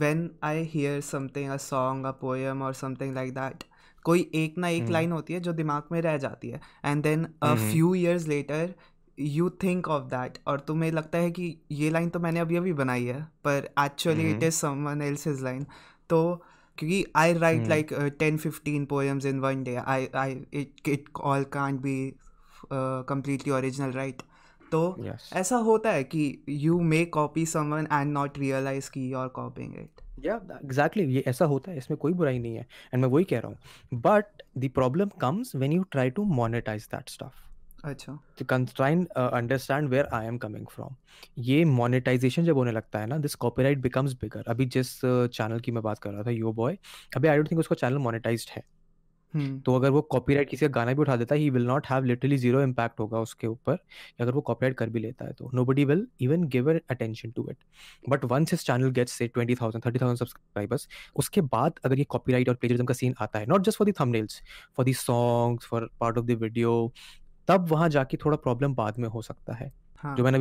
when 0.00 0.20
I 0.44 0.54
hear 0.68 0.92
something, 1.06 1.50
a 1.50 1.58
song, 1.60 1.98
a 2.06 2.12
poem 2.20 2.62
or 2.66 2.70
something 2.78 3.12
like 3.16 3.34
that, 3.34 3.64
कोई 4.04 4.20
एक 4.34 4.56
ना 4.58 4.68
एक। 4.68 4.88
Line 4.90 5.12
होती 5.12 5.34
है 5.34 5.40
जो 5.40 5.52
दिमाग 5.52 5.82
में 5.92 6.00
रह 6.02 6.16
जाती 6.18 6.48
है 6.50 6.60
and 6.84 7.02
then 7.02 7.26
a. 7.42 7.54
Few 7.56 7.94
years 7.94 8.26
later 8.28 8.74
you 9.18 9.50
think 9.62 9.88
of 9.88 10.04
that 10.10 10.38
और 10.46 10.60
तुम्हें 10.60 10.90
लगता 10.92 11.18
है 11.18 11.30
कि 11.30 11.56
ये 11.72 11.90
लाइन 11.90 12.08
तो 12.10 12.20
मैंने 12.20 12.40
अभी 12.40 12.56
अभी 12.56 12.72
बनाई 12.72 13.04
है 13.04 13.20
पर 13.44 13.68
actually 13.80 14.30
it. 14.30 14.42
Is 14.42 14.54
someone 14.54 15.02
else's 15.02 15.42
line 15.42 15.66
तो 16.10 16.22
क्योंकि 16.82 17.04
I 17.16 17.32
write. 17.34 17.68
Like 17.68 17.92
ten 18.18 18.36
fifteen 18.38 18.84
poems 18.86 19.26
in 19.26 19.40
one 19.40 19.62
day 19.64 19.74
I 19.76 20.06
I 20.16 20.36
it 20.54 20.88
it 20.88 21.08
all 21.22 21.44
can't 21.52 21.80
be 21.80 21.96
completely 22.72 23.52
original 23.52 23.92
right 23.92 24.22
तो 24.72 24.80
ऐसा 25.36 25.56
होता 25.66 25.90
है 25.90 26.04
कि 26.04 26.22
you 26.48 26.80
may 26.80 27.04
copy 27.14 27.46
someone 27.46 27.86
and 27.92 28.12
not 28.12 28.38
realise 28.38 28.90
की 28.90 29.08
you 29.10 29.18
are 29.18 29.28
copying 29.40 29.74
it 29.74 30.00
yeah 30.24 30.38
exactly. 30.64 31.04
ये 31.06 31.22
ऐसा 31.26 31.44
होता 31.44 31.70
है 31.70 31.78
इसमें 31.78 31.96
कोई 31.98 32.12
बुराई 32.12 32.38
नहीं 32.38 32.56
है। 32.56 32.66
एंड 32.94 33.02
मैं 33.02 33.08
वही 33.10 33.24
कह 33.24 33.38
रहा 33.38 33.48
हूँ। 33.48 34.00
But 34.00 34.42
the 34.58 34.70
problem 34.74 35.10
comes 35.20 35.54
when 35.56 35.72
you 35.72 35.82
try 35.90 36.10
to 36.10 36.24
monetise 36.34 36.88
that 36.92 37.08
stuff 37.08 37.51
अच्छा। 37.84 38.12
uh, 39.16 39.30
understand 39.32 39.90
where 39.90 40.06
I 40.14 40.24
am 40.24 40.38
coming 40.38 40.66
from. 40.74 40.96
ये 41.38 41.64
मोनेटाइजेशन 41.64 42.44
जब 42.44 42.56
होने 42.56 42.72
लगता 42.72 42.98
है 42.98 43.06
ना 43.06 43.18
दिस 43.18 43.34
कॉपीराइट 43.36 43.78
बिकम्स 43.78 44.12
बिगर 44.20 44.44
अभी 44.48 44.66
जिस 44.66 45.00
चैनल 45.04 45.60
की 45.60 45.72
मैं 45.72 45.82
बात 45.82 45.98
कर 45.98 46.10
रहा 46.10 46.22
था 46.22 46.30
यो 46.30 46.52
बॉय 46.52 46.78
अभी 47.16 47.28
आई 47.28 47.36
डोंट 47.36 47.50
थिंक 47.50 47.60
उसका 47.60 47.74
चैनल 47.76 47.98
मोनेटाइज्ड 47.98 48.50
है। 48.50 48.62
हम्म। 49.34 49.58
तो 49.60 49.74
अगर 49.76 49.90
वो 49.90 50.00
कॉपीराइट 50.02 50.48
किसी 50.48 50.66
का 50.66 50.70
गाना 50.72 50.92
भी 50.92 51.00
उठा 51.00 51.14
देता 51.16 51.34
है 51.34 51.40
he 51.40 51.48
will 51.50 51.66
not 51.66 51.86
have 51.86 52.04
literally 52.04 52.36
zero 52.36 52.62
impact 52.62 53.00
होगा 53.00 53.20
उसके 53.20 53.46
ऊपर 53.46 53.78
अगर 54.20 54.32
वो 54.32 54.40
कॉपीराइट 54.40 54.76
कर 54.78 54.90
भी 54.90 55.00
लेता 55.00 55.24
है 55.24 55.32
तो। 55.32 55.50
Nobody 55.54 55.84
will 55.84 56.06
even 56.20 56.44
give 56.48 56.70
attention 56.72 57.30
to 57.30 57.46
it 57.50 57.56
but 58.08 58.24
once 58.24 58.52
his 58.52 58.64
channel 58.66 58.90
gets 58.90 59.12
say 59.12 59.28
twenty 59.28 59.54
thousand 59.54 59.84
thirty 59.86 59.98
thousand 59.98 60.18
subscribers 60.18 60.88
उसके 61.16 61.40
बाद 61.56 61.80
अगर 61.84 61.98
ये 61.98 62.04
कॉपीराइट 62.08 62.48
और 62.48 62.54
प्लेजरिज्म 62.54 62.86
का 62.86 62.94
सीन 62.94 63.14
आता 63.20 63.38
है 63.38 63.46
not 63.46 63.64
just 63.64 63.78
for 63.78 63.86
the 63.86 63.92
thumbnails 64.00 64.40
for 64.76 64.84
the 64.84 64.94
songs 64.94 65.66
for 65.66 65.90
part 66.00 66.18
of 66.18 66.26
the 66.26 66.38
video 66.42 66.92
तब 67.48 67.68
वहाँ 67.68 67.88
जाके 67.88 68.16
थोड़ा 68.16 68.36
प्रॉब्लम 68.38 68.74
बाद 68.74 68.98
में 68.98 69.08
हो 69.08 69.22
सकता 69.22 69.54
है। 69.54 69.72
हाँ। 69.98 70.14
जो 70.16 70.24
मैंने 70.24 70.38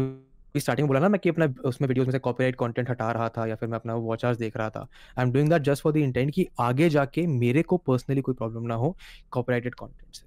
स्टार्टिंग 0.56 0.86
में 0.86 0.88
बोला 0.88 1.00
ना 1.00 1.10
मैं 1.10 1.20
कि 1.20 1.30
अपना 1.30 1.46
उसमें 1.66 1.88
वीडियोस 1.88 2.08
में 2.08 2.12
से 2.12 2.20
कॉपीराइट 2.20 2.56
कंटेंट 2.56 2.90
हटा 2.90 3.12
रहा 3.12 3.28
था 3.30 3.46
या 3.48 3.56
फिर 3.56 3.70
मैं 3.70 3.76
अपना 3.76 3.94
वॉच 3.96 4.26
आवर्स 4.26 4.38
देख 4.38 4.58
रहा 4.58 4.70
था। 4.70 4.88
I 5.18 5.26
am 5.26 5.32
doing 5.32 5.50
that 5.50 5.62
just 5.62 5.84
for 5.84 5.94
the 5.94 5.98
intent 5.98 6.32
कि 6.36 6.48
आगे 6.60 6.90
जाके 6.90 7.26
मेरे 7.28 7.62
को 7.64 7.78
पर्सनली 7.80 8.22
कोई 8.22 8.36
प्रॉब्लम 8.36 8.64
ना 8.64 8.76
हो 8.76 8.96
कॉपीराइटेड 9.32 9.76
कंटेंट 9.76 10.16
से। 10.16 10.26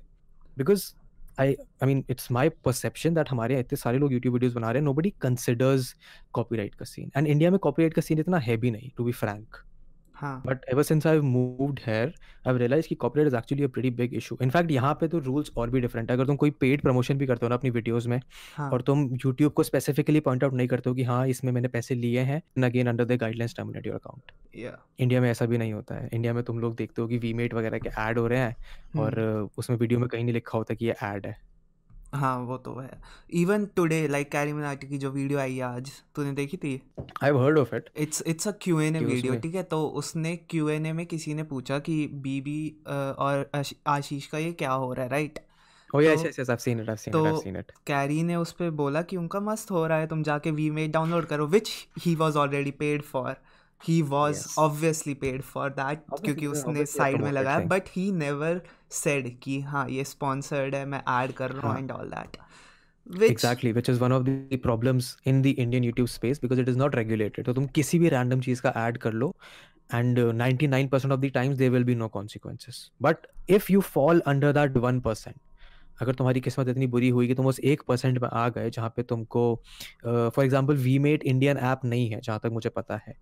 Because 0.59 0.93
I 1.41 1.55
I 1.55 1.87
mean 1.87 2.05
it's 2.11 2.31
my 2.33 2.49
perception 2.65 3.15
that 3.15 3.31
हमारे 3.31 3.59
इतने 3.61 3.77
सारे 3.77 3.99
लोग 3.99 4.13
यूट्यूब 4.13 4.35
वीडियोस 4.35 4.55
बना 4.55 4.71
रहे 4.71 4.81
हैं 4.81 4.85
नो 4.85 4.93
बडी 4.95 5.11
कंसिडर्स 5.21 5.95
कॉपीराइट 6.33 6.75
का 6.75 6.85
सीन 6.85 7.11
एंड 7.17 7.27
इंडिया 7.27 7.51
में 7.51 7.59
कॉपीराइट 7.59 7.95
का 7.95 8.03
सीन 8.03 8.19
इतना 8.19 8.39
है 8.39 8.57
भी 8.57 8.71
नहीं 8.71 8.91
टू 8.97 9.05
बी 9.05 9.13
फ्रैंक 9.13 9.57
हाँ। 10.15 10.43
But 10.47 10.65
ever 10.73 10.83
since 10.83 11.07
I 11.07 11.21
moved 11.21 11.81
here 11.87 12.13
I 12.49 12.59
realise 12.59 12.89
कि 12.89 12.95
copyright 12.95 13.27
is 13.27 13.37
actually 13.37 13.65
a 13.65 13.69
pretty 13.69 13.91
big 13.97 14.15
issue 14.15 14.39
in fact 14.43 14.71
यहाँ 14.71 14.93
पे 15.01 15.09
तो 15.09 15.19
रूल्स 15.19 15.51
और 15.57 15.71
भी 15.71 15.81
डिफरेंट 15.81 16.11
है। 16.11 16.17
अगर 16.17 16.27
तुम 16.27 16.37
कोई 16.37 16.51
पेड 16.61 16.83
प्रमोशन 16.83 17.19
भी 17.19 17.27
करते 17.27 17.47
हो 17.47 17.49
ना 17.49 17.55
अपनी 17.55 17.71
वीडियोस 17.71 18.07
में 18.07 18.21
हाँ। 18.57 18.71
और 18.71 18.83
तुम 18.83 19.05
यूट्यूब 19.15 19.53
को 19.53 19.63
स्पेसिफिकली 19.63 20.21
पॉइंट 20.21 20.45
आउट 20.45 20.55
नहीं 20.55 20.69
करते 20.69 20.91
हो 20.91 20.97
कि 20.97 21.05
हाँ 21.05 21.27
इसमें 21.29 21.53
मैंने 21.53 21.69
पैसे 21.69 21.95
लिए 21.95 22.21
हैं 22.23 22.43
again 22.65 22.89
under 22.89 23.05
the 23.05 23.19
guidelines 23.21 23.57
terminate 23.57 23.87
your 23.87 23.97
account 23.97 24.33
India 25.01 25.21
में 25.21 25.31
ऐसा 25.31 25.47
भी 25.47 25.59
नहीं 25.59 25.73
होता 25.73 25.95
है। 25.95 26.09
इंडिया 26.13 26.33
में 26.35 26.43
तुम 26.45 26.59
लोग 26.59 26.77
देखते 26.77 27.03
हो 27.03 27.09
कि 27.09 27.19
वीमेट 27.19 27.55
वगैरह 27.55 27.79
के 27.79 27.89
ऐड 28.01 28.19
हो 28.19 28.27
रहे 28.27 28.39
हैं 28.39 28.57
और 28.99 29.19
हम्म। 29.21 29.45
uh, 29.45 29.59
उसमें 29.59 29.77
वीडियो 29.79 30.01
में 30.01 30.09
कहीं 30.09 30.25
नहीं 30.25 30.35
लिखा 30.35 30.59
होता 30.59 30.75
कि 30.75 30.87
ये 30.87 30.95
ऐड 31.03 31.27
है। 31.27 31.37
हाँ 32.15 32.37
वो 32.39 32.57
तो 32.59 32.75
है 32.75 32.91
even 33.35 33.65
today 33.77 34.07
like 34.09 34.31
Carry 34.33 34.53
Minati 34.53 34.89
की 34.89 34.99
जो 34.99 35.11
वीडियो 35.11 35.39
आई 35.39 35.55
है 35.57 35.63
आज 35.65 35.91
तूने 36.17 36.33
देखी 36.33 36.57
थी 36.57 36.75
I 37.23 37.31
heard 37.39 37.59
of 37.59 37.75
it 37.77 37.91
it's 37.97 38.23
it's 38.27 38.49
a 38.49 38.53
Q 38.63 38.81
N 38.81 38.97
A 38.97 39.01
video 39.05 39.39
ठीक 39.41 39.55
है 39.55 39.63
तो 39.73 39.87
उसने 40.03 40.37
क्यू 40.51 40.69
एन 40.69 40.87
ए 40.87 40.93
में 40.93 41.05
किसी 41.07 41.35
ने 41.35 41.43
पूछा 41.45 41.79
कि 41.89 42.07
बीबी 42.23 42.61
और 42.87 43.51
आशीष 43.89 44.27
का 44.27 44.39
ये 44.39 44.53
क्या 44.53 44.73
हो 44.73 44.93
रहा 44.93 45.05
है 45.05 45.11
राइट 45.11 45.39
Oh 45.91 46.01
yes, 46.01 46.15
तो 46.15 46.25
yes, 46.25 46.39
yes. 46.39 46.49
I've 46.49 46.63
seen 46.63 46.81
it. 46.81 46.89
I've 46.89 47.01
seen 47.01 47.15
it. 47.15 47.19
I've 47.19 47.27
तो 47.27 47.41
seen 47.41 47.57
it. 47.57 47.71
कैरी 47.87 48.23
ने 48.23 48.37
उस 48.37 48.53
पर 48.53 48.71
बोला 48.79 49.03
कि 49.03 49.17
उनका 49.17 49.41
मस्त 49.41 49.71
हो 49.71 49.87
रहा 49.87 49.99
है 49.99 50.07
तुम 50.07 50.23
जाके 50.23 50.51
वी 50.51 50.71
मेड 50.71 50.93
डाउनलोड 50.93 51.27
करो 51.27 51.47
which 51.47 51.71
he 51.99 52.15
was 52.15 52.39
already 52.39 52.71
paid 52.79 53.03
for 53.03 53.37
he 53.83 54.01
was 54.03 54.45
obviously 54.59 55.15
paid 55.15 55.43
for 55.43 55.71
that 55.71 56.03
क्योंकि 56.25 56.47
उसने 56.47 56.85
साइड 56.87 57.23
में 57.23 57.31
लगाया 57.33 57.59
बट 57.67 57.89
ही 57.89 58.11
नेवर 58.13 58.61
सेड 58.95 59.39
कि 59.43 59.61
हाँ 59.61 59.89
ये 59.89 60.05
स्पॉन्सर्ड 60.05 60.75
है 60.75 60.85
मैं 60.87 61.03
ऐड 61.23 61.33
कर 61.33 61.51
रहा 61.51 61.67
हूँ 61.67 61.71
हाँ. 61.71 61.79
And 61.79 61.91
all 61.91 62.11
that 62.11 62.37
Which... 63.07 63.31
Exactly, 63.31 63.71
which 63.77 63.89
is 63.93 63.99
one 64.01 64.13
of 64.13 64.23
the 64.25 64.57
problems 64.57 65.09
in 65.31 65.41
the 65.43 65.51
Indian 65.63 65.85
YouTube 65.85 66.09
space 66.09 66.39
because 66.39 66.61
it 66.61 66.69
is 66.73 66.77
not 66.83 66.95
regulated. 66.95 67.45
तो 67.47 67.53
तुम 67.55 67.67
किसी 67.79 67.99
भी 67.99 68.11
random 68.11 68.41
चीज़ 68.45 68.63
का 68.63 68.73
ऐड 68.77 68.99
कर 68.99 69.13
लो 69.13 69.35
and 69.91 70.19
uh, 70.19 70.33
99% 70.33 71.13
of 71.13 71.21
the 71.21 71.31
times 71.31 71.59
there 71.59 71.71
will 71.71 71.85
be 71.85 71.95
no 71.95 72.09
consequences. 72.09 72.91
But 73.01 73.27
if 73.47 73.69
you 73.69 73.83
fall 73.83 74.21
under 74.27 74.53
that 74.53 74.73
1%, 74.73 75.35
अगर 75.99 76.15
तुम्हारी 76.15 76.41
किस्मत 76.41 76.69
इतनी 76.69 76.87
बुरी 76.87 77.09
हुई 77.09 77.27
कि 77.29 77.35
तुम 77.35 77.47
उस 77.47 77.61
एक 77.63 77.83
परसेंट 77.89 78.19
में 78.19 78.29
आ 78.29 78.49
गए 78.49 78.71
जहाँ 78.71 78.89
पे 78.97 79.03
तुमको 79.03 79.45
for 80.05 80.45
example 80.45 80.77
we 80.77 80.99
made 80.99 81.23
Indian 81.25 81.59
app 81.59 81.85
नहीं 81.85 82.09
है 82.11 82.21
जहाँ 82.21 82.41
तक 82.43 82.51
मुझे 82.53 82.69
पता 82.71 83.01
है। 83.07 83.15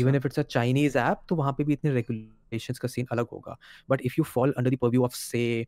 Even 0.00 0.14
if 0.14 0.26
it's 0.26 0.38
a 0.38 0.42
Chinese 0.44 0.98
app 0.98 1.20
तो 1.28 1.36
वहाँ 1.36 1.52
पे 1.52 1.64
भी 1.64 1.72
इतने 1.72 1.90
रेगुलेशंस 1.92 2.78
का 2.78 2.88
सीन 2.88 3.06
अलग 3.12 3.26
होगा। 3.32 3.56
But 3.90 4.00
if 4.02 4.14
you 4.18 4.24
fall 4.24 4.52
under 4.52 4.70
the 4.70 4.78
purview 4.78 5.04
of 5.04 5.14
से 5.16 5.66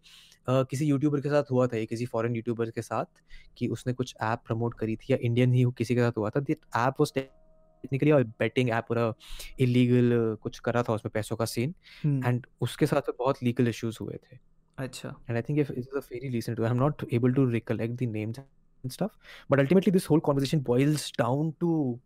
किसी 0.48 0.86
यूट्यूबर 0.86 1.20
के 1.20 1.28
साथ 1.28 1.50
हुआ 1.50 1.66
था 1.66 1.76
ये 1.76 1.86
किसी 1.86 2.06
फॉरेन 2.06 2.36
यूट्यूबर 2.36 2.70
के 2.70 2.82
साथ 2.82 3.20
कि 3.56 3.68
उसने 3.68 3.92
कुछ 3.92 4.14
ऐप 4.22 4.42
प्रमोट 4.46 4.74
करी 4.78 4.96
थी 4.96 5.12
या 5.12 5.18
इंडियन 5.22 5.52
ही 5.52 5.64
किसी 5.78 5.94
के 5.94 6.00
साथ 6.00 6.18
हुआ 6.18 6.30
था 6.30 6.40
दैट 6.40 6.58
ऐप 6.76 7.00
वाज 7.00 7.12
टेक्निकली 7.14 8.10
और 8.10 8.24
बेटिंग 8.38 8.70
ऐप 8.70 8.84
पूरा 8.88 9.12
इलीगल 9.60 10.36
कुछ 10.42 10.58
करा 10.60 10.82
था 10.82 10.92
उसमें 10.92 11.10
पैसों 11.14 11.36
का 11.36 11.44
सीन 11.44 11.74
एंड 12.04 12.46
उसके 12.60 12.86
साथ 12.86 13.10
बहुत 13.18 13.42
लीगल 13.42 13.68
इश्यूज़ 13.68 13.98
हुए 14.00 14.16
थे। 14.16 14.36
अच्छा 14.82 15.14
and 15.28 15.38
I 15.38 15.42
think 15.42 15.58
if 15.58 15.68
this 15.68 15.86
is 15.86 15.96
a 15.96 16.02
very 16.08 16.30
recent, 16.30 16.58
I'm 16.58 16.78
not 16.78 17.04
able 17.18 17.34
to 17.34 17.46
recollect 17.46 17.96
the 17.96 18.06
names 18.06 18.38
and 18.38 18.92
stuff, 18.92 19.12
but 19.50 19.60
ultimately 19.60 19.92
this 19.92 20.06
whole 20.06 20.22
conversation 20.28 20.60
boils 20.60 21.10
down 21.18 21.52
to 21.60 21.98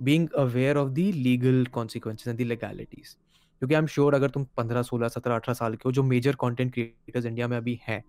being 0.00 0.28
aware 0.34 0.76
of 0.78 0.94
the 0.94 1.06
legal 1.12 1.64
consequences 1.78 2.26
and 2.26 2.38
the 2.38 2.50
legalities. 2.54 3.16
क्योंकि 3.58 3.74
I 3.74 3.78
am 3.78 3.86
sure 3.86 4.14
अगर 4.14 4.30
तुम 4.30 4.44
15, 4.58 4.82
16, 4.82 5.08
17, 5.08 5.32
18 5.32 5.54
साल 5.54 5.74
के 5.74 5.82
हो 5.86 5.92
जो 5.92 6.02
major 6.02 6.34
content 6.40 6.72
creators 6.72 7.26
India 7.26 7.48
में 7.48 7.56
अभी 7.56 7.78
हैं 7.88 8.02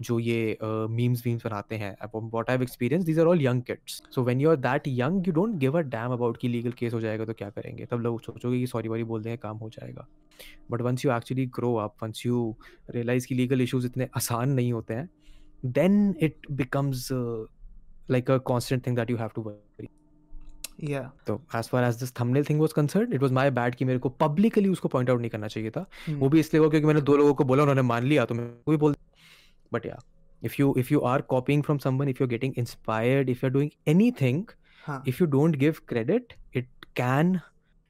जो 0.00 0.18
ये 0.18 0.58
मीम्स 0.62 1.22
वीम्स 1.26 1.44
बनाते 1.46 1.76
हैं 1.76 1.90
I 2.02 2.32
have 2.48 2.62
experience 2.62 3.04
these 3.04 3.18
are 3.18 3.26
all 3.26 3.42
young 3.42 3.62
kids 3.62 4.02
so 4.14 4.22
when 4.22 4.40
you 4.40 4.50
are 4.50 4.56
that 4.56 4.82
young 4.88 5.28
you 5.28 5.32
don't 5.34 5.56
give 5.56 5.78
a 5.78 5.80
damn 5.80 6.12
about 6.12 6.36
कि 6.36 6.48
लीगल 6.48 6.72
केस 6.72 6.94
हो 6.94 7.00
जाएगा 7.00 7.24
तो 7.24 7.32
क्या 7.32 7.50
करेंगे? 7.50 7.86
तब 7.86 8.00
लोग 8.00 8.20
सोचोगे 8.20 8.58
कि 8.58 8.66
सॉरी 8.66 8.88
वॉरी 8.88 9.04
बोल 9.04 9.22
देंगे 9.22 9.36
काम 9.36 9.56
हो 9.56 9.68
जाएगा। 9.68 10.06
But 10.70 10.80
once 10.80 11.04
you 11.04 11.12
actually 11.12 11.46
grow 11.46 11.74
up 11.74 11.94
once 12.02 12.22
you 12.26 12.56
realise 12.90 13.26
कि 13.26 13.34
लीगल 13.34 13.60
इश्यूज़ 13.60 13.86
इतने 13.86 14.08
आसान 14.16 14.50
नहीं 14.50 14.72
होते 14.72 14.94
हैं 14.94 15.08
then 15.64 16.14
it 16.20 16.46
becomes 16.50 17.08
like 17.12 18.30
a 18.30 18.38
constant 18.38 18.86
thing 18.86 18.96
that 18.96 19.10
you 19.10 19.16
have 19.16 19.30
to 19.34 19.42
worry 19.42 19.88
या 20.82 21.00
तो 21.26 21.40
as 21.56 21.68
far 21.68 21.84
as 21.84 21.94
this 21.94 22.12
thumbnail 22.20 22.44
thing 22.44 22.60
was 22.60 22.72
concern 22.72 23.12
it 23.12 23.22
was 23.22 23.32
my 23.32 23.50
bad 23.50 23.74
कि 23.74 23.84
मेरे 23.84 23.98
को 23.98 24.08
पब्लिकली 24.08 24.68
उसको 24.68 24.88
पॉइंट 24.88 25.10
आउट 25.10 25.20
नहीं 25.20 25.30
करना 25.30 25.48
चाहिए 25.48 25.70
था। 25.70 25.80
वो 25.80 26.14
हम्म 26.14 26.28
भी 26.28 26.40
इसलिए 26.40 26.60
हुआ 26.60 26.68
क्योंकि 26.70 26.86
मैंने 26.86 27.00
दो 27.00 27.16
लोगों 27.16 27.34
को 27.34 27.44
बोला 27.44 27.62
उन्होंने 27.62 27.82
मान 27.82 28.04
लिया 28.04 28.24
तो 28.24 28.34
मैं 28.34 28.44
वो 28.44 28.70
भी 28.70 28.76
बोल 28.76 28.94
but 29.70 29.84
yeah 29.84 29.96
if 30.42 30.58
you 30.58 30.72
if 30.74 30.90
you 30.90 31.02
are 31.02 31.20
copying 31.22 31.62
from 31.62 31.78
someone 31.78 32.08
if 32.08 32.20
you're 32.20 32.28
getting 32.34 32.54
inspired 32.56 33.28
if 33.28 33.42
you're 33.42 33.50
doing 33.50 33.72
anything 33.86 34.48
huh. 34.84 35.00
if 35.04 35.20
you 35.20 35.26
don't 35.26 35.58
give 35.58 35.86
credit 35.86 36.34
it 36.52 36.66
can 36.94 37.42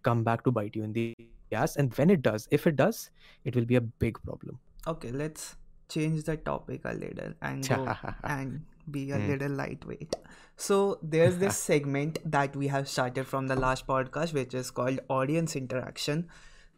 come 0.03 0.25
back 0.25 0.45
to 0.45 0.51
bite 0.51 0.75
you 0.77 0.85
in 0.85 0.93
the 0.93 1.15
ass 1.53 1.77
and 1.77 1.95
when 1.95 2.11
it 2.11 2.23
does 2.23 2.49
if 2.51 2.67
it 2.67 2.77
does 2.77 3.11
it 3.45 3.57
will 3.57 3.65
be 3.65 3.77
a 3.77 3.81
big 3.81 4.21
problem 4.23 4.59
okay 4.87 5.11
let's 5.11 5.57
change 5.89 6.25
the 6.25 6.37
topic 6.37 6.83
a 6.85 6.93
little 6.93 7.33
and 7.41 7.69
go 7.69 7.95
and 8.25 8.65
be 8.91 9.11
a 9.11 9.17
mm. 9.17 9.29
little 9.29 9.53
lightweight 9.53 10.17
so 10.57 10.99
there's 11.03 11.39
this 11.39 11.57
segment 11.71 12.19
that 12.25 12.55
we 12.57 12.69
have 12.69 12.89
started 12.89 13.27
from 13.27 13.47
the 13.47 13.57
last 13.57 13.87
podcast 13.87 14.33
which 14.33 14.55
is 14.55 14.71
called 14.71 15.01
audience 15.09 15.57
interaction 15.57 16.29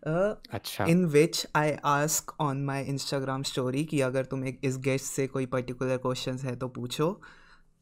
अच्छा। 0.06 0.84
in 0.86 1.04
which 1.14 1.38
I 1.54 1.78
ask 1.84 2.32
on 2.40 2.64
my 2.68 2.78
Instagram 2.92 3.42
story 3.50 3.84
कि 3.86 4.00
अगर 4.00 4.24
तुम 4.24 4.44
एक 4.46 4.60
इस 4.64 4.78
guest 4.78 5.06
से 5.06 5.26
कोई 5.26 5.46
particular 5.46 5.96
question 5.96 6.38
है 6.38 6.56
तो 6.56 6.68
पूछो। 6.68 7.10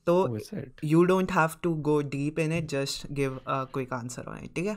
तो? 0.07 0.39
You 0.85 1.05
don't 1.05 1.33
have 1.33 1.51
to 1.63 1.75
go 1.75 2.01
deep 2.03 2.39
in 2.39 2.53
it 2.53 2.69
just 2.69 3.07
give 3.13 3.37
a 3.37 3.65
quick 3.65 3.93
answer 3.93 4.23
on 4.29 4.45
it 4.45 4.55
ठीक 4.55 4.67
है? 4.67 4.77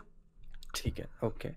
ठीक 0.75 0.99
है 0.99 1.09
ओके। 1.23 1.49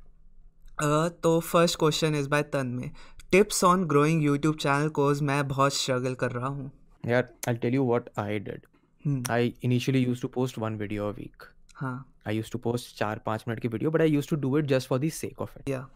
तो 1.22 1.38
फ़र्स्ट 1.40 1.78
क्वेश्चन 1.78 2.14
इज़ 2.14 2.28
बाय 2.28 2.42
तन 2.42 2.66
में 2.66 2.90
tips 3.32 3.64
on 3.64 3.84
growing 3.84 4.24
YouTube 4.24 4.56
channel 4.56 4.88
cause 4.88 5.22
मैं 5.22 5.46
बहुत 5.48 5.74
स्ट्रगल 5.74 6.14
कर 6.14 6.32
रहा 6.32 6.46
हूँ. 6.46 6.70
यार 7.06 7.28
i'll 7.48 7.60
tell 7.64 7.74
you 7.74 7.88
what 7.90 8.08
i 8.18 8.38
did. 8.48 8.66
Hmm, 9.06 9.22
i 9.22 9.52
initially 9.68 10.02
used 10.08 10.22
to 10.24 10.28
post 10.36 10.58
one 10.64 10.78
video 10.82 11.08
a 11.10 11.14
week. 11.18 11.53
हाँ। 11.74 12.14
I 12.28 12.32
used 12.32 12.52
to 12.52 12.58
post 12.66 12.96
चार 12.96 13.20
पाँच 13.26 13.44
मिनट 13.48 13.60
की 13.60 13.68
video 13.68 13.90
but 13.90 14.00
i 14.00 14.06
used 14.06 14.28
to 14.28 14.36
do 14.36 14.50
it 14.58 14.68
just 14.72 14.88
for 14.92 14.98
the 14.98 15.10
sake 15.10 15.40
of 15.40 15.56
it. 15.60 15.68
या 15.68 15.86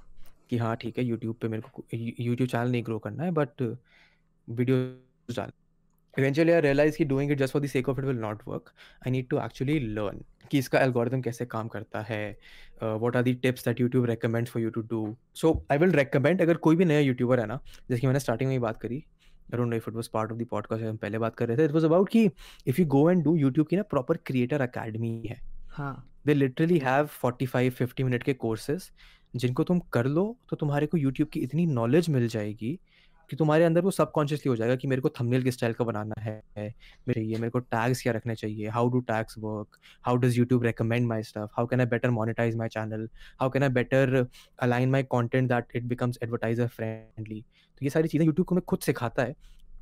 कि 0.50 0.56
हाँ 0.56 0.76
ठीक 0.76 0.98
है 0.98 1.04
YouTube 1.04 1.36
पे 1.42 1.48
मेरे 1.48 1.62
को 1.62 1.84
यूट्यूब 1.94 2.48
चैनल 2.48 2.70
नहीं 2.70 2.82
ग्रो 2.84 2.98
करना 2.98 3.24
है 3.24 3.30
बट 3.30 3.62
वीडियो 4.48 4.76
डाल। 5.36 5.50
इवेंचुअली 6.18 6.52
आई 6.52 6.60
रियलाइज़ 6.60 6.96
कि 6.96 7.04
doing 7.04 7.32
it 7.32 7.38
just 7.38 7.52
for 7.52 7.62
the 7.62 7.66
sake 7.66 7.88
of 7.88 7.98
it 7.98 8.04
will 8.04 8.16
not 8.16 8.42
work 8.48 8.72
I 9.06 9.10
need 9.10 9.28
to 9.28 9.38
actually 9.38 9.78
learn 9.78 10.24
कि 10.50 10.58
इसका 10.58 10.80
एल्गोरिथम 10.80 11.20
कैसे 11.20 11.46
काम 11.46 11.68
करता 11.68 12.00
है 12.00 12.38
what 12.82 13.16
are 13.16 13.22
the 13.22 13.34
tips 13.34 13.64
that 13.64 13.80
YouTube 13.80 14.04
recommends 14.04 14.50
for 14.50 14.62
you 14.62 14.70
to 14.70 14.80
do 14.80 15.16
so 15.34 15.66
I 15.72 15.78
will 15.78 15.90
recommend 15.90 16.42
अगर 16.42 16.56
कोई 16.56 16.76
भी 16.76 16.84
नया 16.84 17.00
यूट्यूबर 17.00 17.40
है 17.40 17.46
ना 17.46 17.60
जैसे 17.90 18.00
कि 18.00 18.06
मैंने 18.06 18.20
स्टार्टिंग 18.20 18.48
में 18.48 18.54
ही 18.54 18.58
बात 18.58 18.80
करी 18.80 19.04
I 19.54 19.64
know 19.64 19.76
if 19.76 19.90
it 19.90 19.96
was 19.96 20.08
part 20.08 20.32
of 20.32 20.38
the 20.38 20.46
podcast 20.50 20.84
हम 20.84 20.96
पहले 20.96 21.18
बात 21.18 21.36
कर 21.36 21.48
रहे 21.48 21.56
थे 21.56 21.64
इट 21.64 21.70
वाज 21.70 21.84
अबाउट 21.84 22.08
कि 22.08 22.30
if 22.66 22.80
you 22.80 22.86
go 22.86 23.10
and 23.10 23.22
do 23.24 23.36
YouTube 23.36 23.66
की 23.66 23.76
ना 23.76 23.82
प्रॉपर 23.82 24.16
क्रिएटर 24.16 24.60
अकेडमी 24.60 25.22
है। 25.26 25.58
हाँ। 25.78 26.10
दे 26.26 26.34
लिटरली 26.34 26.78
हैव 26.78 27.08
45 27.24 27.70
50 27.72 28.02
मिनट 28.04 28.22
के 28.22 28.34
कोर्सेज 28.34 28.90
जिनको 29.36 29.64
तुम 29.64 29.78
कर 29.92 30.06
लो 30.06 30.24
तो 30.50 30.56
तुम्हारे 30.56 30.86
को 30.86 30.96
यूट्यूब 30.98 31.28
की 31.28 31.40
इतनी 31.40 31.66
नॉलेज 31.66 32.08
मिल 32.10 32.28
जाएगी 32.28 32.78
कि 33.30 33.36
तुम्हारे 33.36 33.64
अंदर 33.64 33.80
वो 33.80 33.90
सबकॉन्शियसली 33.90 34.50
हो 34.50 34.56
जाएगा 34.56 34.76
कि 34.76 34.88
मेरे 34.88 35.02
को 35.02 35.08
थंबनेल 35.08 35.42
किस 35.42 35.54
स्टाइल 35.54 35.72
का 35.72 35.84
बनाना 35.84 36.20
है, 36.22 36.42
मेरे 37.08 37.22
ये, 37.22 37.36
मेरे 37.38 37.50
को 37.50 37.58
टैग्स 37.58 38.02
क्या 38.02 38.12
रखने 38.12 38.34
चाहिए 38.34 38.68
how 38.68 38.88
do 38.88 39.00
tags 39.00 39.38
work 39.38 39.78
how 40.04 40.16
does 40.16 40.38
YouTube 40.38 40.64
recommend 40.64 41.06
my 41.06 41.22
stuff 41.22 41.50
how 41.56 41.66
can 41.66 41.80
I 41.80 41.86
better 41.86 42.10
monetise 42.10 42.56
my 42.56 42.68
channel 42.68 43.08
how 43.40 43.50
can 43.50 43.62
I 43.62 43.68
better 43.68 44.26
align 44.58 44.90
my 44.90 45.02
content 45.02 45.48
that 45.48 45.76
it 45.76 45.84
becomes 45.84 46.18
advertiser 46.22 46.66
friendly 46.68 47.40
तो 47.42 47.84
ये 47.84 47.90
सारी 47.90 48.08
चीज़ें 48.08 48.26
यूट्यूब 48.26 48.46
को 48.46 48.54
मैं 48.54 48.62
खुद 48.64 48.80
सिखाता 48.80 49.22
है। 49.22 49.34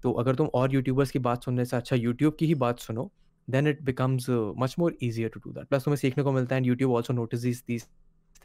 तो 0.02 0.12
अगर 0.12 0.34
तुम 0.34 0.46
और 0.54 0.74
यूट्यूबर्स 0.74 1.10
की 1.10 1.18
बात 1.18 1.44
सुनने 1.44 1.64
से 1.64 1.76
अच्छा 1.76 1.96
यूट्यूब 1.96 2.36
की 2.38 2.46
ही 2.46 2.54
बात 2.56 2.78
सुनो 2.78 3.10
then 3.48 3.66
it 3.66 3.84
becomes 3.84 4.28
uh, 4.28 4.52
much 4.64 4.76
more 4.78 4.92
easier 5.00 5.28
to 5.28 5.40
do 5.46 5.52
that 5.58 5.68
plus 5.70 5.84
तुम्हें 5.84 5.96
सीखने 6.00 6.24
को 6.24 6.32
मिलता 6.32 6.54
है 6.54 6.62
and 6.62 6.70
YouTube 6.70 6.96
also 6.98 7.16
notices 7.18 7.62
these 7.70 7.86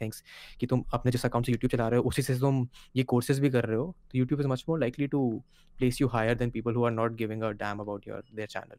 things 0.00 0.22
कि 0.60 0.66
तुम 0.66 0.84
अपने 0.94 1.12
जिस 1.12 1.26
अकाउंट 1.26 1.46
से 1.46 1.52
YouTube 1.52 1.72
चला 1.72 1.88
रहे 1.88 2.00
हो 2.00 2.08
उसी 2.08 2.22
से 2.22 2.38
तुम 2.40 2.66
ये 2.96 3.02
कोर्सेज 3.14 3.40
भी 3.40 3.50
कर 3.50 3.64
रहे 3.64 3.76
हो 3.76 3.94
तो 4.12 4.18
YouTube 4.18 4.44
is 4.44 4.50
much 4.54 4.64
more 4.70 4.78
likely 4.84 5.08
to 5.16 5.26
place 5.76 6.00
you 6.02 6.08
higher 6.16 6.40
than 6.42 6.56
people 6.56 6.80
who 6.80 6.88
are 6.90 6.96
not 7.02 7.20
giving 7.22 7.46
a 7.50 7.54
damn 7.62 7.86
about 7.86 8.10
your 8.12 8.22
their 8.40 8.50
channel 8.56 8.78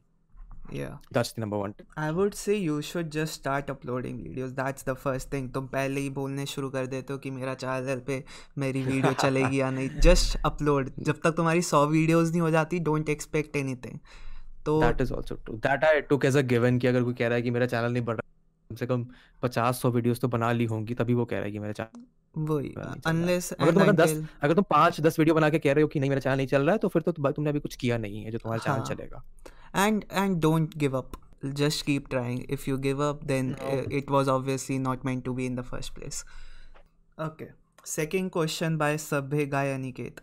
या 0.73 0.89
that's 1.15 1.33
the 1.36 1.41
number 1.43 1.57
one. 1.62 1.73
I 1.99 2.12
would 2.12 2.33
say 2.33 2.55
you 2.57 2.81
should 2.81 3.09
just 3.12 3.33
start 3.33 3.69
uploading 3.69 4.19
videos 4.19 4.51
that's 4.59 4.86
the 4.89 4.93
first 5.03 5.31
thing 5.33 5.49
तुम 5.53 5.67
पहले 5.67 6.01
ही 6.01 6.09
बोलने 6.19 6.45
शुरू 6.45 6.69
कर 6.69 6.86
देते 6.93 7.13
हो 7.13 7.19
कि 7.19 7.31
मेरा 7.31 7.53
चैनल 7.63 7.99
पे 8.07 8.23
मेरी 8.63 8.83
वीडियो 8.83 9.13
चलेगी 9.13 9.59
या 9.59 9.71
नहीं 9.71 9.89
जस्ट 10.03 10.38
अपलोड 10.45 10.91
जब 10.99 11.19
तक 11.23 11.36
तुम्हारी 11.38 11.62
सौ 11.71 11.86
वीडियोस 11.88 12.29
नहीं 12.29 12.41
हो 12.41 12.49
जाती 12.51 12.79
डोंट 12.89 13.09
एक्सपेक्ट 13.09 13.55
एनीथिंग 13.55 13.99
तो 14.65 14.80
that 14.82 15.02
is 15.02 15.13
also 15.13 15.36
true 15.36 15.56
that 15.67 15.84
I 15.84 16.02
took 16.10 16.26
as 16.26 16.38
a 16.38 16.41
given 16.54 16.80
कि 16.80 16.88
अगर 16.88 17.04
कोई 17.04 17.13
कह 17.13 17.28
रहा 17.28 17.36
है 17.36 17.41
कि 17.41 17.52
मेरा 17.52 17.65
चैनल 17.65 17.93
नहीं 17.93 18.04
बढ़ 18.06 18.15
रहा 18.15 18.32
कम 18.69 18.76
से 18.76 18.86
कम 18.86 19.06
50 19.43 19.82
100 19.82 19.91
वीडियोस 19.93 20.19
तो 20.19 20.28
बना 20.28 20.52
ली 20.52 20.65
होंगी 20.65 20.93
तभी 20.93 21.13
वो 21.13 21.26
कह 21.26 21.38
रहा 21.38 21.45
है 21.45 21.52
कि 21.52 21.60
मेरा 21.60 21.73
चैनल 21.73 22.06
वही 22.36 22.73
अनलेस 23.08 23.52
अगर 23.54 23.73
तुम 23.73 23.91
10 23.95 24.15
अगर 24.43 24.54
तुम 24.54 24.65
5 24.73 25.02
10 25.02 25.19
वीडियो 25.19 25.36
बना 25.36 25.49
के 25.49 25.60
कह 25.60 25.73
रहे 25.73 25.82
हो 25.82 25.88
कि 25.88 25.99
नहीं 25.99 26.10
मेरा 26.10 26.19
चैनल 26.19 26.38
नहीं 26.38 26.47
चल 26.47 26.62
रहा 26.62 26.71
है 26.71 26.78
तो 26.78 26.88
फिर 26.88 27.02
तो 27.02 27.12
तुमने 27.12 27.49
अभी 27.49 27.60
कुछ 27.60 27.76
किया 27.76 27.97
नहीं 27.97 28.23
है 28.23 28.32
जो 28.32 28.38
तुम्हारा 28.38 28.63
चैनल 28.63 28.95
चलेगा। 28.95 29.23
And 29.78 30.04
and 30.13 30.39
don't 30.41 30.78
give 30.78 30.97
up 30.97 31.12
just 31.45 31.86
keep 31.86 32.08
trying 32.10 32.39
if 32.49 32.69
you 32.69 32.78
give 32.80 33.04
up 33.04 33.23
then 33.26 33.56
it 33.91 34.12
was 34.12 34.30
obviously 34.30 34.80
not 34.80 35.06
meant 35.06 35.23
to 35.26 35.34
be 35.34 35.45
in 35.45 35.56
the 35.56 35.62
first 35.62 35.93
place 35.95 36.23
okay 37.17 37.47
second 37.86 38.32
question 38.32 38.78
by 38.78 38.97
Sabhya 38.97 39.45
Gyaniket 39.45 40.19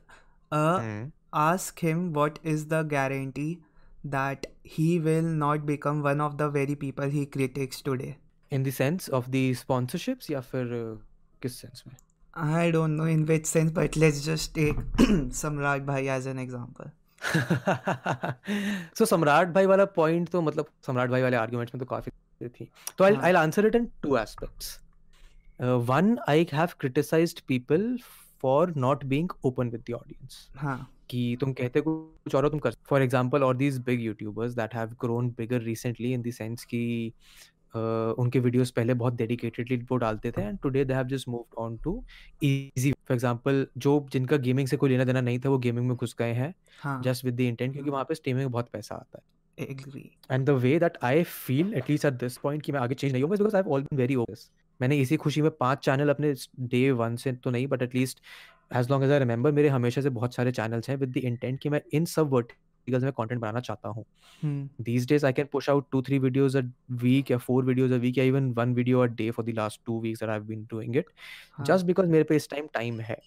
a 0.53 1.11
ask 1.39 1.85
him 1.85 2.09
what 2.13 2.39
is 2.45 2.67
the 2.69 2.87
guarantee 2.89 3.57
that 4.06 4.48
he 4.64 5.00
will 5.00 5.30
not 5.44 5.66
become 5.66 6.02
one 6.04 6.22
of 6.22 6.38
the 6.38 6.50
very 6.50 6.76
people 6.76 7.10
he 7.10 7.26
critiques 7.26 7.82
today. 7.82 8.18
In 8.52 8.64
the 8.64 8.72
sense 8.72 9.08
of 9.20 9.32
the 9.32 9.46
sponsorships 9.54 10.30
या 10.30 10.42
फिर 10.42 10.74
uh, 10.82 10.98
किस 11.42 11.62
sense 11.62 11.88
में? 11.88 11.96
I 12.36 12.70
don't 12.72 12.98
know 12.98 13.06
in 13.06 13.26
which 13.26 13.46
sense, 13.46 13.72
but 13.72 13.96
let's 13.96 14.22
just 14.26 14.54
take 14.54 14.78
Samrat 15.42 15.86
Bhai 15.86 16.08
as 16.10 16.26
an 16.26 16.40
example. 16.40 16.94
so 18.98 19.06
सम्राट 19.06 19.48
भाई 19.54 19.66
वाला 19.66 19.86
point 19.96 20.30
तो 20.30 20.42
मतलब 20.42 20.68
सम्राट 20.88 21.10
भाई 21.10 21.22
वाले 21.22 21.38
आर्गुमेंट्स 21.38 21.76
में 21.76 21.80
तो 21.80 21.86
काफी 21.90 22.12
थी 22.48 22.68
तो 22.98 23.04
आई 23.04 23.14
हाँ. 23.14 23.24
I 23.24 23.34
answer 23.34 23.66
it 23.68 23.76
in 23.76 23.88
two 24.04 24.18
aspects 24.18 24.80
one 25.90 26.18
I 26.30 26.48
have 26.54 26.70
criticised 26.80 27.40
people 27.48 27.98
for 28.43 28.75
not 28.77 29.05
being 29.05 29.29
open 29.45 29.71
with 29.71 29.85
the 29.91 29.93
audience 29.93 30.49
हाँ। 30.57 30.97
कि 31.11 31.37
तुम 31.41 31.53
कहते 31.53 31.81
कुछ 31.81 32.35
और 32.35 32.49
तुम 32.49 32.59
कर 32.59 32.71
फॉर 32.89 33.03
एग्जांपल 33.03 33.43
और 33.43 33.57
these 33.57 33.79
big 33.79 34.01
YouTubers 34.01 34.53
that 34.53 34.75
have 34.75 34.89
grown 34.89 35.31
bigger 35.31 35.61
recently 35.61 36.13
in 36.13 36.23
the 36.23 36.31
sense 36.31 36.65
कि 36.65 37.13
uh, 37.75 37.79
उनके 38.19 38.39
वीडियोस 38.39 38.71
पहले 38.71 38.95
बहुत 38.95 39.15
डेडिकेटेडली 39.15 39.77
वो 39.77 39.97
डालते 39.97 40.31
थे 40.31 40.43
and 40.43 40.59
today 40.59 40.85
they 40.85 40.95
have 40.95 41.07
just 41.07 41.29
moved 41.29 41.55
on 41.59 41.77
to 41.77 42.05
easy 42.43 42.93
for 42.93 43.15
example 43.15 43.67
जो 43.79 44.07
जिनका 44.13 44.37
गेमिंग 44.37 44.69
से 44.69 44.77
कोई 44.77 44.91
लेना 44.91 45.05
देना 45.05 45.21
नहीं 45.21 45.39
था 45.39 45.49
वो 45.49 45.59
गेमिंग 45.59 45.89
में 45.89 45.97
घुस 45.97 46.17
गए 46.19 46.33
हैं। 46.33 46.55
हाँ। 46.83 47.03
जस्ट 47.03 47.25
विद 47.25 47.35
द 47.35 47.41
इंटेंट 47.41 47.73
क्योंकि 47.73 47.91
वहाँ 47.91 48.05
पे 48.05 48.15
स्ट्रीमिंग 48.15 48.45
में 48.45 48.53
बहुत 48.53 48.69
पैसा 48.69 48.95
आता 48.95 49.19
है। 49.19 49.25
Agree. 49.59 50.07
And 50.31 50.47
the 50.47 50.51
way 50.51 50.79
that 50.79 50.99
I 51.03 51.23
feel 51.23 51.75
at least 51.75 52.05
at 52.05 52.13
this 52.13 52.37
point 52.37 52.63
कि 52.63 52.73
मैं 52.73 52.81
आगे 52.81 52.95
चेंज 52.95 53.13
नहीं 53.13 53.23
होगा 53.23 53.37
because 53.37 53.57
I 53.57 53.63
have 53.63 53.73
all 53.73 53.83
been 53.83 53.99
very 53.99 54.15
open 54.15 54.35
मैंने 54.81 54.97
इसी 54.99 55.17
खुशी 55.17 55.43
में 55.43 55.51
पाँच 55.51 55.85
चैनल 55.85 56.09
अपने 56.09 56.33
डे 56.61 56.91
वन 56.93 57.17
से 57.17 57.33
तो 57.35 57.51
नहीं 57.51 57.67
but 57.67 57.83
at least 57.83 58.21
as 58.77 58.91
long 58.91 59.05
as 59.05 59.11
I 59.11 59.19
remember 59.19 59.53
मेरे 59.53 59.69
हमेशा 59.69 60.01
से 60.01 60.11
बहुत 60.11 60.35
सारे 60.35 60.53
चैनल्स 60.53 60.91
हैं 60.91 60.97
विद 60.97 61.13
द 61.13 61.17
इंटेंट 61.17 61.61
कि 61.61 61.69
मैं 61.69 61.81
इन 61.95 62.05
सब 62.05 62.31
वर्टिकल्स 62.33 63.03
मैं 63.05 63.13
कॉन्टेंट 63.13 63.41
बनाना 63.41 63.61
चाहता 63.61 63.89
हूँ। 63.89 64.05
These 64.83 65.09
days 65.09 65.27
I 65.27 65.33
can 65.33 65.47
push 65.53 65.69
out 65.71 65.87
two 65.93 66.03
three 66.03 66.19
videos 66.19 66.57
a 66.59 66.63
week 67.03 67.31
या 67.31 67.39
फोर 67.39 67.65
वीडियोज़ 67.65 67.95
अ 67.95 67.97
वीक 67.97 68.19
या 68.19 68.25
even 68.25 68.51
one 68.57 68.75
video 68.75 69.01
a 69.01 69.07
day 69.07 69.31
for 69.31 69.45
the 69.45 69.55
last 69.57 69.81
two 69.87 70.01
weeks 70.01 70.23
I 70.23 70.41
been 70.41 70.65
doing 70.71 70.97
it 70.97 71.11
just 71.61 71.87
because 71.87 72.07
मेरे 72.11 72.25
पे 72.25 72.37
इस 72.37 72.49
time 72.51 72.69
time 72.75 73.01
है। 73.01 73.19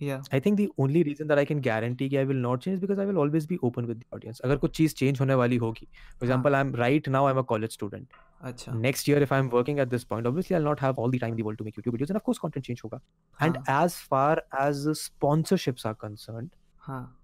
Yeah 0.00 0.22
I 0.32 0.38
think 0.40 0.56
the 0.56 0.68
only 0.78 1.02
reason 1.02 1.26
that 1.28 1.38
I 1.38 1.44
can 1.44 1.60
guarantee 1.60 2.08
कि 2.08 2.18
I 2.18 2.24
will 2.24 2.40
not 2.46 2.60
change 2.60 2.80
because 2.80 2.98
I 2.98 3.06
will 3.06 3.18
always 3.24 3.46
be 3.46 3.58
open 3.62 3.86
with 3.86 4.00
the 4.00 4.16
audience. 4.16 4.40
अगर 4.44 4.56
कुछ 4.56 4.76
चीज़ 4.76 4.94
change 4.94 5.20
होने 5.20 5.34
वाली 5.34 5.56
होगी, 5.56 5.88
for 6.18 6.26
हाँ 6.26 6.28
example, 6.28 6.54
I'm 6.54 6.72
right 6.80 7.08
now 7.16 7.26
I'm 7.26 7.38
a 7.38 7.44
college 7.44 7.72
student. 7.72 8.06
अच्छा 8.42 8.72
Next 8.80 9.08
year, 9.08 9.22
if 9.26 9.32
I'm 9.32 9.48
working 9.50 9.78
at 9.78 9.90
this 9.90 10.04
point, 10.04 10.26
obviously 10.26 10.56
I'll 10.56 10.68
not 10.68 10.80
have 10.80 10.98
all 10.98 11.10
the 11.10 11.18
time 11.18 11.30
in 11.30 11.36
the 11.36 11.42
world 11.42 11.58
to 11.58 11.64
make 11.64 11.76
YouTube 11.76 11.96
videos, 11.98 12.10
and 12.10 12.16
of 12.16 12.24
course 12.24 12.38
content 12.38 12.64
change 12.64 12.82
होगा. 12.84 13.00
And 13.40 13.56
हाँ 13.56 13.84
as 13.84 13.96
far 14.14 14.42
as 14.66 14.86
sponsorships 15.04 15.86
are 15.86 15.94
concerned, 15.94 16.50
हाँ 16.78 17.22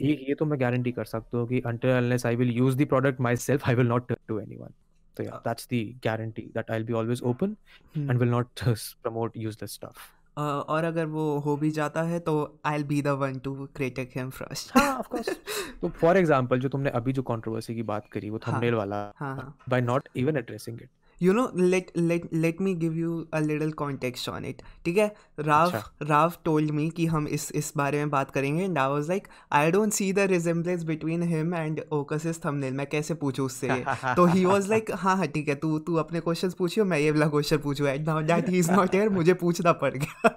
एक 0.00 0.26
ये 0.28 0.34
तो 0.34 0.44
मैं 0.46 0.58
guarantee 0.58 0.92
कर 0.92 1.04
सकता 1.04 1.38
हूँ 1.38 1.48
कि 1.48 1.62
until 1.66 1.96
unless 2.02 2.24
I 2.24 2.34
will 2.34 2.52
use 2.58 2.76
the 2.76 2.86
product 2.86 3.20
myself, 3.20 3.62
I 3.64 3.74
will 3.74 3.90
not 3.94 4.08
turn 4.08 4.22
to 4.28 4.40
anyone. 4.40 4.74
So 5.16 5.24
yeah, 5.24 5.34
Uh, 5.34 5.40
that's 5.44 5.66
the 5.66 5.96
guarantee 6.00 6.50
that 6.54 6.68
I'll 6.70 6.84
be 6.84 6.92
always 6.92 7.22
open 7.22 7.56
hmm. 7.94 8.10
and 8.10 8.18
will 8.18 8.32
not 8.34 8.54
promote 9.02 9.34
useless 9.34 9.72
stuff. 9.72 10.14
और 10.38 10.84
अगर 10.84 11.06
वो 11.06 11.38
हो 11.38 11.56
भी 11.56 11.70
जाता 11.70 12.02
है 12.02 12.18
तो 12.20 12.34
I 12.66 12.82
be 12.84 13.00
then 13.02 13.10
one 13.18 13.38
to 13.38 13.54
critic 13.76 14.10
him 14.16 14.30
first 14.30 14.76
हाँ 14.76 14.92
of 14.98 15.08
course 15.08 15.28
तो 15.80 15.88
फॉर 15.90 16.16
एग्ज़ाम्पल 16.16 16.60
जो 16.60 16.68
तुमने 16.68 16.90
अभी 16.90 17.12
जो 17.12 17.22
कॉन्ट्रोवर्सी 17.22 17.74
की 17.74 17.82
बात 17.82 18.08
करी 18.12 18.30
वो 18.30 18.38
थंबनेल 18.38 18.74
वाला 18.74 19.00
हाँ 19.16 19.34
हाँ. 19.36 19.54
By 19.68 19.80
not 19.80 20.08
even 20.16 20.36
addressing 20.36 20.82
it 20.82 20.90
you 21.22 21.32
know 21.32 21.50
let 21.56 21.90
let 21.96 22.28
let 22.34 22.60
me 22.60 22.74
give 22.74 22.96
you 22.96 23.18
a 23.34 23.38
little 23.40 23.72
context 23.72 24.28
on 24.28 24.44
it 24.44 24.62
ठीक 24.84 24.98
है? 24.98 25.06
राव 25.40 25.72
राव 26.02 26.32
टोल्ड 26.44 26.70
मी 26.70 26.88
कि 26.90 27.06
हम 27.06 27.28
इस 27.28 27.50
इस 27.52 27.72
बारे 27.76 27.98
में 27.98 28.10
बात 28.10 28.30
करेंगे 28.30 28.64
and 28.64 28.78
I 28.78 28.88
was 28.88 29.08
like 29.08 29.28
I 29.52 29.70
don't 29.70 29.92
see 29.92 30.12
the 30.12 30.18
resemblance 30.30 30.82
between 30.84 31.22
him 31.22 31.54
and 31.54 31.80
ओकसिस 31.92 32.44
thumbnail 32.44 32.74
मैं 32.74 32.86
कैसे 32.86 33.14
पूछूँ 33.14 33.46
उससे? 33.46 33.68
तो 34.16 34.26
ही 34.26 34.44
वाज 34.44 34.68
लाइक 34.68 34.90
हाँ 34.94 35.16
हाँ 35.16 35.26
ठीक 35.26 35.48
है 35.48 35.54
तू 35.54 35.78
तू 35.78 35.94
अपने 35.96 36.20
क्वेश्चंस 36.20 36.54
पूछियो 36.54 36.84
मैं 36.84 36.98
ये 36.98 37.10
वाला 37.10 37.28
क्वेश्चन 37.28 37.58
पूछूँ 37.58 37.88
and 37.88 38.06
now 38.06 38.22
that 38.22 38.48
he 38.48 38.58
is 38.58 38.70
not 38.72 38.94
here 38.94 39.08
मुझे 39.08 39.34
पूछना 39.34 39.72
पड़ 39.84 39.94
गया। 39.94 40.28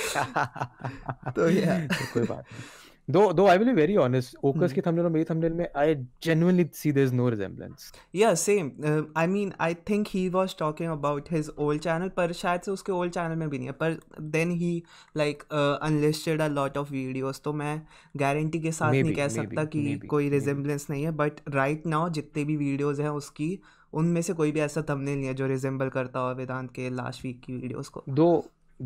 तो 1.36 1.48
या 1.50 1.78
तो 1.86 2.04
कोई 2.14 2.22
बात 2.22 2.44
दो 3.10 3.32
दो 3.32 3.46
I 3.46 3.58
will 3.58 3.68
be 3.68 3.74
very 3.74 3.96
honest 3.96 4.36
ओकस 4.44 4.72
की 4.72 4.80
थंबनेल 4.80 5.04
और 5.04 5.10
मेरी 5.10 5.24
थंबनेल 5.24 5.52
में 5.52 5.66
I 5.76 5.94
genuinely 6.22 6.66
see 6.74 6.92
there 6.92 7.06
is 7.06 7.14
no 7.14 7.30
Yeah, 8.14 8.34
same. 8.34 8.70
Uh, 8.84 9.02
I 9.16 9.26
mean, 9.26 9.52
I 9.66 9.74
think 9.90 10.08
he 10.08 10.22
was 10.30 10.54
talking 10.54 10.88
about 10.88 11.28
his 11.28 11.50
old 11.58 11.82
channel, 11.86 12.10
पर 12.10 12.32
शायद 12.32 12.60
से 12.60 12.70
उसके 12.70 12.92
old 12.92 13.14
channel 13.14 13.36
में 13.36 13.48
भी 13.50 13.58
नहीं 13.58 13.68
है 13.68 13.74
पर 13.82 13.96
then 14.36 14.54
he 14.62 14.72
like 15.22 15.44
uh, 15.52 15.88
unlisted 15.88 16.44
a 16.46 16.50
lot 16.58 16.78
of 16.82 16.92
videos 16.92 17.42
तो 17.44 17.52
मैं 17.52 17.82
गारंटी 18.16 18.60
के 18.60 18.72
साथ 18.72 18.92
maybe, 18.92 19.04
नहीं 19.04 19.16
कह 19.16 19.28
maybe, 19.28 19.48
सकता 19.48 19.64
कि 19.64 19.84
maybe, 19.88 20.06
कोई 20.06 20.30
maybe. 20.30 20.90
नहीं 20.90 21.04
है 21.04 21.10
बट 21.10 21.40
राइट 21.48 21.86
नाउ 21.86 22.10
जितने 22.10 22.44
भी 22.44 22.56
वीडियोस 22.56 23.00
हैं 23.00 23.08
उसकी 23.08 23.58
उनमें 23.92 24.22
से 24.22 24.32
कोई 24.32 24.52
भी 24.52 24.60
ऐसा 24.60 24.82
थंबनेल 24.82 25.16
नहीं 25.18 25.26
है 25.26 25.34
जो 25.34 25.46
रिजेंबल 25.46 25.88
करता 25.88 26.20
हो 26.20 26.34
वेदांत 26.34 26.70
के 26.70 26.90
लास्ट 26.90 27.24
वीक 27.24 27.40
की 27.40 27.52
वीडियोस 27.52 27.88
को 27.88 28.04
दो 28.08 28.30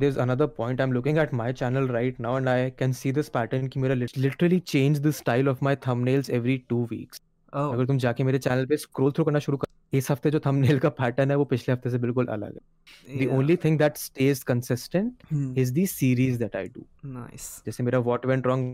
there's 0.03 0.17
another 0.23 0.47
point 0.55 0.81
i'm 0.85 0.93
looking 0.95 1.19
at 1.23 1.33
my 1.41 1.51
channel 1.59 1.85
right 1.97 2.17
now 2.27 2.31
and 2.37 2.51
i 2.53 2.71
can 2.83 2.95
see 3.01 3.13
this 3.19 3.29
pattern 3.37 3.69
कि 3.75 3.81
मेरा 3.81 3.95
lit- 3.99 4.17
literally 4.25 4.61
change 4.73 5.01
the 5.05 5.13
style 5.19 5.51
of 5.53 5.61
my 5.69 5.75
thumbnails 5.87 6.31
every 6.39 6.57
two 6.73 6.81
weeks 6.95 7.21
ओह 7.53 7.73
अगर 7.75 7.87
तुम 7.87 7.99
जाके 8.05 8.25
मेरे 8.25 8.39
चैनल 8.39 8.67
पे 8.67 8.77
स्क्रॉल 8.77 9.13
थ्रू 9.13 9.25
करना 9.25 9.39
शुरू 9.39 9.57
कर 9.57 9.97
इस 9.99 10.11
हफ़्ते 10.11 10.31
जो 10.31 10.41
थंबनेल 10.47 10.79
का 10.79 10.89
पैटर्न 11.03 11.31
है 11.31 11.37
वो 11.37 11.45
पिछले 11.53 11.73
हफ़्ते 11.73 11.91
से 11.91 11.99
बिल्कुल 12.07 12.27
अलग 12.37 12.55
है 12.55 13.19
the 13.19 13.29
या 13.29 13.37
only 13.39 13.57
thing 13.65 13.77
that 13.85 14.01
stays 14.05 14.43
consistent 14.51 15.23
is 15.65 15.73
the 15.79 15.87
series 15.93 16.41
that 16.43 16.59
I 16.63 16.67
do 16.79 16.85
nice 17.19 17.47
जैसे 17.67 17.83
मेरा 17.83 18.03
what 18.09 18.27
went 18.33 18.51
wrong 18.51 18.67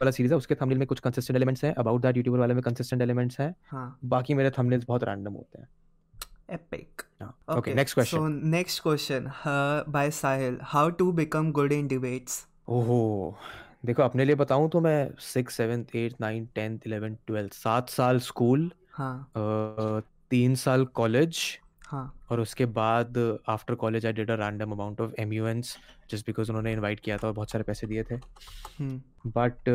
वाला 0.00 0.10
सीरीज़ 0.10 0.32
है 0.32 0.36
उसके 0.38 0.54
थंबनेल 0.54 0.78
में 0.78 0.86
कुछ 0.86 1.00
कंसिस्टेंट 1.00 1.36
एलिमेंट्स 1.36 1.64
हैं 1.64 1.74
अबाउट 1.84 2.02
दैट 2.02 2.16
यूट्यूबर 2.16 2.38
वाले 2.38 2.54
में 2.54 2.62
कंसिस्टेंट 2.62 3.02
एलिमेंट्स 3.02 3.40
हैं 3.40 3.54
हाँ 3.70 3.88
बाकी 4.14 4.34
मेरे 4.34 4.50
थंबनेल्स 4.58 4.84
बहुत 4.88 5.04
रैंडम 5.04 5.32
होते 5.32 5.60
हैं 5.60 5.68
epic 6.58 7.02
okay 7.22 7.37
Okay, 7.48 7.74
next 7.74 7.94
question 7.94 8.18
so 8.18 8.48
next 8.52 8.80
question 8.80 9.28
uh, 9.46 9.82
by 9.84 10.08
Sahil. 10.10 10.56
How 10.72 10.90
to 10.96 11.04
become 11.20 11.52
good 11.58 11.72
in 11.76 11.86
debates? 11.92 12.34
ओहो 12.68 13.36
देखो 13.86 14.02
अपने 14.02 14.24
लिए 14.24 14.34
बताऊँ 14.34 14.68
तो 14.70 14.80
मैं 14.80 15.10
six 15.26 15.54
seventh 15.56 15.94
eight 15.96 16.20
nine 16.20 16.48
tenth 16.54 16.86
eleven 16.86 17.14
twelfth 17.26 17.52
सात 17.54 17.88
साल 17.90 18.18
स्कूल 18.20 18.70
हाँ। 18.92 19.30
तीन 20.30 20.54
साल 20.54 20.84
कॉलेज 20.94 21.40
हाँ। 21.86 22.12
और 22.30 22.40
उसके 22.40 22.66
बाद 22.80 23.18
after 23.48 23.74
college 23.74 24.06
I 24.06 24.12
did 24.12 24.30
a 24.30 24.34
random 24.34 24.72
amount 24.72 25.00
of 25.00 25.12
um 25.20 25.60
just 25.62 26.26
because 26.26 26.50
उन्होंने 26.50 26.72
इनवाइट 26.72 27.00
किया 27.00 27.16
था 27.16 27.26
और 27.26 27.32
बहुत 27.34 27.50
सारे 27.50 27.64
पैसे 27.64 27.86
दिए 27.86 28.02
थे। 28.02 28.14
हम्म। 28.14 29.30
बट 29.36 29.68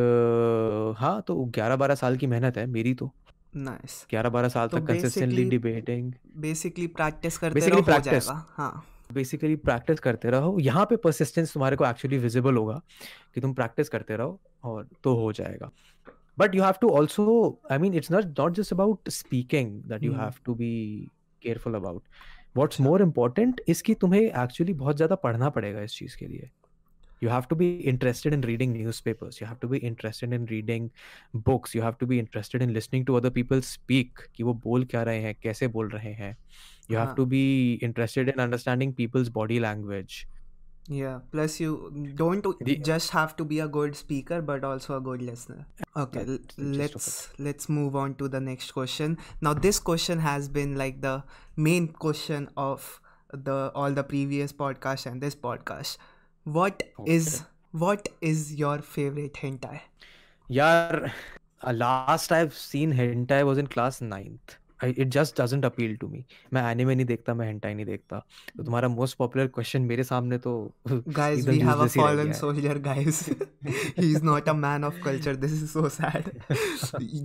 हाँ 0.99 1.21
तो 1.27 1.35
ग्यारह 1.45 1.75
बारह 1.75 1.95
साल 1.95 2.17
की 2.17 2.27
मेहनत 2.27 2.57
है 2.57 2.65
मेरी 2.67 2.93
तो। 2.93 3.11
नाइस 3.55 4.05
ग्यारह 4.09 4.29
बारह 4.29 4.49
साल 4.49 4.67
तो 4.67 4.79
तक 4.79 4.87
कंसिस्टेंटली 4.87 5.43
डिबेटिंग 5.49 6.11
बेसिकली 6.37 6.87
प्रैक्टिस 6.97 7.37
करते 7.37 7.59
Basically 7.59 7.81
रहो 7.81 7.81
हो 7.81 7.91
practice. 7.91 8.25
जाएगा। 8.25 8.45
हाँ। 8.57 8.83
बेसिकली 9.13 9.55
प्रैक्टिस 9.55 9.99
करते 9.99 10.29
रहो। 10.31 10.57
यहाँ 10.59 10.85
पे 10.89 10.95
परसिस्टेंस 11.03 11.53
तुम्हारे 11.53 11.75
को 11.75 11.85
एक्चुअली 11.85 12.17
विजिबल 12.17 12.57
होगा 12.57 12.81
कि 13.35 13.41
तुम 13.41 13.53
प्रैक्टिस 13.53 13.89
करते 13.89 14.15
रहो 14.15 14.39
और 14.63 14.87
तो 15.03 15.15
हो 15.15 15.31
जाएगा। 15.33 15.69
But 16.39 16.55
you 16.55 16.63
have 16.63 16.75
to 16.81 16.89
also 16.89 17.25
I 17.71 17.77
mean 17.77 17.93
it's 17.93 18.11
not 18.11 18.39
not 18.39 18.53
just 18.55 18.73
about 18.73 19.09
speaking 19.09 19.71
that 19.89 20.03
you. 20.03 20.13
Have 20.13 20.33
to 20.45 20.55
be 20.55 20.71
careful 21.41 21.75
about 21.75 22.03
what's 22.55 22.81
more 22.81 23.01
important 23.01 23.61
इसकी 23.67 23.93
तुम्हें 23.95 24.21
एक्चुअली 24.21 24.73
बहुत 24.73 24.95
ज़्यादा 24.95 25.15
पढ़ना 25.23 25.49
पड़ेगा 25.49 25.81
इस 25.81 25.97
चीज़ 25.97 26.17
के 26.17 26.27
लिए। 26.27 26.49
you 27.22 27.28
have 27.28 27.46
to 27.48 27.56
be 27.60 27.68
interested 27.90 28.32
in 28.34 28.42
reading 28.48 28.72
newspapers 28.72 29.40
you 29.40 29.46
have 29.46 29.58
to 29.60 29.66
be 29.70 29.78
interested 29.90 30.32
in 30.32 30.44
reading 30.46 30.84
books 31.48 31.74
you 31.74 31.82
have 31.82 31.98
to 31.98 32.06
be 32.06 32.18
interested 32.24 32.62
in 32.66 32.72
listening 32.72 33.04
to 33.04 33.16
other 33.20 33.30
people 33.38 33.62
speak 33.70 34.22
कि 34.36 34.42
वो 34.48 34.54
बोल 34.66 34.84
क्या 34.92 35.02
रहे 35.08 35.20
हैं 35.22 35.34
कैसे 35.42 35.68
बोल 35.76 35.88
रहे 35.94 36.12
हैं 36.22 36.34
you 36.90 36.96
have 36.98 37.08
हाँ. 37.08 37.16
to 37.16 37.26
be 37.26 37.44
interested 37.88 38.28
in 38.34 38.40
understanding 38.44 38.92
people's 39.00 39.30
body 39.38 39.58
language 39.64 40.18
yeah 40.98 41.16
plus 41.32 41.56
you 41.60 41.72
don't 42.20 42.46
The- 42.68 42.76
just 42.90 43.10
have 43.16 43.34
to 43.40 43.44
be 43.44 43.58
a 43.64 43.66
good 43.78 43.96
speaker 43.96 44.38
but 44.50 44.64
also 44.68 44.94
a 44.96 45.00
good 45.08 45.24
listener 45.30 45.66
okay 46.04 46.20
l- 46.20 46.38
That's 46.38 46.54
the 46.56 46.70
gist 46.78 46.94
of 47.00 47.08
let's 47.08 47.08
let's 47.48 47.68
move 47.80 47.98
on 48.04 48.14
to 48.22 48.28
the 48.36 48.40
next 48.46 48.72
question 48.78 49.18
now 49.48 49.52
this 49.66 49.80
question 49.90 50.20
has 50.28 50.48
been 50.60 50.76
like 50.84 51.02
the 51.02 51.16
main 51.56 51.88
question 52.06 52.48
of 52.68 52.88
the 53.50 53.58
all 53.74 53.98
the 54.00 54.06
previous 54.14 54.56
podcast 54.62 55.10
and 55.12 55.20
this 55.28 55.36
podcast 55.48 55.98
What 56.45 56.83
is 57.07 57.43
what 57.71 58.09
is 58.21 58.53
your 58.55 58.79
favorite 58.95 59.37
hentai 59.43 59.77
यार 60.51 61.11
last 61.73 62.31
I've 62.31 62.53
seen 62.53 62.91
hentai 62.91 63.43
was 63.49 63.57
in 63.57 63.67
class 63.67 64.01
ninth 64.01 64.57
I, 64.83 64.87
it 64.87 65.09
just 65.15 65.35
doesn't 65.35 65.63
appeal 65.67 65.91
to 65.99 66.07
me 66.13 66.19
मैं 66.53 66.61
anime 66.61 66.95
नहीं 66.95 67.05
देखता 67.05 67.33
मैं 67.33 67.45
hentai 67.51 67.73
नहीं 67.75 67.85
देखता 67.85 68.17
तो 68.57 68.63
तुम्हारा 68.63 68.87
most 68.95 69.17
popular 69.21 69.45
question 69.57 69.87
मेरे 69.91 70.03
सामने 70.03 70.37
तो 70.47 70.55
guys 70.89 71.39
एकदम 71.39 71.51
we 71.51 71.59
have 71.67 71.83
a 71.83 71.87
useless 71.87 71.95
ही 71.95 72.01
रह 72.01 72.07
fallen 72.07 72.25
गया 72.25 72.33
है। 72.33 72.39
soldier 72.39 72.75
guys 72.87 73.21
he's 73.99 74.21
not 74.31 74.49
a 74.53 74.57
man 74.65 74.87
of 74.89 74.99
culture 75.05 75.35
this 75.45 75.53
is 75.61 75.71
so 75.71 75.87
sad 75.99 76.29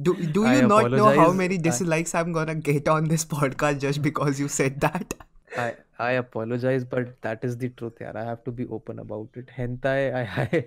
do, 0.09 0.15
do 0.37 0.47
I 0.47 0.57
you 0.57 0.69
not 0.69 0.91
know 0.93 1.07
how 1.07 1.31
apologize. 1.31 1.37
many 1.43 1.59
I- 1.59 1.65
dislikes 1.69 2.15
i'm 2.15 2.33
gonna 2.39 2.57
get 2.71 2.89
on 2.89 3.11
this 3.15 3.27
podcast 3.35 3.81
just 3.81 4.03
I 5.57 5.75
I 5.99 6.13
apologize, 6.13 6.85
but 6.85 7.11
that 7.23 7.45
is 7.49 7.57
the 7.57 7.69
truth, 7.71 7.99
yaar. 8.01 8.15
I 8.17 8.25
have 8.25 8.45
to 8.45 8.53
be 8.53 8.67
open 8.67 8.99
about 8.99 9.29
it. 9.35 9.49
Hentai, 9.57 10.15
I, 10.15 10.23
I, 10.43 10.65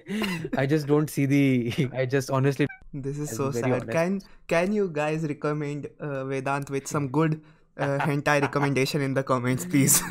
I 0.63 0.65
just 0.65 0.87
don't 0.87 1.09
see 1.09 1.25
the. 1.25 1.89
I 1.93 2.05
just 2.05 2.31
honestly. 2.31 2.67
This 2.93 3.19
is 3.19 3.29
so 3.35 3.51
sad. 3.51 3.71
honest. 3.71 3.91
Can 3.91 4.21
can 4.47 4.73
you 4.73 4.89
guys 4.89 5.23
recommend 5.33 5.87
uh, 5.99 6.23
Vedant 6.31 6.69
with 6.69 6.87
some 6.87 7.07
good 7.19 7.39
uh, 7.77 7.97
hentai 7.99 8.41
recommendation 8.41 9.01
in 9.01 9.13
the 9.13 9.23
comments, 9.23 9.65
please? 9.65 10.01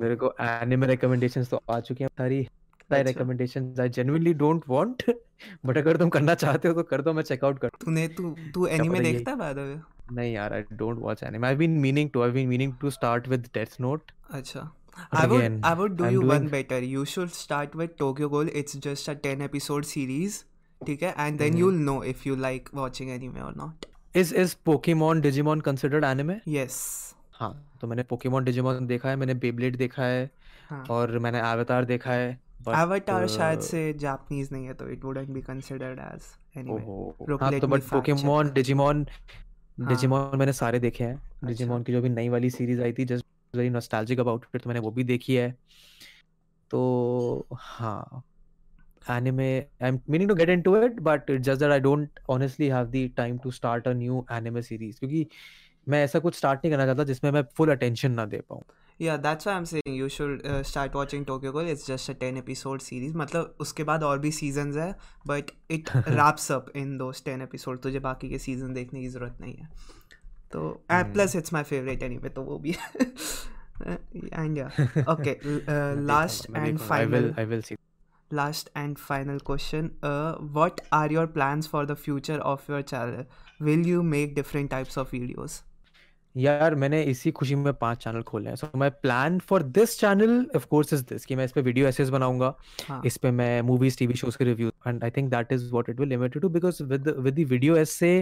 मेरे 0.00 0.16
को 0.16 0.32
anime 0.40 0.86
recommendations 0.86 1.48
तो 1.50 1.62
आ 1.70 1.78
चुकी 1.80 2.04
हैं 2.04 2.10
सारी 2.18 2.40
अच्छा। 2.90 3.02
recommendations 3.10 3.78
I 3.78 3.88
genuinely 3.88 4.32
don't 4.34 4.66
want 4.68 5.04
but 5.66 5.76
अगर 5.78 5.96
तुम 5.96 6.08
करना 6.16 6.34
चाहते 6.34 6.68
हो 6.68 6.74
तो 6.74 6.82
कर 6.82 7.02
दो 7.02 7.12
मैं 7.12 7.22
check 7.22 7.44
out 7.48 7.58
कर 7.60 7.68
तूने 7.84 8.06
तू 8.18 8.34
तू 8.54 8.66
एनीमे 8.66 8.98
पड़ेगी। 8.98 9.12
देखता 9.12 9.30
है 9.30 9.36
बाय 9.38 9.54
द 9.54 9.58
वे 9.58 9.76
नहीं 10.12 10.32
यार 10.34 10.52
I 10.52 10.62
don't 10.74 10.98
watch 10.98 11.22
anime 11.22 11.48
I 11.48 11.56
been 11.56 11.78
meaning 11.80 12.10
to 12.10 12.22
I 12.22 12.30
been 12.30 12.48
meaning 12.48 12.72
to 12.80 12.90
start 12.90 13.28
with 13.28 13.48
Death 13.54 13.80
Note 13.80 14.12
अच्छा। 14.30 14.70
I 15.14 15.26
would 15.26 15.60
I 15.64 15.74
would 15.74 15.96
do 15.96 16.06
you 16.08 16.22
one 16.28 16.48
better 16.50 16.82
you 16.84 17.04
should 17.06 17.28
start 17.34 17.76
with 17.76 17.90
Tokyo 17.98 18.28
Ghoul 18.28 18.50
it's 18.54 18.76
just 18.78 19.10
a 19.10 19.14
10 19.22 19.40
episode 19.42 19.84
series 19.84 20.42
ठीक 20.80 21.02
है? 21.02 21.14
And 21.18 21.38
then 21.38 21.56
you 21.58 21.70
will 21.70 21.80
know 21.80 22.02
if 22.04 22.28
you 22.28 22.36
like 22.38 22.68
watching 22.74 23.10
anime 23.10 23.40
और 23.40 23.56
not 23.56 23.86
is 24.14 24.34
is 24.34 24.54
Pokemon 24.64 25.20
Digimon 25.20 25.60
considered 25.60 26.04
anime 26.04 26.40
yes 26.48 26.78
हाँ 27.34 27.52
तो 27.80 27.86
मैंने 27.86 28.02
Pokemon 28.04 28.44
Digimon 28.44 28.86
देखा 28.86 29.08
है 29.08 29.16
मैंने 29.16 29.34
Beyblade 29.36 29.76
देखा 29.76 30.04
है 30.04 30.30
और 30.90 31.18
मैंने 31.18 31.40
अवतार 31.42 31.84
देखा 31.84 32.12
है 32.12 32.38
अवतार 32.70 33.26
शायद 33.28 33.60
से 33.60 33.92
जापानीज 33.98 34.48
नहीं 34.52 34.66
है 34.66 34.74
तो 34.74 34.88
it 34.88 35.04
wouldn't 35.04 35.28
be 35.28 35.40
considered 35.42 35.98
as 36.00 36.58
anime 36.58 37.36
हाँ 37.36 37.58
तो 37.60 37.68
बट 37.68 37.82
पोकेमोन 37.84 38.52
डिजिमोन 38.52 39.06
डिजिमॉन 39.80 40.20
हाँ। 40.20 40.38
मैंने 40.38 40.52
सारे 40.52 40.78
देखे 40.78 41.04
हैं 41.04 41.14
अच्छा। 41.14 41.46
डिजिमॉन 41.46 41.82
की 41.82 41.92
जो 41.92 42.02
भी 42.02 42.08
नई 42.08 42.28
वाली 42.28 42.50
सीरीज़ 42.50 42.82
आई 42.82 42.92
थी 42.92 43.04
just 43.04 43.26
very 43.56 43.70
nostalgic 43.70 44.20
about 44.20 44.46
it 44.54 44.62
तो 44.62 44.70
मैंने 44.70 44.80
वो 44.80 44.90
भी 44.90 45.04
देखी 45.04 45.34
है 45.34 45.54
तो 46.70 47.46
हाँ 47.54 48.22
anime 49.10 49.64
i'm 49.80 50.00
meaning 50.06 50.28
to 50.28 50.34
get 50.34 50.48
into 50.48 50.74
it 50.74 51.02
but 51.02 51.28
it's 51.28 51.46
just 51.46 51.60
that 51.60 51.72
i 51.72 51.78
don't 51.78 52.20
honestly 52.28 52.68
have 52.68 52.90
the 52.92 53.08
time 53.08 53.38
to 53.38 53.50
start 53.50 53.86
a 53.86 53.94
new 53.94 54.24
anime 54.30 54.62
series 54.62 54.98
क्योंकि 54.98 55.26
मैं 55.88 56.04
ऐसा 56.04 56.18
कुछ 56.18 56.34
स्टार्ट 56.34 56.58
नहीं 56.58 56.70
करना 56.72 56.86
चाहता 56.86 57.04
जिसमें 57.04 57.30
मैं 57.30 57.42
फुल 57.56 57.70
अटेंशन 57.70 58.12
ना 58.12 58.26
दे 58.26 58.40
पाऊँ 58.40 58.62
Yeah, 58.98 59.16
that's 59.16 59.46
why 59.46 59.52
I'm 59.52 59.66
saying 59.66 59.94
you 59.98 60.08
should 60.08 60.46
uh, 60.46 60.62
start 60.62 60.94
watching 60.94 61.24
Tokyo 61.24 61.52
Ghoul. 61.52 61.66
It's 61.74 61.86
just 61.86 62.08
a 62.08 62.14
10 62.14 62.36
episode 62.36 62.82
series. 62.82 63.14
मतलब 63.16 63.54
उसके 63.60 63.84
बाद 63.84 64.02
और 64.02 64.18
भी 64.18 64.30
seasons 64.32 64.76
है 64.76 64.94
but 65.26 65.50
it 65.68 65.90
wraps 65.94 66.50
up 66.56 66.70
in 66.82 66.98
those 66.98 67.20
10 67.28 67.40
episode. 67.48 67.82
तुझे 67.82 67.98
बाकी 68.00 68.28
के 68.28 68.38
season 68.38 68.74
देखने 68.74 69.00
की 69.00 69.08
ज़रूरत 69.08 69.36
नहीं 69.40 69.54
है. 69.54 69.68
तो 70.52 70.80
and 70.90 71.06
Hmm. 71.06 71.12
plus 71.14 71.34
it's 71.40 71.52
my 71.58 71.62
favorite 71.72 72.02
anyway 72.08 72.30
तो 72.34 72.42
वो 72.42 72.58
भी 72.58 72.74
and 74.32 74.56
yeah. 74.56 74.70
Okay, 75.08 75.36
l- 75.44 75.60
uh, 75.60 75.96
मैं 75.96 76.06
last 76.06 76.46
देखूँगा, 76.46 76.60
मैं 76.60 76.66
and 76.66 76.78
देखूँगा. 76.78 76.86
I 76.86 77.04
final 77.04 77.12
will 77.12 77.32
I 77.40 77.44
will 77.52 77.62
see 77.62 77.76
last 78.30 78.70
and 78.76 78.98
final 78.98 79.40
question. 79.40 79.90
Uh, 80.02 80.34
what 80.58 80.80
are 80.92 81.08
your 81.10 81.26
plans 81.26 81.66
यार 86.36 86.74
मैंने 86.74 87.02
इसी 87.02 87.30
खुशी 87.30 87.54
में 87.54 87.72
पाँच 87.72 87.98
चैनल 88.04 88.22
खोले 88.22 88.48
हैं 88.48 88.56
so 88.56 88.68
my 88.76 88.90
plan 88.90 89.38
for 89.38 89.62
this 89.78 89.98
channel 90.00 90.46
of 90.56 90.66
course 90.66 90.92
is 90.92 91.02
this 91.08 91.24
कि 91.26 91.36
मैं 91.36 91.44
इस 91.44 91.52
पे 91.52 91.60
वीडियो 91.60 91.88
एसेस 91.88 92.08
बनाऊँगा 92.08 92.54
हाँ. 92.88 93.00
इस 93.06 93.16
पे 93.16 93.30
मैं 93.30 93.60
मूवीज़ 93.62 93.98
टीवी 93.98 94.14
शोज़ 94.14 94.38
के 94.38 94.44
review 94.44 94.68
and 94.86 95.04
I 95.04 95.10
think 95.10 95.30
that 95.30 95.52
is 95.52 95.70
what 95.72 95.90
it 95.90 96.00
will 96.00 96.08
limited 96.08 96.42
to 96.42 96.48
because 96.48 96.82
with 96.82 97.08
with 97.18 97.34
the 97.34 97.46
video 97.50 97.76
essay 97.76 98.14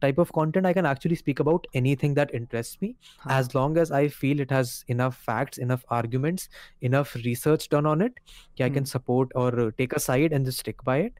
type 0.00 0.18
of 0.20 0.30
content 0.36 0.66
I 0.66 0.74
can 0.74 0.86
actually 0.86 1.16
speak 1.16 1.40
about 1.40 1.66
anything 1.76 2.14
that 2.14 2.34
interest 2.34 2.78
me 2.82 2.94
हाँ. 3.20 3.40
as 3.40 3.54
long 3.54 3.78
as 3.84 3.90
I 3.92 4.08
feel 4.08 4.40
it 4.40 4.50
has 4.50 4.84
enough 4.88 5.16
facts, 5.16 5.58
enough 5.58 5.84
arguments, 5.90 6.48
enough 6.82 7.14
research 7.16 7.68
done 7.68 7.86
on 7.86 8.02
it, 8.02 8.20
कि 8.58 8.72
can 8.74 8.86
support 8.86 9.28
or 9.34 9.50
uh, 9.60 9.70
take 9.78 9.92
a 9.92 10.00
side 10.00 10.32
and 10.32 10.44
just 10.44 10.58
stick 10.58 10.82
by 10.84 10.98
it. 10.98 11.12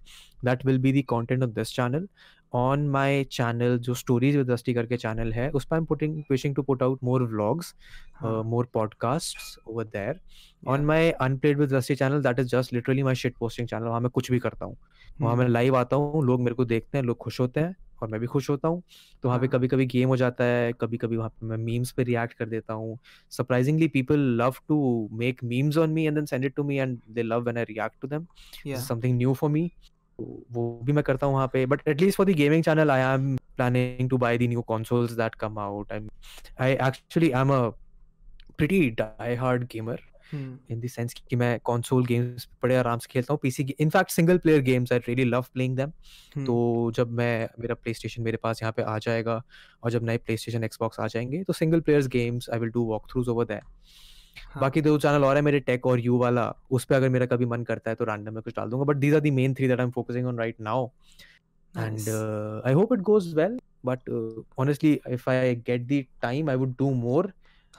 That 0.43 0.65
will 0.65 0.79
be 0.79 0.93
the 0.93 1.03
content 1.05 1.43
of 1.43 1.55
this 1.55 1.71
channel. 1.71 2.09
On 2.55 2.89
my 2.89 3.25
channel 3.25 3.79
जो 3.79 3.95
stories 3.95 4.37
with 4.37 4.75
करके 4.75 4.97
channel 4.97 5.33
है 5.33 5.51
उस 5.51 5.65
पर 5.65 5.81
putting 5.81 6.23
put 6.61 6.83
out 6.83 6.99
more 7.05 7.23
vlogs 7.23 7.75
more 8.25 8.69
podcast 8.75 9.61
over 9.69 9.85
there 9.85 10.21
on 10.69 10.85
my 10.85 11.11
unplayed 11.11 11.59
with 11.59 11.73
dusty 11.73 11.95
channel 11.95 12.23
that 12.23 12.39
is 12.39 12.47
just 12.47 12.73
literally 12.73 13.03
my 13.03 13.15
shit 13.15 13.37
posting 13.37 13.69
channel 13.69 13.85
वहाँ 13.85 14.01
मैं 14.01 14.11
कुछ 14.11 14.31
भी 14.31 14.39
करता 14.39 14.67
हूँ। 14.67 14.75
हम्म। 14.75 15.25
वहाँ 15.25 15.37
मैं 15.37 15.49
लाइव 15.49 15.77
आता 15.77 15.97
हूँ 15.97 16.25
लोग 16.25 16.41
मेरे 16.41 16.55
को 16.55 16.65
देखते 16.65 16.99
हैं 16.99 17.05
लोग 17.05 17.17
खुश 17.17 17.41
होते 17.41 17.61
हैं 17.61 17.77
और 18.03 18.09
मैं 18.09 18.21
भी 18.21 18.27
खुश 18.27 18.51
होता 18.51 18.69
हूँ। 18.69 18.83
तो 19.23 19.29
वहाँ 19.29 19.41
पे 19.41 19.49
कभी 19.49 19.69
कभी 19.69 19.87
गेम 19.87 20.09
हो 20.09 20.17
जाता 20.17 20.45
है 20.45 20.73
कभी 20.73 20.97
कभी 20.97 21.17
वहाँ 21.17 21.29
पे 21.31 21.47
मैं 21.47 21.57
मीम्स 21.57 21.93
पे 21.93 22.03
रिएक्ट 22.03 22.33
कर 22.33 22.47
देता 22.49 22.75
हूँ। 22.75 22.99
Surprisingly 23.31 23.89
people 23.89 24.19
love 24.19 24.55
to 24.69 25.09
make 25.13 25.45
memes 25.45 25.79
on 25.79 25.91
me 25.91 26.07
and 26.07 26.25
send 26.27 26.45
it 26.45 26.55
to 26.55 26.65
me 26.65 26.79
and 26.79 26.99
they 27.11 27.23
love 27.23 27.43
when 27.43 27.59
I 27.59 27.65
react 27.65 27.97
to 28.03 28.09
them 28.09 28.27
something 28.77 29.17
new 29.19 29.35
for 29.35 29.51
me 29.51 29.71
वो 30.21 30.81
भी 30.85 30.93
मैं 30.93 31.05
करता 31.05 31.27
हूँ 31.27 31.35
वहाँ 31.35 31.49
पे 31.53 31.65
but 31.67 31.89
at least 31.89 32.17
for 32.17 32.27
the 32.27 32.35
gaming 32.37 32.65
channel 32.65 32.91
I 32.91 33.15
am 33.15 33.37
planning 33.37 34.11
to 34.11 34.19
buy 34.19 34.39
the 34.39 34.49
new 34.49 34.63
consoles 34.63 35.13
that 35.13 35.35
come 35.35 35.59
out 35.59 35.93
I 35.93 36.07
I 36.61 36.73
actually 36.89 37.31
I 37.31 37.41
am 37.41 37.53
a 37.53 37.69
pretty 38.59 38.89
die 38.91 39.35
hard 39.35 39.65
gamer. 39.73 40.01
In 40.35 40.81
the 40.81 40.87
sense 40.87 41.15
कि 41.29 41.37
मैं 41.37 41.59
console 41.67 42.05
games 42.07 42.49
बड़े 42.63 42.77
आराम 42.77 42.99
से 42.99 43.09
खेलता 43.11 43.33
हूँ 43.35 43.39
PC 43.43 43.63
in fact 43.81 44.11
single 44.11 44.39
player 44.39 44.63
games 44.63 44.93
I 44.93 44.99
really 44.99 45.25
love 45.25 45.45
playing 45.53 45.77
them. 45.77 45.91
तो 46.47 46.93
जब 46.97 47.11
मैं 47.11 47.49
मेरा 47.61 47.75
प्ले 47.75 47.95
स्टेशन 47.95 48.23
मेरे 48.23 48.37
पास 48.37 48.63
यहाँ 48.63 48.73
पे 48.73 48.83
आ 48.83 48.99
जाएगा 48.99 49.43
और 49.85 49.91
जब 49.91 50.05
नए 50.05 50.19
प्ले 50.19 50.37
स्टेशन 50.37 50.65
एक्सबॉक्स 50.65 51.01
आ 51.01 51.07
जाएँगे 51.07 51.43
तो 51.45 51.53
single 51.53 51.81
players 51.81 52.09
games 52.09 52.51
I 52.51 52.59
will 52.59 52.71
do 52.71 52.85
walkthroughs 53.11 53.29
over 53.29 53.45
that 53.45 53.63
हाँ. 54.37 54.61
बाकी 54.61 54.81
दो 54.81 54.99
चैनल 54.99 55.25
और 55.25 55.37
है 55.37 55.43
मेरे 55.43 55.61
टेक 55.61 55.87
और 55.87 56.01
यू 56.01 56.19
वाला 56.19 56.55
उस 56.71 56.85
पे 56.85 56.95
अगर 56.95 57.09
मेरा 57.09 57.27
कभी 57.27 57.47
मन 57.47 57.65
करता 57.65 57.91
है 57.91 57.97
तो 57.97 58.05
रैंडम 58.05 58.35
में 58.35 58.43
कुछ 58.43 58.57
डाल 58.57 58.71
दूँगा 58.71 58.85
but 58.85 58.97
these 58.97 59.15
are 59.15 59.21
the 59.21 59.27
main 59.27 59.55
three 59.55 59.69
that 59.69 59.81
I 59.81 59.87
am 59.87 59.91
focusing 59.91 60.27
on 60.27 60.39
right 60.39 60.61
now 60.61 60.89
and 61.79 62.09
I 62.67 62.73
hope 62.73 62.93
it 62.93 63.01
goes 63.01 63.35
well 63.35 63.61
but 63.85 64.11
honestly 64.59 65.01
if 65.09 65.31
I 65.31 65.55
get 65.55 65.87
the 65.87 66.05
time 66.23 66.51
I 66.51 66.57
would 66.57 66.75
do 66.79 66.91
more 66.91 67.33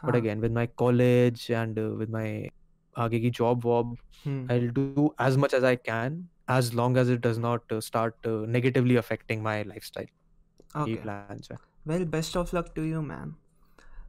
but. 0.05 0.15
Again 0.15 0.39
with 0.39 0.51
my 0.51 0.67
college 0.67 1.47
and 1.51 1.79
with 1.79 2.09
my 2.09 2.49
आगे 2.97 3.19
की 3.19 3.29
job 3.29 3.61
वॉब 3.65 3.97
hmm. 4.25 4.47
I'll 4.47 4.71
do 4.75 5.09
as 5.25 5.35
much 5.37 5.53
as 5.53 5.63
I 5.63 5.75
can 5.89 6.13
as 6.47 6.69
long 6.73 6.97
as 6.97 7.09
it 7.09 7.21
does 7.21 7.37
not 7.37 7.73
uh, 7.73 7.81
start 7.81 8.27
uh, 8.27 8.45
negatively 8.55 8.95
affecting 8.95 9.43
my 9.43 9.57
lifestyle. 9.63 10.11
यही 10.75 10.95
Okay. 10.95 11.03
plans 11.03 11.51
है. 11.51 11.57
Well, 11.87 12.05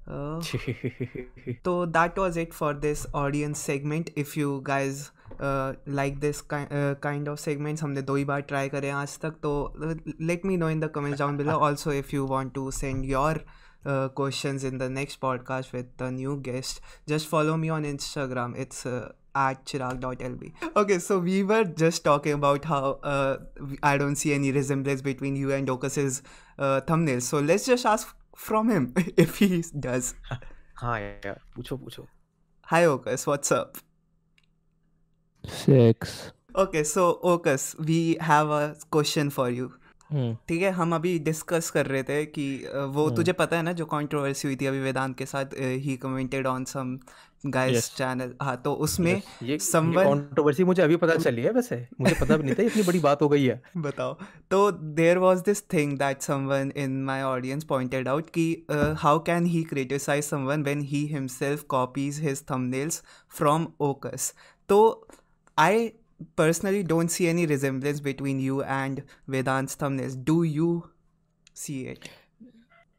तो 0.08 1.84
that 1.86 2.18
was 2.18 2.38
it 2.38 2.52
for 2.52 2.74
this 2.74 3.06
audience 3.14 3.58
segment 3.58 4.10
if 4.18 4.38
you 4.38 4.58
guys 4.66 5.10
like 5.42 6.18
this 6.20 6.40
kind 6.52 7.28
of 7.28 7.38
segments 7.40 7.82
हमने 7.82 8.02
दो 8.02 8.14
ही 8.16 8.24
बार 8.24 8.40
try 8.40 8.68
करें 8.68 8.90
आज 8.90 9.18
तक 9.22 9.34
तो 9.42 9.72
let 10.20 10.44
me 10.46 10.56
know 10.56 10.68
in 10.70 10.80
the 10.80 10.90
comments 10.94 11.18
down 11.18 11.36
below 11.36 11.58
also 11.68 11.92
if 11.92 12.14
you 12.14 12.26
want 12.26 12.54
to 12.54 12.70
send 12.70 13.04
your 13.04 13.44
question 13.86 14.58
in 14.64 14.78
the 14.78 14.90
next 14.92 15.20
podcast 15.20 15.74
with 15.74 15.90
the 16.02 16.10
new 16.12 16.36
guest 16.46 16.82
just 17.08 17.28
follow 17.28 17.56
me 17.56 17.68
on 17.70 17.84
Instagram 17.84 18.56
it's 18.56 18.86
at 18.86 19.56
Chirag 19.66 20.02
at 20.02 20.02
chirag.lb 20.02 20.52
okay 20.76 20.98
so 20.98 21.18
we 21.18 21.42
were 21.42 21.64
just 21.64 22.02
talking 22.04 22.32
about 22.32 22.64
how 22.64 22.98
uh, 23.02 23.36
i 23.82 23.96
don't 23.98 24.16
see 24.16 24.32
any 24.32 24.52
resemblance 24.52 25.02
between 25.02 25.36
you 25.36 25.52
and 25.52 25.68
Okas's 25.68 26.20
thumb 26.22 26.64
uh, 26.66 26.80
thumbnail 26.88 27.20
so 27.20 27.40
let's 27.40 27.66
just 27.66 27.86
ask 27.86 28.14
from 28.44 28.68
him 28.70 28.92
if 29.16 29.38
he 29.42 29.62
does. 29.88 30.14
हाँ 30.80 30.98
यार 31.00 31.40
पूछो 31.56 31.76
पूछो 31.76 32.06
Hi, 32.66 32.78
Ocus. 32.92 33.24
What's 33.30 33.52
up? 33.56 33.76
Six. 35.44 36.32
Okay, 36.54 36.82
so 36.84 37.20
Ocus, 37.22 37.78
we 37.78 38.16
have 38.20 38.48
a 38.50 38.76
question 38.90 39.30
for 39.30 39.48
you. 39.50 39.68
Hmm. 40.10 40.32
ठीक 40.48 40.62
है 40.62 40.70
हम 40.70 40.94
अभी 40.94 41.18
discuss 41.28 41.70
कर 41.76 41.86
रहे 41.86 42.02
थे 42.08 42.24
कि 42.34 42.44
अ, 42.64 42.78
वो 42.96 43.08
तुझे 43.10 43.32
पता 43.38 43.56
है 43.56 43.62
ना 43.62 43.72
जो 43.80 43.84
कंट्रोवर्सी 43.92 44.48
हुई 44.48 44.56
थी 44.60 44.66
अभी 44.66 44.80
वेदांत 44.80 45.16
के 45.18 45.26
साथ 45.26 45.54
ही 45.86 45.96
commented 46.02 46.46
on 46.46 46.64
some 46.72 46.96
guy's 47.46 47.94
channel 47.94 48.34
हाँ 48.42 48.56
तो 48.56 48.74
उसमें 48.74 49.22
ये 49.42 49.58
कंट्रोवर्सी 49.62 50.64
मुझे 50.64 50.82
अभी 50.82 50.96
पता 50.96 51.16
चली 51.16 51.42
है 51.42 51.50
वैसे। 51.50 51.88
मुझे 52.00 52.14
पता 52.20 52.36
भी 52.36 52.44
नहीं 52.44 52.54
था 52.54 52.62
इतनी 52.62 52.82
बड़ी 52.82 52.98
बात 52.98 53.22
हो 53.22 53.28
गई 53.28 53.44
है। 53.44 53.62
बताओ। 53.76 54.18
तो 54.50 54.70
there 54.70 55.18
was 55.18 55.40
this 55.40 55.62
thing 55.72 55.98
that 55.98 56.22
someone 56.22 56.72
in 56.76 57.04
my 57.04 57.22
audience 57.22 57.64
pointed 57.64 58.08
out 58.08 58.30
कि 58.30 58.66
how 58.96 59.18
can 59.18 59.46
he 59.46 59.62
criticise 59.62 60.24
someone 60.24 60.62
when 60.62 60.80
he 60.80 61.06
himself 61.06 61.62
copies 61.62 62.20
his 62.20 62.42
thumbnails 62.50 63.02
from 63.30 63.68
Okas 63.80 64.34
तो 64.68 65.08
I 65.58 65.92
personally 66.40 66.82
don't 66.90 67.12
see 67.14 67.24
any 67.30 67.42
resemblance 67.48 67.98
between 68.04 68.38
you 68.42 68.62
and 68.74 69.00
Vedant's 69.32 69.76
thumbnails. 69.76 70.14
Do 70.24 70.36
you 70.44 70.68
see 71.54 71.80
it? 71.88 72.08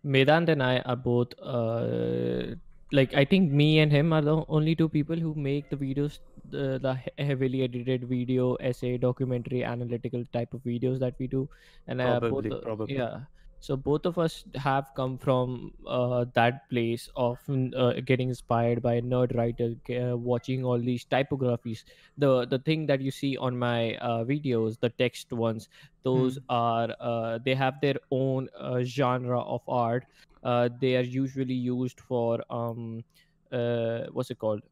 Vedant 0.03 0.49
and 0.49 0.61
I 0.61 0.79
are 0.85 0.95
both 0.95 1.33
uh, 1.41 2.55
like 2.91 3.13
I 3.13 3.25
think 3.25 3.51
me 3.51 3.79
and 3.79 3.91
him 3.91 4.13
are 4.13 4.21
the 4.21 4.43
only 4.47 4.75
two 4.75 4.89
people 4.89 5.15
who 5.17 5.35
make 5.35 5.69
the 5.69 5.75
videos 5.77 6.19
the, 6.45 6.79
the 6.81 7.23
heavily 7.23 7.63
edited 7.63 8.07
video 8.07 8.55
essay 8.55 8.97
documentary 8.97 9.63
analytical 9.63 10.23
type 10.33 10.53
of 10.53 10.61
videos 10.63 10.99
that 10.99 11.15
we 11.19 11.27
do 11.27 11.49
and 11.87 12.01
uh, 12.01 12.21
both 12.21 12.45
Probably, 12.45 12.55
probably. 12.55 12.87
yeah 12.87 13.19
so 13.59 13.75
both 13.75 14.05
of 14.05 14.17
us 14.19 14.43
have 14.55 14.85
come 14.95 15.17
from 15.17 15.71
uh, 15.87 16.25
that 16.35 16.69
place 16.69 17.09
of 17.15 17.39
uh, 17.75 17.93
getting 18.05 18.29
inspired 18.29 18.81
by 18.81 18.93
a 18.95 19.01
nerd 19.01 19.35
writer 19.35 19.73
uh, 19.99 20.15
watching 20.15 20.63
all 20.63 20.79
these 20.79 21.03
typographies 21.05 21.83
the 22.17 22.45
the 22.45 22.59
thing 22.59 22.85
that 22.85 23.01
you 23.01 23.11
see 23.11 23.35
on 23.37 23.57
my 23.57 23.95
uh, 23.95 24.23
videos 24.23 24.79
the 24.79 24.89
text 24.91 25.33
ones 25.33 25.67
those 26.03 26.37
Hmm. 26.37 26.47
are 26.49 26.95
uh, 26.99 27.39
they 27.43 27.55
have 27.55 27.81
their 27.81 27.95
own 28.11 28.47
uh, 28.57 28.81
genre 28.83 29.41
of 29.41 29.61
art 29.67 30.05
uh, 30.43 30.69
they 30.79 30.95
are 30.97 31.01
usually 31.03 31.53
used 31.53 31.99
for 31.99 32.43
um 32.49 33.03
uh, 33.51 34.05
what's 34.11 34.31
it 34.31 34.39
called? 34.39 34.63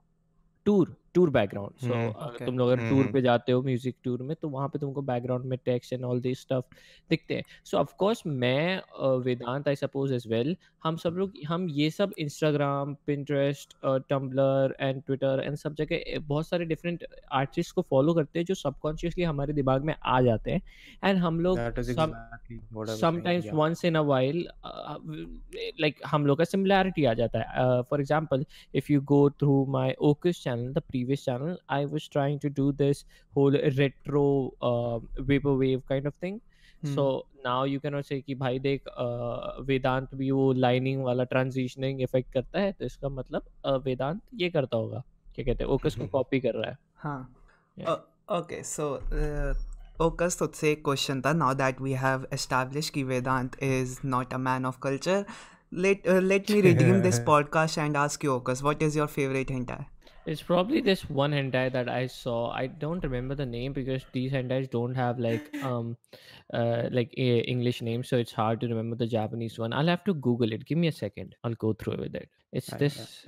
Tour 0.65 0.95
tour 1.15 1.29
background. 1.29 1.79
So 1.79 1.93
hmm, 1.93 2.11
अगर 2.19 2.45
तुम 2.45 2.57
लोग 2.57 2.69
अगर 2.69 2.89
tour 2.89 3.03
हम्म 3.03 3.13
पे 3.13 3.21
जाते 3.21 3.51
हो 3.51 3.61
music 3.63 3.95
tour 4.03 4.21
में 4.23 4.35
तो 4.41 4.49
वहाँ 4.49 4.67
पे 4.69 4.79
तुमको 4.79 5.01
बैकग्राउंड 5.01 5.45
में 5.45 5.57
text 5.65 5.93
and 5.93 6.03
all 6.05 6.21
this 6.21 6.41
stuff 6.41 6.75
दिखते 7.09 7.35
हैं। 7.35 7.43
सो 7.65 7.77
ऑफ़ 7.77 7.93
कोर्स 7.99 8.21
मैं 8.27 8.81
Vedant 9.25 9.67
I 9.67 9.75
suppose 9.75 10.13
as 10.13 10.27
well 10.27 10.55
हम 10.83 10.95
सब 10.97 11.15
लोग 11.17 11.33
हम 11.47 11.67
ये 11.69 11.89
सब 11.89 12.13
Instagram 12.19 12.93
Pinterest 13.07 13.75
Tumblr 14.09 14.75
and 14.79 15.01
Twitter 15.03 15.41
and 15.45 15.55
सब 15.57 15.75
जगह 15.75 16.19
बहुत 16.19 16.47
सारे 16.47 16.65
डिफरेंट 16.65 17.05
आर्टिस्ट 17.33 17.75
को 17.75 17.81
फॉलो 17.89 18.13
करते 18.13 18.39
हैं 18.39 18.45
जो 18.45 18.55
सबकॉन्शियसली 18.55 19.23
हमारे 19.23 19.53
दिमाग 19.53 19.83
में 19.85 19.93
आ 19.95 20.21
जाते 20.21 20.51
हैं। 20.51 20.61
एंड 21.03 21.17
हम 21.19 21.39
लोग 21.39 21.59
once 23.55 23.83
in 23.83 23.95
a 23.95 24.01
while 24.03 24.39
uh, 24.65 24.97
like 25.83 26.01
हम 26.05 26.25
लोग 26.25 26.37
का 26.37 26.43
similarity 26.45 27.05
आ 27.07 27.13
जाता 27.13 27.39
है। 27.39 27.45
uh, 27.61 27.83
for 27.89 27.99
example 28.01 28.43
if 28.73 28.89
you 28.89 29.01
go 29.11 29.19
through 29.41 29.59
my 29.75 29.87
Ocus 30.09 30.41
channel 30.43 30.73
the 30.73 30.83
previous 31.05 31.25
channel 31.29 31.57
I 31.69 31.85
was 31.85 32.11
trying 32.17 32.43
to 32.49 32.49
do 32.49 32.71
this 32.83 33.05
whole 33.37 33.61
retro 33.79 34.51
uh, 34.61 34.99
vaporwave 35.31 35.87
kind 35.95 36.13
of 36.13 36.21
thing 36.25 36.41
Hmm. 36.85 36.95
so 36.95 37.25
now 37.43 37.63
you 37.63 37.79
cannot 37.79 38.05
say 38.05 38.21
कि 38.21 38.35
भाई 38.35 38.59
देख 38.59 38.81
uh, 39.03 39.61
वेदांत 39.67 40.15
भी 40.15 40.31
वो 40.31 40.53
lining 40.53 41.03
वाला 41.03 41.23
transitioning 41.23 42.01
effect 42.01 42.33
करता 42.33 42.59
है 42.59 42.71
तो 42.71 42.85
इसका 42.85 43.09
मतलब 43.09 43.41
uh, 43.67 43.85
वेदांत 43.85 44.21
ये 44.41 44.49
करता 44.49 44.77
होगा 44.77 45.03
क्या 45.35 45.45
कहते 45.45 45.63
हैं 45.63 45.71
ओकस 45.71 45.95
को 45.95 46.07
कॉपी 46.07 46.39
कर 46.39 46.53
रहा 46.53 46.69
है 46.69 46.77
हाँ 47.03 47.35
Yeah. 47.77 47.89
Uh, 47.93 47.97
okay, 48.41 48.59
so 48.63 48.85
uh, 49.21 49.53
Okas 50.01 50.37
तुझसे 50.39 50.71
एक 50.71 50.83
क्वेश्चन 50.85 51.21
था 51.21 51.33
now 51.39 51.53
that 51.61 51.81
we 51.87 51.93
have 52.03 52.27
established 52.37 52.93
कि 52.93 53.03
Vedant 53.03 53.57
is 53.61 53.97
not 54.13 54.33
a 54.33 54.37
man 54.37 54.65
of 54.71 54.79
culture 54.79 55.25
let 55.71 56.07
uh, 56.07 56.21
let 56.21 56.49
me 56.49 56.61
redeem 56.61 57.01
this 57.01 57.19
podcast 57.19 57.77
and 57.77 57.97
ask 58.05 58.23
you 58.23 58.31
Okas 58.39 58.63
what 58.69 58.81
is 58.81 58.95
your 59.01 59.07
favorite 59.17 59.49
hentai 59.49 59.83
It's 60.25 60.41
probably 60.41 60.81
this 60.81 61.07
one 61.07 61.31
hentai 61.31 61.71
that 61.71 61.87
I 61.87 62.07
saw. 62.07 62.49
I 62.49 62.65
don't 62.67 63.03
remember 63.03 63.35
the 63.35 63.45
name 63.45 63.73
because 63.73 64.03
these 64.11 64.31
hentais 64.31 64.69
don't 64.71 64.95
have 64.95 65.19
like 65.19 65.53
um 65.63 65.97
uh 66.53 66.89
like 66.91 67.13
a 67.17 67.39
English 67.41 67.81
name, 67.81 68.03
so 68.03 68.17
it's 68.17 68.31
hard 68.31 68.59
to 68.61 68.67
remember 68.67 68.95
the 68.95 69.05
Japanese 69.07 69.59
one. 69.59 69.73
I'll 69.73 69.87
have 69.87 70.03
to 70.05 70.15
Google 70.15 70.51
it. 70.51 70.65
Give 70.65 70.79
me 70.79 70.87
a 70.87 70.91
second. 70.91 71.35
I'll 71.43 71.59
go 71.65 71.73
through 71.73 71.97
with 71.97 72.15
it. 72.15 72.29
It's 72.51 72.67
this 72.67 73.25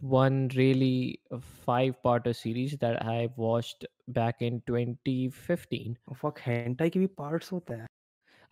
one 0.00 0.50
really 0.54 1.20
five-part 1.66 2.34
series 2.36 2.76
that 2.78 3.02
I 3.02 3.28
watched 3.36 3.86
back 4.08 4.36
in 4.40 4.62
2015. 4.66 5.98
Oh, 6.08 6.14
fuck 6.14 6.40
hentai 6.40 6.92
give 6.92 7.00
me 7.00 7.06
parts 7.06 7.50
of 7.50 7.64
that. 7.66 7.86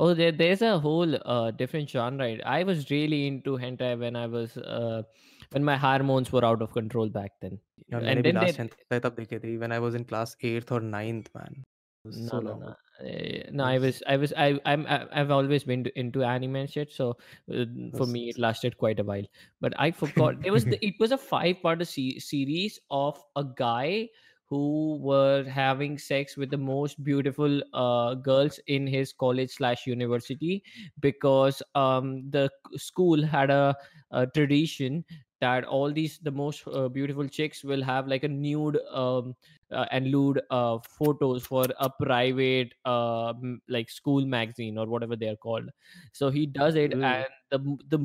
Oh, 0.01 0.15
there, 0.15 0.31
there's 0.31 0.63
a 0.63 0.79
whole 0.79 1.17
uh, 1.27 1.51
different 1.51 1.91
genre. 1.91 2.37
I 2.47 2.63
was 2.63 2.91
really 2.91 3.27
into 3.27 3.59
hentai 3.59 3.99
when 3.99 4.17
I 4.17 4.27
was 4.27 4.57
uh 4.57 5.03
when 5.51 5.65
my 5.65 5.77
hormones 5.77 6.33
were 6.33 6.45
out 6.45 6.63
of 6.63 6.73
control 6.73 7.09
back 7.09 7.33
then. 7.41 7.59
Yeah, 7.89 7.99
and 7.99 8.25
then 8.25 8.35
last 8.35 8.59
they, 8.91 9.01
tab 9.01 9.17
when 9.17 9.73
I 9.73 9.79
was 9.79 9.95
in 9.95 10.05
class 10.05 10.37
eighth 10.43 10.71
or 10.73 10.81
ninth, 10.81 11.31
man. 11.35 11.65
No, 12.05 12.29
so 12.29 12.41
no, 12.41 12.51
long. 12.51 12.61
no, 12.61 13.07
eh, 13.07 13.43
no. 13.51 13.65
I 13.65 13.79
was, 13.79 14.03
I 14.07 14.17
was, 14.17 14.33
I, 14.37 14.59
I'm, 14.65 14.87
I've 14.89 15.31
always 15.31 15.65
been 15.65 15.87
into 15.97 16.23
anime 16.23 16.57
and 16.57 16.71
shit. 16.71 16.93
So 16.93 17.17
uh, 17.53 17.65
for 17.97 18.07
me, 18.07 18.29
it 18.29 18.39
lasted 18.39 18.79
quite 18.79 19.01
a 19.01 19.05
while. 19.05 19.25
But 19.61 19.75
I 19.79 19.91
forgot. 19.91 20.37
it 20.45 20.51
was, 20.51 20.65
the, 20.65 20.79
it 20.87 20.95
was 20.99 21.13
a 21.13 21.19
five-part 21.19 21.87
se- 21.87 22.19
series 22.21 22.79
of 22.91 23.23
a 23.37 23.45
guy 23.45 24.09
who 24.49 24.99
were 25.03 25.45
having 25.45 25.99
sex 25.99 26.37
with 26.37 26.51
the 26.51 26.57
most 26.57 27.03
beautiful 27.05 27.61
uh, 27.75 28.15
girls 28.15 28.59
in 28.67 28.87
his 28.87 29.13
college 29.13 29.51
slash 29.51 29.87
university 29.87 30.63
because 31.01 31.63
um, 31.75 32.31
the 32.31 32.51
school 32.77 33.23
had 33.23 33.51
a, 33.51 33.77
a, 34.11 34.27
tradition 34.29 35.05
that 35.41 35.65
all 35.65 35.93
these 35.93 36.19
the 36.19 36.31
most 36.31 36.67
uh, 36.69 36.89
beautiful 36.89 37.29
chicks 37.29 37.63
will 37.63 37.83
have 37.83 38.09
like 38.09 38.25
a 38.25 38.29
nude 38.29 38.79
um, 38.91 39.35
uh, 39.71 39.87
and 39.91 40.11
lewd 40.11 40.41
uh, 40.51 40.79
photos 40.79 41.47
for 41.47 41.67
a 41.79 41.91
private 42.03 42.75
uh, 42.85 43.29
m- 43.31 43.61
like 43.69 43.89
school 43.91 44.25
magazine 44.27 44.79
or 44.79 44.87
whatever 44.87 45.17
they 45.17 45.29
are 45.29 45.37
called 45.37 45.69
so 46.13 46.31
he 46.31 46.47
does 46.47 46.75
it 46.75 46.95
Ooh. 46.95 47.03
and 47.03 47.27
the 47.51 47.59
the 47.89 47.99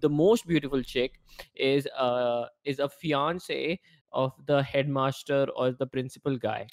the 0.00 0.08
most 0.08 0.46
beautiful 0.46 0.82
chick 0.82 1.20
is 1.54 1.86
uh 1.96 2.46
is 2.64 2.78
a 2.78 2.88
fiance 2.88 3.80
of 4.12 4.32
the 4.46 4.62
headmaster 4.62 5.46
or 5.56 5.72
the 5.72 5.86
principal 5.86 6.36
guy 6.36 6.66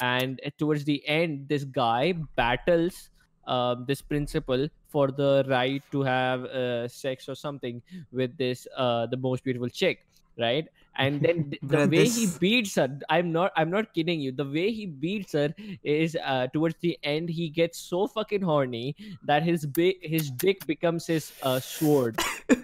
and 0.00 0.40
towards 0.58 0.84
the 0.84 1.06
end 1.06 1.48
this 1.48 1.64
guy 1.64 2.12
battles 2.36 3.10
um, 3.46 3.84
this 3.86 4.02
principal 4.02 4.68
for 4.90 5.08
the 5.10 5.44
right 5.48 5.82
to 5.92 6.02
have 6.02 6.44
uh, 6.44 6.88
sex 6.88 7.28
or 7.28 7.34
something 7.34 7.82
with 8.12 8.36
this 8.36 8.66
uh, 8.76 9.06
the 9.06 9.16
most 9.16 9.44
beautiful 9.44 9.68
chick 9.68 10.06
right? 10.38 10.68
And 10.96 11.20
then 11.20 11.50
th- 11.50 11.60
the 11.62 11.88
way 11.88 12.08
he 12.08 12.26
beats 12.40 12.74
her 12.76 12.88
i'm 13.08 13.30
not 13.32 13.52
i'm 13.56 13.70
not 13.70 13.92
kidding 13.94 14.20
you. 14.20 14.32
The 14.32 14.44
way 14.44 14.72
he 14.72 14.86
beats 14.86 15.32
her 15.32 15.54
is 15.84 16.16
uh, 16.24 16.48
towards 16.52 16.76
the 16.80 16.98
end 17.02 17.28
he 17.28 17.48
gets 17.48 17.78
so 17.78 18.06
fucking 18.06 18.42
horny 18.42 18.96
that 19.24 19.42
his 19.42 19.66
big 19.66 19.96
his 20.02 20.30
dick 20.30 20.66
becomes 20.66 21.06
his 21.06 21.32
uh, 21.42 21.60
sword. 21.60 22.18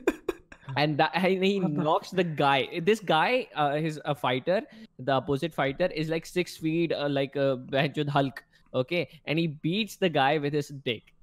And 0.76 0.98
that 0.98 1.12
and 1.14 1.42
he 1.42 1.58
knocks 1.58 2.10
the 2.10 2.24
guy. 2.38 2.80
This 2.82 3.00
guy 3.00 3.46
uh, 3.56 3.78
is 3.80 4.00
a 4.04 4.14
fighter 4.14 4.60
the 4.98 5.12
opposite 5.12 5.54
fighter 5.54 5.86
is 5.86 6.08
like 6.08 6.26
six 6.26 6.56
feet 6.56 6.92
uh, 6.92 7.08
like 7.08 7.36
a 7.36 7.56
Banjud 7.56 8.08
hulk 8.08 8.42
okay? 8.74 9.08
And 9.26 9.38
he 9.38 9.46
beats 9.46 9.96
the 9.96 10.08
guy 10.08 10.38
with 10.38 10.52
his 10.52 10.68
dick 10.68 11.14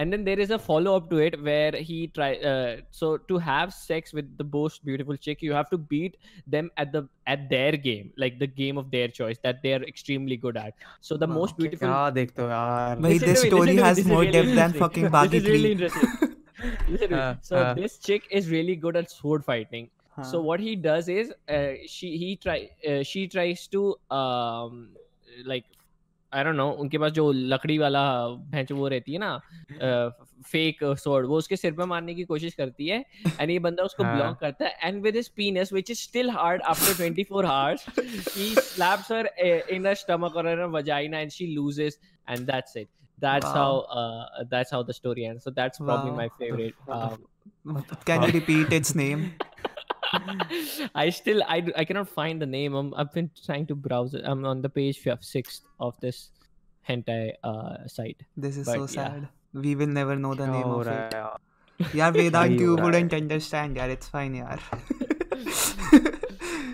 and 0.00 0.12
then 0.12 0.24
there 0.24 0.40
is 0.44 0.50
a 0.56 0.58
follow 0.66 0.92
up 0.98 1.08
to 1.10 1.18
it 1.26 1.34
where 1.46 1.72
he 1.88 1.96
try 2.18 2.28
uh, 2.50 2.76
so 2.90 3.08
to 3.30 3.38
have 3.46 3.72
sex 3.78 4.14
with 4.18 4.28
the 4.38 4.46
most 4.52 4.84
beautiful 4.90 5.18
chick 5.26 5.42
you 5.46 5.52
have 5.58 5.68
to 5.72 5.78
beat 5.92 6.16
them 6.54 6.70
at 6.84 6.92
the 6.94 7.02
at 7.34 7.44
their 7.50 7.72
game 7.88 8.12
like 8.24 8.38
the 8.44 8.50
game 8.62 8.82
of 8.82 8.90
their 8.94 9.08
choice 9.20 9.42
that 9.48 9.62
they 9.62 9.74
are 9.74 9.82
extremely 9.92 10.38
good 10.46 10.56
at. 10.56 10.74
So 11.00 11.18
the 11.24 11.30
most 11.34 11.58
beautiful 11.58 11.88
yeah 11.88 12.10
dekhto 12.18 12.48
yaar 12.54 13.00
Bhai, 13.06 13.18
this 13.24 13.42
story 13.42 13.76
has 13.88 14.02
more 14.12 14.24
depth 14.36 14.54
than 14.60 14.76
fucking 14.84 15.10
Baki 15.16 15.30
this 15.36 15.42
is 15.44 15.54
really 15.56 15.72
interesting. 15.72 16.26
Uh, 17.16 17.34
so 17.48 17.56
uh. 17.56 17.74
this 17.74 17.92
chick 18.06 18.24
is 18.38 18.48
really 18.54 18.76
good 18.76 18.96
at 19.02 19.10
sword 19.10 19.44
fighting. 19.44 19.90
Huh. 20.14 20.24
so 20.30 20.40
what 20.46 20.60
he 20.60 20.72
does 20.86 21.06
is 21.08 21.28
uh, 21.56 21.68
she 21.92 22.08
he 22.22 22.30
try 22.46 22.56
uh, 22.92 23.02
she 23.10 23.28
tries 23.34 23.66
to 23.74 23.84
um 24.16 24.80
like 25.52 25.64
I 26.32 26.42
don't 26.46 26.56
know 26.60 26.70
उनके 26.82 26.98
पास 26.98 27.12
जो 27.12 27.30
लकड़ी 27.32 27.76
वाला 27.78 28.02
भैंस 28.50 28.70
वो 28.72 28.88
रहती 28.88 29.12
है 29.12 29.18
ना 29.18 29.40
फेक 30.50 30.82
स्वord 31.02 31.24
वो 31.28 31.36
उसके 31.38 31.56
सिर 31.56 31.72
पे 31.80 31.84
मारने 31.92 32.14
की 32.14 32.24
कोशिश 32.24 32.54
करती 32.54 32.88
है 32.88 33.04
एंड 33.40 33.50
ये 33.50 33.58
बंदा 33.66 33.82
उसको 33.84 34.04
हाँ. 34.04 34.14
ब्लॉक 34.16 34.38
करता 34.40 34.64
है 34.66 34.76
and 34.88 35.02
with 35.02 35.16
his 35.16 35.30
penis 35.40 35.72
which 35.78 35.90
is 35.94 36.00
still 36.08 36.30
hard 36.36 36.62
after 36.74 36.94
24 37.00 37.44
hours 37.56 37.84
he 38.36 38.46
slaps 38.68 39.08
her 39.16 39.24
uh, 39.26 39.76
in 39.76 39.84
her 39.90 39.94
stomach 40.04 40.34
or 40.42 40.46
in 40.54 40.58
her 40.64 40.68
vagina 40.78 41.22
and 41.26 41.36
she 41.38 41.48
loses 41.58 41.98
and 42.28 42.46
that's 42.52 42.76
it 42.84 42.90
that's 43.26 43.52
Wow. 43.54 43.60
how 43.60 43.70
uh, 44.00 44.44
that's 44.54 44.70
how 44.76 44.82
the 44.90 44.96
story 45.00 45.26
ends 45.30 45.44
so 45.44 45.50
that's 45.60 45.82
probably 45.88 46.10
Wow. 46.10 46.20
my 46.22 46.28
favorite 46.38 46.74
um, 46.98 47.18
can 48.10 48.22
you 48.22 48.32
repeat 48.40 48.72
its 48.80 48.94
name 48.94 49.24
I 50.95 51.09
still 51.09 51.41
I, 51.47 51.59
d- 51.61 51.73
I 51.75 51.83
cannot 51.85 52.09
find 52.09 52.41
the 52.41 52.45
name. 52.45 52.73
I'm, 52.75 52.93
I've 52.95 53.11
been 53.13 53.29
trying 53.45 53.65
to 53.67 53.75
browse 53.87 54.13
it. 54.13 54.23
I'm 54.33 54.45
on 54.45 54.61
the 54.61 54.69
page 54.69 54.99
fifth, 54.99 55.23
sixth 55.29 55.63
of 55.79 55.99
this 56.05 56.19
hentai 56.89 57.17
uh, 57.43 57.87
site. 57.87 58.23
this 58.45 58.57
is 58.57 58.65
But 58.65 58.75
so 58.75 58.81
yeah. 58.81 59.09
sad 59.09 59.27
we 59.65 59.75
will 59.81 59.93
never 59.97 60.15
know 60.15 60.33
the 60.41 60.47
क्या 60.47 60.53
name 60.55 60.71
हो 60.73 60.79
of 60.79 60.87
रहा 60.87 60.95
it 60.95 61.13
है 61.15 61.19
यार? 61.19 61.91
यार 61.95 62.11
वेदांत 62.11 62.51
ही 62.51 62.57
you 62.59 62.69
हो 62.69 62.75
रहा 62.75 62.85
है? 62.85 62.91
wouldn't 62.91 63.17
understand 63.21 63.77
यार 63.77 63.95
it's 63.97 64.11
fine 64.15 64.35
यार 64.35 64.59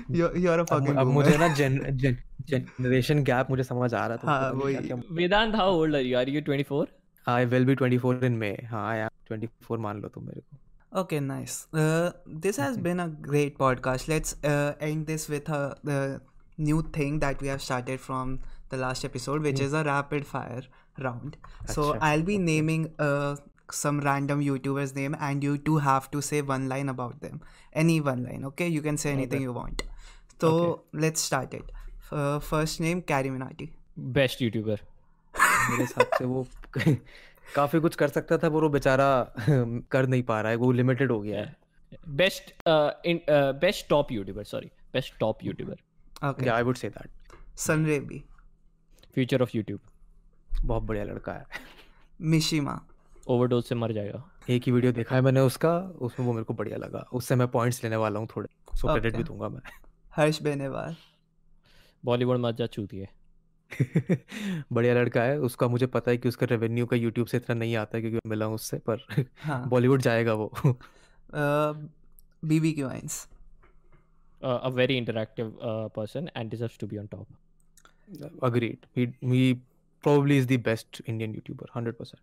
you're, 0.09 0.35
you're 0.45 0.59
a 0.59 0.65
अब 0.65 0.69
fucking 0.69 0.97
अब 0.97 1.05
boomer 1.07 1.13
मुझे 1.13 1.37
ना 1.37 1.47
जन 1.61 1.79
जन 2.03 2.17
जनरेशन 2.49 3.23
गैप 3.23 3.49
मुझे 3.49 3.63
समझ 3.63 3.93
आ 3.93 4.05
रहा 4.07 4.17
था 4.17 4.27
हाँ, 4.31 4.39
पता 4.41 4.51
नहीं 4.51 4.63
वही। 4.63 4.73
क्या 4.75 4.81
क्या 4.97 5.15
Vedant, 5.21 5.55
how 5.61 5.69
old 5.69 5.95
are 5.99 6.05
you? 6.09 6.17
Are 6.23 6.29
you 6.37 6.41
24? 6.49 6.85
I 7.29 7.45
will 7.45 7.65
be 7.65 7.75
24 7.81 8.23
in 8.23 8.37
May 8.43 8.51
हाँ 8.69 8.87
आई 8.91 8.99
एम 8.99 9.09
24 9.35 9.79
मान 9.87 10.01
लो 10.01 10.07
तुम 10.15 10.23
मेरे 10.27 10.41
को 10.41 10.57
Okay, 10.93 11.19
nice. 11.19 11.67
Uh, 11.73 12.11
this 12.25 12.57
has 12.57 12.77
been 12.77 12.99
a 12.99 13.07
great 13.07 13.57
podcast. 13.57 14.07
Let's 14.07 14.35
uh, 14.43 14.73
end 14.79 15.07
this 15.07 15.29
with 15.29 15.47
a 15.49 15.77
the 15.83 16.21
new 16.57 16.81
thing 16.81 17.19
that 17.19 17.41
we 17.41 17.47
have 17.47 17.61
started 17.61 18.01
from 18.01 18.39
the 18.69 18.77
last 18.77 19.05
episode, 19.05 19.41
which 19.41 19.59
is 19.59 19.73
a 19.73 19.83
rapid 19.83 20.27
fire 20.27 20.63
round. 20.99 21.37
So 21.65 21.93
Acha, 21.93 21.97
I'll 22.01 22.21
be 22.23 22.37
naming 22.37 22.93
uh, 22.99 23.37
some 23.71 24.01
random 24.01 24.43
YouTuber's 24.43 24.93
name, 24.95 25.15
and 25.19 25.43
you 25.43 25.57
two 25.57 25.77
have 25.77 26.11
to 26.11 26.21
say 26.21 26.41
one 26.41 26.67
line 26.67 26.89
about 26.89 27.21
them. 27.21 27.41
Any 27.73 28.01
one 28.01 28.23
line, 28.25 28.43
okay? 28.45 28.67
You 28.67 28.81
can 28.81 28.97
say 28.97 29.11
anything 29.11 29.41
you 29.41 29.53
want. 29.53 29.83
So 30.41 30.83
let's 30.91 31.21
start 31.21 31.53
it. 31.53 31.71
Uh, 32.11 32.39
first 32.39 32.81
name 32.81 33.01
Carrie 33.01 33.29
Minati. 33.29 33.69
Best 33.95 34.39
YouTuber. 34.39 34.79
मेरे 35.39 35.83
हिसाब 35.83 36.09
से 36.17 36.25
वो 36.25 36.45
काफ़ी 37.54 37.80
कुछ 37.80 37.94
कर 37.94 38.08
सकता 38.08 38.38
था 38.38 38.48
पर 38.48 38.54
वो 38.54 38.68
बेचारा 38.68 39.32
कर 39.90 40.06
नहीं 40.06 40.22
पा 40.22 40.40
रहा 40.40 40.50
है 40.50 40.56
वो 40.56 40.72
लिमिटेड 40.72 41.12
हो 41.12 41.20
गया 41.20 41.40
है 41.40 41.56
Best 42.16 42.48
uh, 42.68 42.90
in 43.06 43.18
uh, 43.30 43.52
best 43.64 43.82
top 43.92 44.08
YouTuber. 44.12 44.44
Sorry, 44.44 44.68
best 44.96 45.12
top 45.22 45.44
YouTuber. 45.46 45.76
Okay 46.24 46.48
I 46.48 46.62
would 46.62 46.76
say 46.76 46.88
that 46.88 47.10
सनरेबी 47.58 48.24
Future 49.18 49.46
of 49.46 49.54
YouTube. 49.54 49.78
बहुत 50.64 50.82
बढ़िया 50.82 51.04
लड़का 51.04 51.32
है 51.32 51.44
मिशिमा 52.20 52.80
Overdose 53.30 53.64
से 53.64 53.74
मर 53.74 53.92
जाएगा. 53.92 54.30
एक 54.50 54.62
ही 54.66 54.72
वीडियो 54.72 54.92
देखा 54.92 55.14
है 55.14 55.22
मैंने 55.22 55.40
उसका 55.40 55.78
उसमें 55.78 56.26
वो 56.26 56.32
मेरे 56.32 56.44
को 56.44 56.54
बढ़िया 56.54 56.76
लगा 56.76 56.98
उससे 57.12 57.34
मैं 57.34 57.48
पॉइंट्स 57.48 57.84
लेने 57.84 57.96
वाला 57.96 58.20
हूँ 58.20 58.28
थोड़े 58.36 58.48
सो 58.76 58.88
क्रेडिट 58.88 59.12
Okay. 59.12 59.16
भी 59.16 59.24
दूँगा 59.24 59.48
मैं 59.48 59.60
हर्ष 60.16 60.42
बेनेवाल 60.42 60.96
बॉलीवुड 62.04 62.38
मत 62.38 62.54
जा 62.54 62.66
चूती 62.66 62.98
है. 62.98 63.08
बढ़िया 64.72 64.94
लड़का 64.94 65.22
है 65.22 65.40
उसका 65.40 65.68
मुझे 65.68 65.86
पता 65.86 66.10
है 66.10 66.16
कि 66.16 66.28
उसका 66.28 66.46
रेवेन्यू 66.46 66.86
का 66.86 66.96
यूट्यूब 66.96 67.26
से 67.26 67.36
इतना 67.36 67.54
नहीं 67.56 67.76
आता 67.76 67.96
है 67.96 68.00
क्योंकि 68.00 68.16
मैं 68.16 68.30
मिला 68.30 68.46
हूँ 68.46 68.54
उससे 68.54 68.78
पर 68.78 69.06
हाँ। 69.38 69.68
बॉलीवुड 69.68 70.02
जाएगा 70.02 70.34
वो। 70.34 70.52
बीबी 72.44 72.72
की 72.72 72.82
Vines 72.82 73.28
Uh, 74.42 74.60
a 74.64 74.70
very 74.70 74.96
interactive 75.00 75.48
uh, 75.68 75.88
person 75.88 76.26
and 76.36 76.50
deserves 76.50 76.76
to 76.78 76.86
be 76.86 76.98
on 76.98 77.08
top. 77.08 77.26
agreed. 78.42 78.78
He 78.94 79.06
he 79.32 79.60
probably 80.04 80.36
is 80.36 80.46
the 80.46 80.56
best 80.56 81.00
indian 81.06 81.34
youtuber 81.34 81.66
100% 81.76 82.14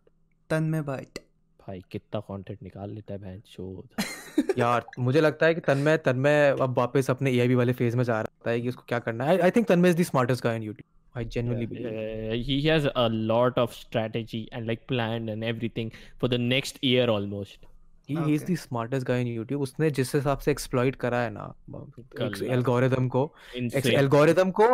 Tanmay 0.49 0.81
Bhatt 0.81 1.19
भाई 1.67 1.83
कितना 1.91 2.19
कंटेंट 2.19 2.63
निकाल 2.63 2.89
लेता 2.89 3.13
है 3.13 3.19
बहन 3.19 3.39
चोद 3.39 4.03
यार 4.57 4.85
मुझे 4.99 5.21
लगता 5.21 5.45
है 5.45 5.55
कि 5.55 5.61
तन्मय 5.61 5.97
तन्मय 5.97 6.55
अब 6.61 6.77
वापस 6.77 7.09
अपने 7.09 7.31
एआईबी 7.31 7.55
वाले 7.55 7.73
फ़ेज़ 7.73 7.97
में 7.97 8.03
जा 8.03 8.21
रहा 8.21 8.49
है 8.49 8.61
कि 8.61 8.69
उसको 8.69 8.83
क्या 8.87 8.99
करना 8.99 9.23
है। 9.23 9.39
I 9.39 9.51
think 9.51 9.67
Tanmay 9.67 9.89
is 9.89 9.97
the 9.97 10.01
smartest 10.01 10.43
guy 10.43 10.55
in 10.55 10.63
YouTube 10.63 10.92
I 11.16 11.24
genuinely 11.24 11.66
believe 11.66 12.42
he 12.48 12.56
has 12.68 12.84
a 13.04 13.08
lot 13.30 13.58
of 13.64 13.72
strategy 13.78 14.40
and 14.58 14.70
like 14.70 14.84
planned 14.92 15.32
and 15.34 15.46
everything 15.52 15.90
for 16.22 16.28
the 16.34 16.40
next 16.52 16.78
year 16.90 17.06
almost 17.16 17.66
he 18.10 18.14
is 18.34 18.42
Okay. 18.42 18.50
The 18.50 18.56
smartest 18.58 19.06
guy 19.06 19.20
in 19.20 19.26
YouTube 19.26 19.62
उसने 19.62 19.90
जिस 19.96 20.14
हिसाब 20.14 20.38
से 20.44 20.50
exploit 20.50 20.96
करा 21.06 21.20
है 21.22 21.30
ना 21.30 21.52
कल 21.72 22.30
यार। 22.42 22.52
Algorithm 22.56 23.08
को 23.16 23.24
insane 23.58 23.92
एल्गोरिदम 23.98 24.50
को 24.60 24.68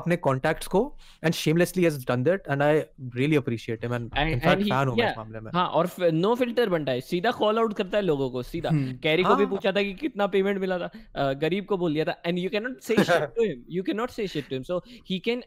अपने 0.00 0.16
कॉन्टैक्ट्स 0.26 0.66
को 0.66 0.80
and 1.24 1.34
shamelessly 1.34 1.84
has 1.84 1.98
done 2.08 2.22
that 2.24 2.48
and 2.50 2.62
I 2.62 2.80
really 3.16 3.36
appreciate 3.36 3.84
him 3.84 3.94
and 3.94 4.10
in fact 4.18 4.62
fan 4.62 4.88
हूँ 4.88 4.96
मैं 4.96 5.10
इस 5.10 5.16
मामले 5.18 5.40
में। 5.40 5.50
हाँ 5.54 5.66
और 5.68 5.88
नो 6.12 6.34
फ़िल्टर 6.34 6.68
बनता 6.68 6.92
है 6.92 7.00
सीधा 7.00 7.30
कॉल 7.40 7.58
आउट 7.58 7.74
करता 7.76 7.96
है 7.98 8.02
लोगों 8.04 8.30
को 8.30 8.42
सीधा। 8.42 8.70
हम्म, 8.70 8.96
कैरी 9.02 9.22
को 9.22 9.34
भी 9.34 9.44
हाँ। 9.44 9.50
पूछा 9.50 9.72
था 9.72 9.82
कि 9.82 9.94
कितना 9.94 10.26
पेमेंट 10.36 10.58
मिला 10.60 10.78
था 10.78 11.32
गरीब 11.42 11.66
को 11.66 11.76
बोल 11.76 11.94
दिया 11.94 12.04
था 12.04 12.16
and 12.26 12.38
you 12.38 12.50
can 12.50 12.62
not 12.62 12.80
say 12.82 12.96
shit 12.96 13.34
to 13.36 13.44
him 13.44 13.64
you 13.70 13.82
can 13.82 13.96
not 13.96 14.10
say 14.10 14.26
shit 14.26 14.48
to 14.48 14.56
him 14.56 14.62
so 14.62 14.82
he 15.10 15.18
can 15.28 15.42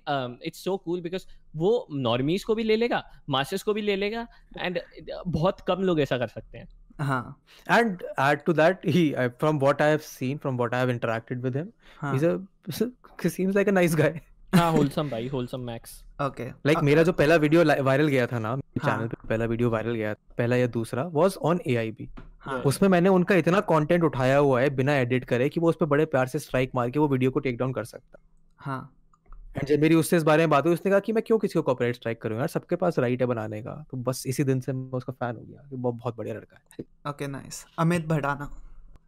it's 0.46 0.64
so 0.64 0.78
cool 0.78 1.02
because 1.02 1.26
वो 1.56 1.72
नॉर्मीज 1.92 2.44
को 2.44 2.56
भी 2.56 2.64
ले 2.64 2.76
लेगा 2.76 3.04
मासेस 3.30 3.64
को 3.64 3.74
भी 3.74 3.82
ले 3.82 3.96
लेगा 3.96 4.28
एंड 4.58 4.80
बहुत 5.28 5.62
कम 5.68 5.82
लोग 5.84 6.00
ऐसा 6.02 6.18
कर 6.18 6.28
सकते 6.28 6.58
हैं। 6.58 6.68
हाँ। 7.00 7.22
And 7.68 8.02
add 8.24 8.42
to 8.48 8.54
that 8.54 8.84
he 8.86 9.04
I, 9.16 9.24
from 9.44 9.60
what 9.62 9.80
i 9.82 9.88
have 9.88 10.04
seen 10.04 10.42
from 10.42 10.58
what 10.58 10.74
i 10.74 10.82
have 10.82 10.92
interacted 10.94 11.40
with 11.46 11.56
him 11.56 11.72
हाँ। 12.02 12.12
he's 12.14 12.24
a 12.24 12.34
he 13.24 13.30
seems 13.30 13.56
like 13.56 13.72
a 13.72 13.76
nice 13.78 13.96
guy. 13.96 14.12
हाँ 14.56 14.72
होलसम 14.72 15.10
भाई 15.10 15.28
होलसम 15.28 15.60
मैक्स 15.62 16.04
ओके 16.22 16.46
लाइक 16.66 16.80
मेरा 16.84 17.04
जो 17.04 17.12
पहला 17.14 17.36
video 17.36 17.64
viral 17.84 18.08
गया 18.08 18.26
था 18.28 18.40
ना 18.40 18.50
हाँ। 18.50 18.60
चैनल 18.86 19.08
पे 19.08 19.28
पहला 19.28 19.46
वीडियो 19.46 19.70
वायरल 19.70 19.96
गया 19.96 20.14
था 20.14 20.34
पहला 20.38 20.56
या 20.56 20.68
दूसरा 20.76 21.04
वाज 21.14 21.38
ऑन 21.42 21.60
एआईबी 21.68 22.10
हाँ। 22.40 22.60
उसमें 22.62 22.90
मैंने 22.90 23.10
उनका 23.10 23.36
इतना 23.36 23.60
कंटेंट 23.70 24.04
उठाया 24.04 24.38
हुआ 24.38 24.62
है 24.62 24.70
बिना 24.76 24.96
एडिट 24.96 25.26
करे 25.26 25.50
कि 25.50 25.60
वो 25.60 25.70
उस 25.70 25.78
पर 25.80 25.86
बड़े 25.86 26.06
प्यार 26.06 26.28
से 26.28 26.40
स्ट्राइक 26.40 26.72
मार 26.76 26.90
के 26.90 27.00
वो 27.00 27.08
वीडियो 27.08 27.32
को 27.32 27.40
टेक 27.40 27.58
डाउन 27.58 27.74
कर 27.74 27.86
सकता। 27.86 28.20
हाँ। 28.60 28.94
एंड 29.58 29.66
जब 29.68 29.82
मेरी 29.82 29.96
उससे 29.96 30.18
इस 30.18 30.24
बारे 30.24 30.44
में 30.44 30.50
बात 30.50 30.66
हुई 30.66 30.74
उसने 30.74 30.92
कहा 30.92 31.00
कि 31.00 31.14
मैं 31.14 31.24
क्यों 31.28 31.38
किसी 31.40 31.54
को 31.54 31.62
कॉपीराइट 31.64 31.96
स्ट्राइक 31.96 32.22
करूँ 32.22 32.38
यार 32.40 32.48
सबके 32.48 32.76
पास 32.76 33.00
राइट 33.00 33.22
है 33.22 33.28
बनाने 33.28 33.62
का। 33.62 33.74
तो 33.92 33.98
बस 34.00 34.24
इसी 34.28 34.44
दिन 34.44 34.60
से 34.60 34.74
मैं 34.74 34.98
उसका 34.98 35.14
फ़ैन 35.14 35.36
हो 35.36 35.44
गया 35.44 35.68
कि 35.70 35.76
वो 35.76 35.92
बहुत 35.92 36.18
बढ़िया 36.18 36.36
लड़का 36.36 36.58
है। 36.58 36.86
Okay 37.12 37.28
nice 37.28 37.66
Amit 37.80 38.08
Bhatana 38.08 38.50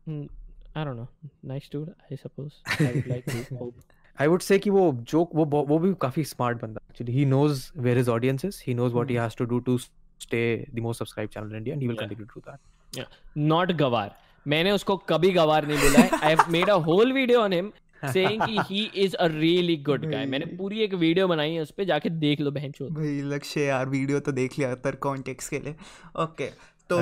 I 0.07 0.85
don't 0.85 0.95
know 0.97 1.07
nice 1.45 1.69
dude 1.73 1.89
I 1.89 2.17
suppose 2.17 2.83
I 2.85 3.03
like 3.07 3.29
to 3.29 3.55
hope 3.55 3.73
I 4.21 4.27
would 4.27 4.41
say 4.41 4.59
कि 4.59 4.69
वो 4.69 4.91
जोक 5.01 5.35
वो 5.35 5.45
वो 5.45 5.79
भी 5.79 5.93
काफ़ी 6.01 6.23
स्मार्ट 6.23 6.61
बंदा 6.61 6.79
actually 6.89 7.13
he 7.13 7.25
knows 7.25 7.71
where 7.77 7.97
his 7.97 8.09
audience 8.09 8.45
is 8.45 8.61
he 8.67 8.73
knows 8.73 8.93
what 8.93 9.09
he. 9.09 9.15
Has 9.15 9.37
to 9.37 9.45
do 9.45 9.59
to 9.59 9.77
stay 9.77 10.65
the 10.75 10.79
most 10.79 10.99
subscribe 10.99 11.29
channel 11.29 11.49
in 11.51 11.55
India 11.55 11.73
and 11.73 11.81
he 11.81 11.87
will 11.87 11.97
continue 11.97 12.25
to 12.25 12.39
that 12.39 13.07
not 13.37 13.71
गवार 13.71 14.15
मैंने 14.47 14.71
उसको 14.71 14.97
कभी 14.97 15.31
गवार 15.31 15.67
नहीं 15.67 15.77
बोला 15.77 15.99
है. 15.99 16.09
I 16.23 16.29
have 16.29 16.51
made 16.51 16.69
a 16.69 16.77
whole 16.89 17.13
video 17.13 17.41
on 17.41 17.53
him 17.53 17.71
saying 18.05 18.41
कि 18.49 18.57
he 18.69 18.81
is 19.03 19.13
a 19.21 19.27
really 19.33 19.75
good 19.89 20.03
guy. 20.05 20.25
मैंने 20.31 20.45
पूरी 20.57 20.79
एक 20.79 20.93
वीडियो 20.93 21.27
बनाई 21.27 21.53
है 21.53 21.61
उस 21.61 21.71
पे 21.71 21.85
जाके 21.85 22.09
देख 22.09 22.41
लो 22.41 22.51
बहन 22.51 22.71
चोद। 22.71 22.91
भाई 22.93 23.21
लक्ष्य 23.21 23.61
यार 23.61 23.89
वीडियो 23.89 24.19
तो 24.19 24.31
देख 24.31 24.57
लिया 24.59 24.75
तर 24.75 24.95
कॉन्टेक्स्ट 24.95 25.49
के 25.49 25.59
लिए। 25.59 25.75
ओके 26.23 26.47
तो 26.89 26.97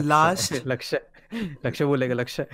लास्ट 0.00 0.62
लक्ष्य 0.66 1.00
लक्ष्य 1.66 1.84
बोलेगा 1.84 2.14
लक्ष्य। 2.14 2.46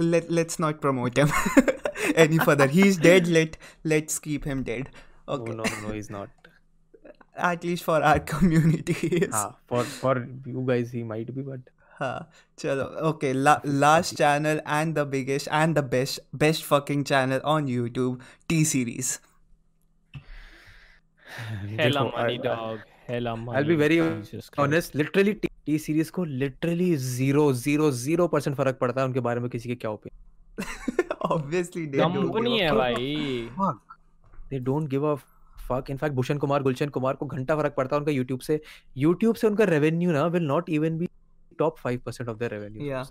let, 0.00 0.30
let's 0.30 0.60
not 0.64 0.80
promote 0.86 1.22
him 1.22 1.30
any 2.25 2.39
further 2.49 2.67
he's 2.77 2.97
dead 3.05 3.27
let 3.37 3.57
let's 3.93 4.19
keep 4.29 4.47
him 4.53 4.63
dead 4.71 4.89
Oh, 5.27 5.35
okay 5.37 5.53
no 5.59 5.63
no 5.69 5.77
no 5.87 5.93
he's 5.93 6.09
not 6.15 6.49
at 7.51 7.63
least 7.69 7.83
for 7.85 7.95
our 8.09 8.19
community 8.31 8.93
he 9.03 9.07
is 9.27 9.31
हाँ 9.37 9.47
for 9.73 9.83
for 10.01 10.13
you 10.55 10.65
guys 10.71 10.91
he 10.97 11.03
might 11.13 11.31
be 11.37 11.45
but 11.51 11.71
हाँ 11.99 12.13
चलो 12.63 12.85
okay 13.11 13.31
la, 13.33 13.55
last 13.83 14.17
channel 14.21 14.59
and 14.79 14.95
the 14.99 15.05
biggest 15.15 15.49
and 15.61 15.79
the 15.79 15.83
best 15.95 16.19
best 16.45 16.63
fucking 16.71 17.03
channel 17.11 17.41
on 17.55 17.67
YouTube 17.75 18.21
T 18.53 18.63
series 18.73 19.11
hella 21.77 22.01
देखो, 22.01 22.11
money 22.17 22.37
I- 22.39 22.43
dog 22.47 22.79
hella 23.07 23.35
money 23.37 23.57
I'll 23.59 23.69
be 23.73 23.75
very 23.83 23.97
Jesus 23.99 24.49
Christ. 24.49 24.59
honest 24.67 24.95
literally 25.03 25.35
T 25.67 25.77
Series 25.79 26.09
को 26.15 26.23
literally 26.23 26.95
zero 27.03 27.43
zero 27.61 27.89
zero 27.99 28.27
percent 28.33 28.55
फर्क 28.57 28.77
पड़ता 28.81 29.01
है 29.01 29.07
उनके 29.07 29.19
बारे 29.27 29.39
में 29.41 29.49
किसी 29.49 29.69
के 29.69 29.75
क्या 29.75 29.91
opinion 29.91 30.23
obviously 31.30 31.86
they 31.86 31.98
don't 31.98 32.16
company 32.16 32.50
give 32.50 32.60
a 32.60 32.62
है 32.62 32.68
fuck. 32.70 32.78
भाई। 32.78 33.76
They 34.50 34.58
don't 34.58 34.88
give 34.88 35.06
a 35.06 35.14
fuck 35.68 35.90
in fact 35.90 36.16
Bhushan 36.16 36.38
Kumar 36.38 36.62
Gulshan 36.62 36.88
Kumar 36.88 37.14
को 37.14 37.26
घंटा 37.26 37.56
फ़र्क 37.56 37.74
पड़ता 37.76 37.96
है 37.96 38.00
उनका 38.00 38.12
यूट्यूब 38.12 38.40
से। 38.40 38.60
यूट्यूब 38.96 39.34
से 39.34 39.46
उनका 39.46 39.64
रेवेन्यू 39.64 40.12
ना 40.12 40.26
will 40.26 40.42
not 40.42 40.70
even 40.70 40.98
be 40.98 41.08
top 41.58 41.76
5% 41.86 42.28
of 42.28 42.38
their 42.38 42.50
revenue 42.50 42.90
Yeah. 42.90 43.04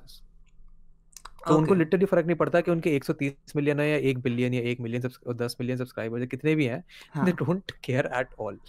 तो 1.47 1.57
उनको 1.57 1.73
लिटरली 1.73 2.05
फ़र्क 2.05 2.25
नहीं 2.25 2.35
पड़ता 2.35 2.61
कि 2.61 2.71
उनके 2.71 2.99
130 2.99 3.55
मिलियन 3.55 3.79
है 3.79 3.89
या 3.89 3.97
1 4.11 4.17
बिलियन 4.23 4.53
या 4.53 4.61
1 4.61 4.79
मिलियन 4.81 5.01
10 5.35 5.55
मिलियन 5.59 5.77
सब्सक्राइबर्स 5.77 6.27
कितने 6.27 6.55
भी 6.55 6.65
हैं। 6.65 6.83
They 7.25 7.31
don't 7.31 7.71
care 7.83 8.09
at 8.15 8.27
all 8.39 8.59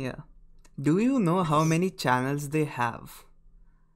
yeah. 0.00 0.20
Do 0.86 0.92
you 0.98 1.18
know 1.18 1.42
how 1.42 1.58
many 1.64 1.90
channels 2.02 2.42
they 2.50 2.64
have? 2.78 3.14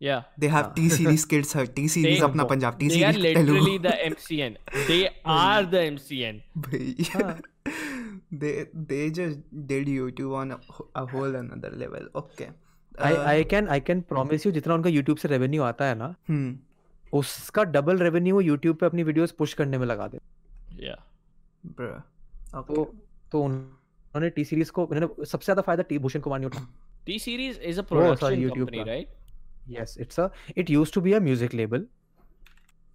Yeah 0.04 0.22
they 0.42 0.48
have 0.52 0.64
हाँ. 0.66 0.74
T 0.76 0.88
series 0.92 1.24
kids 1.32 1.50
her 1.58 1.64
T 1.74 1.82
series 1.94 2.18
They- 2.18 2.28
अपना 2.28 2.44
Punjab 2.52 2.78
T 2.78 2.88
they 2.92 3.02
are 3.08 3.12
literally 3.24 3.74
the 3.86 3.92
MCN 4.06 4.56
they 4.88 5.02
are 5.36 5.62
the 5.74 5.82
MCN 5.90 6.40
हाँ. 7.10 7.34
they 8.42 8.52
they 8.90 9.04
just 9.20 9.38
did 9.72 9.90
YouTube 9.94 10.34
on 10.40 10.52
a, 10.56 10.58
a 10.96 11.06
whole 11.14 11.40
another 11.44 11.72
level 11.84 12.10
okay 12.24 12.50
Uh, 12.92 13.10
I 13.28 13.44
can 13.50 13.68
I 13.74 13.80
can 13.80 14.00
promise 14.08 14.44
you 14.46 14.50
जितना 14.52 14.74
उनका 14.74 14.90
YouTube 14.90 15.18
से 15.18 15.28
revenue 15.28 15.62
आता 15.62 15.84
है 15.88 15.94
ना 15.98 16.06
हम्म 16.28 17.18
उसका 17.18 17.62
double 17.76 17.98
revenue 17.98 18.34
वो 18.34 18.40
यूट्यूब 18.40 18.76
पे 18.80 18.86
अपनी 18.86 19.02
वीडियोस 19.02 19.30
पुश 19.38 19.54
करने 19.60 19.78
में 19.78 19.86
लगा 19.86 20.08
दे 20.14 20.18
yeah 20.86 20.98
bruh 21.78 21.94
okay 22.60 22.74
तो 22.74 22.84
तो 23.32 23.42
उन्होंने 23.44 24.30
टी 24.36 24.44
सीरीज़ 24.50 24.72
को 24.78 24.84
उन्होंने 24.84 25.24
सबसे 25.30 25.44
ज़्यादा 25.44 25.62
फ़ायदा 25.68 25.82
टी 25.88 25.98
भूषण 26.06 26.20
कुमार 26.28 26.40
ने 26.40 26.46
उठाया 26.46 26.66
T 27.06 27.18
series 27.18 27.56
is 27.70 27.78
a 27.78 27.86
Oh, 27.90 28.14
sorry, 28.24 28.42
production 28.42 29.06
uh 29.70 30.28
it 30.56 30.70
used 30.70 30.94
to 30.94 31.00
be 31.00 31.12
a 31.12 31.20
music 31.20 31.54
label 31.54 31.86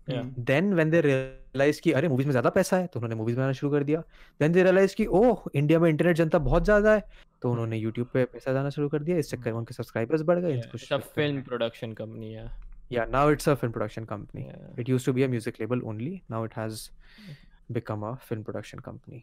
Yeah. 0.07 0.19
Hmm, 0.19 0.43
then 0.43 0.73
when 0.73 0.89
they 0.89 0.99
realise 1.01 1.79
कि 1.81 1.91
अरे 1.91 2.07
मूवीज़ 2.07 2.27
में 2.27 2.31
ज़्यादा 2.31 2.49
पैसा 2.57 2.77
है 2.77 2.87
तो 2.87 2.99
उन्होंने 2.99 3.15
मूवीज़ 3.15 3.35
बनाना 3.37 3.53
शुरू 3.53 3.71
कर 3.71 3.83
दिया। 3.83 3.99
देन 4.39 4.51
दे 4.51 4.63
रियलाइज़ 4.63 4.95
कि 4.95 5.05
ओह 5.19 5.41
इंडिया 5.55 5.79
में 5.79 5.89
इंटरनेट 5.89 6.15
जनता 6.15 6.39
बहुत 6.45 6.63
ज़्यादा 6.65 6.93
है। 6.93 7.03
तो 7.41 7.51
उन्होंने 7.51 7.77
यूट्यूब 7.77 8.07
पे 8.13 8.23
पैसा 8.25 8.53
जाना 8.53 8.69
शुरू 8.75 8.87
कर 8.89 9.03
दिया। 9.03 9.17
इस 9.17 9.29
चक्कर 9.31 9.51
में 9.51 9.57
उनके 9.59 9.73
सब्सक्राइबर्स 9.73 10.21
बढ़ 10.29 10.39
गए। 10.39 10.61
it's 10.61 10.91
a 10.97 10.99
film 11.17 11.41
production 11.49 11.95
company 11.97 12.31
yeah. 12.35 12.47
या 12.91 13.05
now 13.05 13.31
it's 13.31 13.49
a 13.49 13.53
film 13.53 13.73
production 13.73 14.05
company 14.13 14.45
yeah. 14.45 14.79
It 14.83 14.93
used 14.93 15.09
to 15.09 15.15
be 15.17 15.27
a 15.27 15.29
music 15.33 15.59
label 15.63 15.83
only. 15.93 16.13
Now 16.35 16.41
it 16.49 16.55
has 16.61 16.85
become 17.79 18.07
a 18.11 18.15
film 18.29 18.47
production 18.51 18.85
company. 18.89 19.21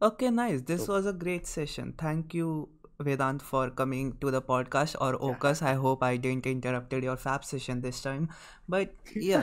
okay 0.00 0.30
nice. 0.30 0.64
This 0.72 0.86
So- 0.86 0.94
was 0.94 1.10
a 1.12 1.16
great 1.26 1.52
session. 1.54 1.92
Thank 2.04 2.38
you 2.40 2.48
Vedant 3.00 3.42
for 3.42 3.70
coming 3.70 4.12
to 4.20 4.30
the 4.30 4.42
podcast 4.42 4.94
or 5.00 5.18
Okas 5.18 5.62
I 5.62 5.74
hope 5.74 6.02
I 6.02 6.16
didn't 6.16 6.46
interrupted 6.46 7.02
your 7.02 7.16
fab 7.16 7.44
session 7.44 7.80
this 7.80 8.00
time 8.00 8.28
but 8.68 8.88
yeah 9.14 9.42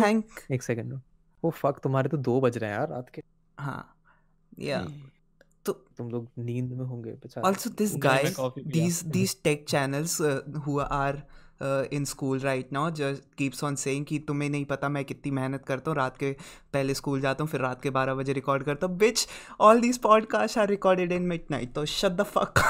thank 0.00 0.24
एक 0.52 0.62
second 0.62 1.00
oh 1.44 1.50
fuck 1.50 1.80
तुम्हारे 1.82 2.08
तो 2.08 2.16
दो 2.16 2.40
बज 2.40 2.58
रहे 2.58 2.70
हैं 2.70 2.78
यार 2.78 2.88
रात 2.88 3.10
के 3.14 3.22
हाँ 3.58 3.96
yeah 4.60 4.90
तो 5.64 5.72
तुम 5.72 6.10
लोग 6.10 6.28
नींद 6.38 6.72
में 6.72 6.86
होंगे 6.86 7.10
बेचारे 7.10 7.52
पिया। 7.92 8.52
these 8.72 9.02
these 9.02 9.34
tech 9.34 9.66
channels 9.66 10.20
uh, 10.20 10.40
who 10.64 10.80
are 10.80 11.22
uh, 11.60 11.84
in 11.92 12.06
school 12.06 12.38
right 12.38 12.72
now 12.72 12.90
just 12.90 13.22
keeps 13.36 13.62
on 13.62 13.76
saying 13.76 14.04
कि 14.04 14.18
तुम्हें 14.18 14.50
नहीं 14.50 14.64
पता 14.64 14.88
मैं 14.88 15.04
कितनी 15.04 15.30
मेहनत 15.30 15.64
करता 15.64 15.90
हूँ 15.90 15.96
रात 15.96 16.16
के 16.16 16.36
पहले 16.72 16.94
स्कूल 16.94 17.20
जाता 17.20 17.44
हूँ 17.44 17.50
फिर 17.50 17.60
रात 17.60 17.82
के 17.82 17.90
बारह 17.90 18.14
बजे 18.14 18.32
रिकॉर्ड 18.32 18.62
करता 18.62 18.86
हूँ 18.86 18.98
बिच 18.98 19.26
all 19.60 19.80
these 19.80 19.98
podcasts 19.98 20.56
are 20.56 20.70
recorded 20.74 21.12
in 21.20 21.28
midnight 21.32 21.74
तो 21.74 21.86
shut 21.86 22.16
the 22.16 22.28
fuck 22.36 22.64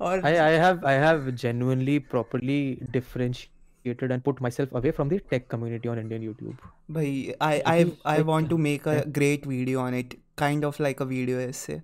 और 0.00 0.22
I 0.22 0.32
I 0.46 0.54
have 0.64 0.88
I 0.92 0.96
have 1.04 1.28
genuinely 1.44 1.98
properly 2.14 2.58
differentiated 2.96 4.16
and 4.16 4.24
put 4.24 4.42
myself 4.48 4.74
away 4.80 4.94
from 4.98 5.12
the 5.14 5.20
tech 5.34 5.48
community 5.54 5.92
on 5.94 6.02
Indian 6.04 6.26
YouTube. 6.28 6.66
भाई 6.90 7.12
I 7.42 7.54
I 7.74 7.78
I 8.16 8.18
want 8.32 8.52
to 8.54 8.58
make 8.68 8.90
a 8.96 8.98
great 9.20 9.46
video 9.54 9.86
on 9.86 10.00
it 10.02 10.18
kind 10.44 10.68
of 10.70 10.84
like 10.88 11.06
a 11.06 11.10
video 11.14 11.46
essay 11.46 11.80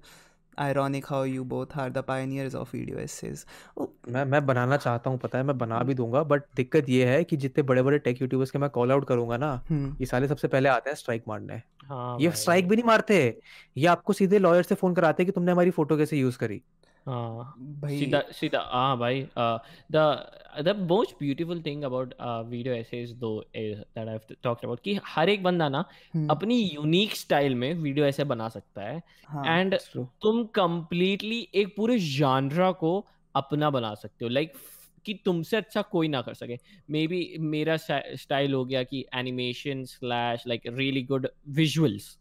ironic 0.61 1.07
how 1.07 1.23
you 1.23 1.45
both 1.45 1.77
are 1.77 1.89
the 1.91 2.03
pioneers 2.03 2.55
of 2.55 2.71
video 2.71 2.99
essays 2.99 3.45
oh, 3.77 3.87
मैं 4.09 4.25
मैं 4.25 4.45
बनाना 4.47 4.77
चाहता 4.77 5.11
हूँ 5.11 5.19
पता 5.19 5.39
है 5.39 5.45
मैं 5.45 5.57
बना 5.59 5.79
भी 5.89 5.95
दूँगा 5.95 6.23
बट 6.33 6.43
दिक्कत 6.57 6.89
ये 6.89 7.07
है 7.07 7.23
कि 7.25 7.37
जितने 7.45 7.63
बड़े 7.71 7.83
बड़े 7.83 7.99
टेक 7.99 8.21
यूट्यूबर्स 8.23 8.51
के 8.51 8.59
मैं 8.59 8.71
कॉल 8.71 8.93
आउट 8.93 9.07
करूँगा 9.09 9.37
ना 9.37 9.53
हम्म 9.71 9.97
ये 10.01 10.07
साले 10.07 10.29
सबसे 10.29 10.49
पहले 10.49 10.69
आते 10.69 10.91
हैं 10.91 10.97
स्ट्राइक 10.97 11.25
मारने 11.29 11.61
हाँ 11.85 12.17
ये 12.21 12.31
स्ट्राइक 12.43 12.69
भी 12.69 12.77
नहीं 12.77 12.87
मारते 12.87 13.19
ये 13.77 13.87
आपको 13.87 14.13
सीधे 14.13 14.39
लॉयर 14.39 14.63
से 14.63 14.75
फ़ोन 14.75 14.95
कराते 14.95 15.23
हैं 15.23 15.27
कि 15.27 15.33
तुमने 15.33 15.53
हमारी 15.53 15.71
फ़ोटो 15.71 15.97
कैसे 15.97 16.19
यूज़ 16.19 16.39
करी 16.39 16.63
हाँ 17.07 17.55
भाई 17.59 17.99
सीधा 17.99 18.21
सीधा 18.33 18.61
हाँ 18.73 18.99
भाई 18.99 19.27
the 19.93 20.63
the 20.63 20.75
most 20.79 21.15
beautiful 21.19 21.63
thing 21.63 21.83
about 21.83 22.15
video 22.23 22.75
essays 22.75 23.15
though 23.17 23.31
that 23.57 23.99
I 23.99 24.07
have 24.07 24.35
talked 24.43 24.65
about 24.65 24.81
कि 24.81 24.99
हर 25.07 25.29
एक 25.29 25.43
बंदा 25.43 25.69
ना 25.69 25.85
हम्म। 26.15 26.29
अपनी 26.29 26.61
यूनिक 26.65 27.17
स्टाइल 27.17 27.55
में 27.55 27.73
वीडियो 27.75 28.07
ऐसे 28.07 28.25
बना 28.25 28.49
सकता 28.49 28.83
है 28.83 29.03
हाँ 29.29 29.59
एंड 29.59 29.75
true. 29.75 30.07
तुम 30.23 30.45
कंप्लीटली 30.45 31.49
एक 31.55 31.75
पूरे 31.77 31.99
जानरा 31.99 32.71
को 32.73 33.07
अपना 33.35 33.71
बना 33.71 33.95
सकते 33.95 34.25
हो 34.25 34.29
लाइक 34.29 34.53
like, 34.53 34.61
कि 35.05 35.15
तुमसे 35.25 35.57
अच्छा 35.57 35.83
कोई 35.83 36.09
ना 36.09 36.21
कर 36.23 36.35
सके। 36.35 36.59
मे 36.91 37.07
बी 37.07 37.37
मेरा 37.41 37.77
स्टाइल 37.77 38.55
हो 38.55 38.65
गया 38.65 38.83
कि 38.83 39.05
animation 39.15 39.85
slash 39.85 40.45
like 40.47 40.63
really 40.67 41.03
good 41.03 41.29
visuals 41.49 42.19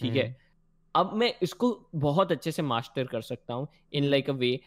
ठीक 0.00 0.16
है? 0.16 0.24
हम्म। 0.24 0.34
अब 0.94 1.12
मैं 1.14 1.32
इसको 1.42 1.68
बहुत 1.96 2.32
अच्छे 2.32 2.52
से 2.52 2.62
मास्टर 2.62 3.04
कर 3.06 3.20
सकता 3.22 3.54
हूँ 3.54 3.66
इन 3.92 4.04
लाइक 4.04 4.30
अ 4.30 4.32
वे 4.32 4.58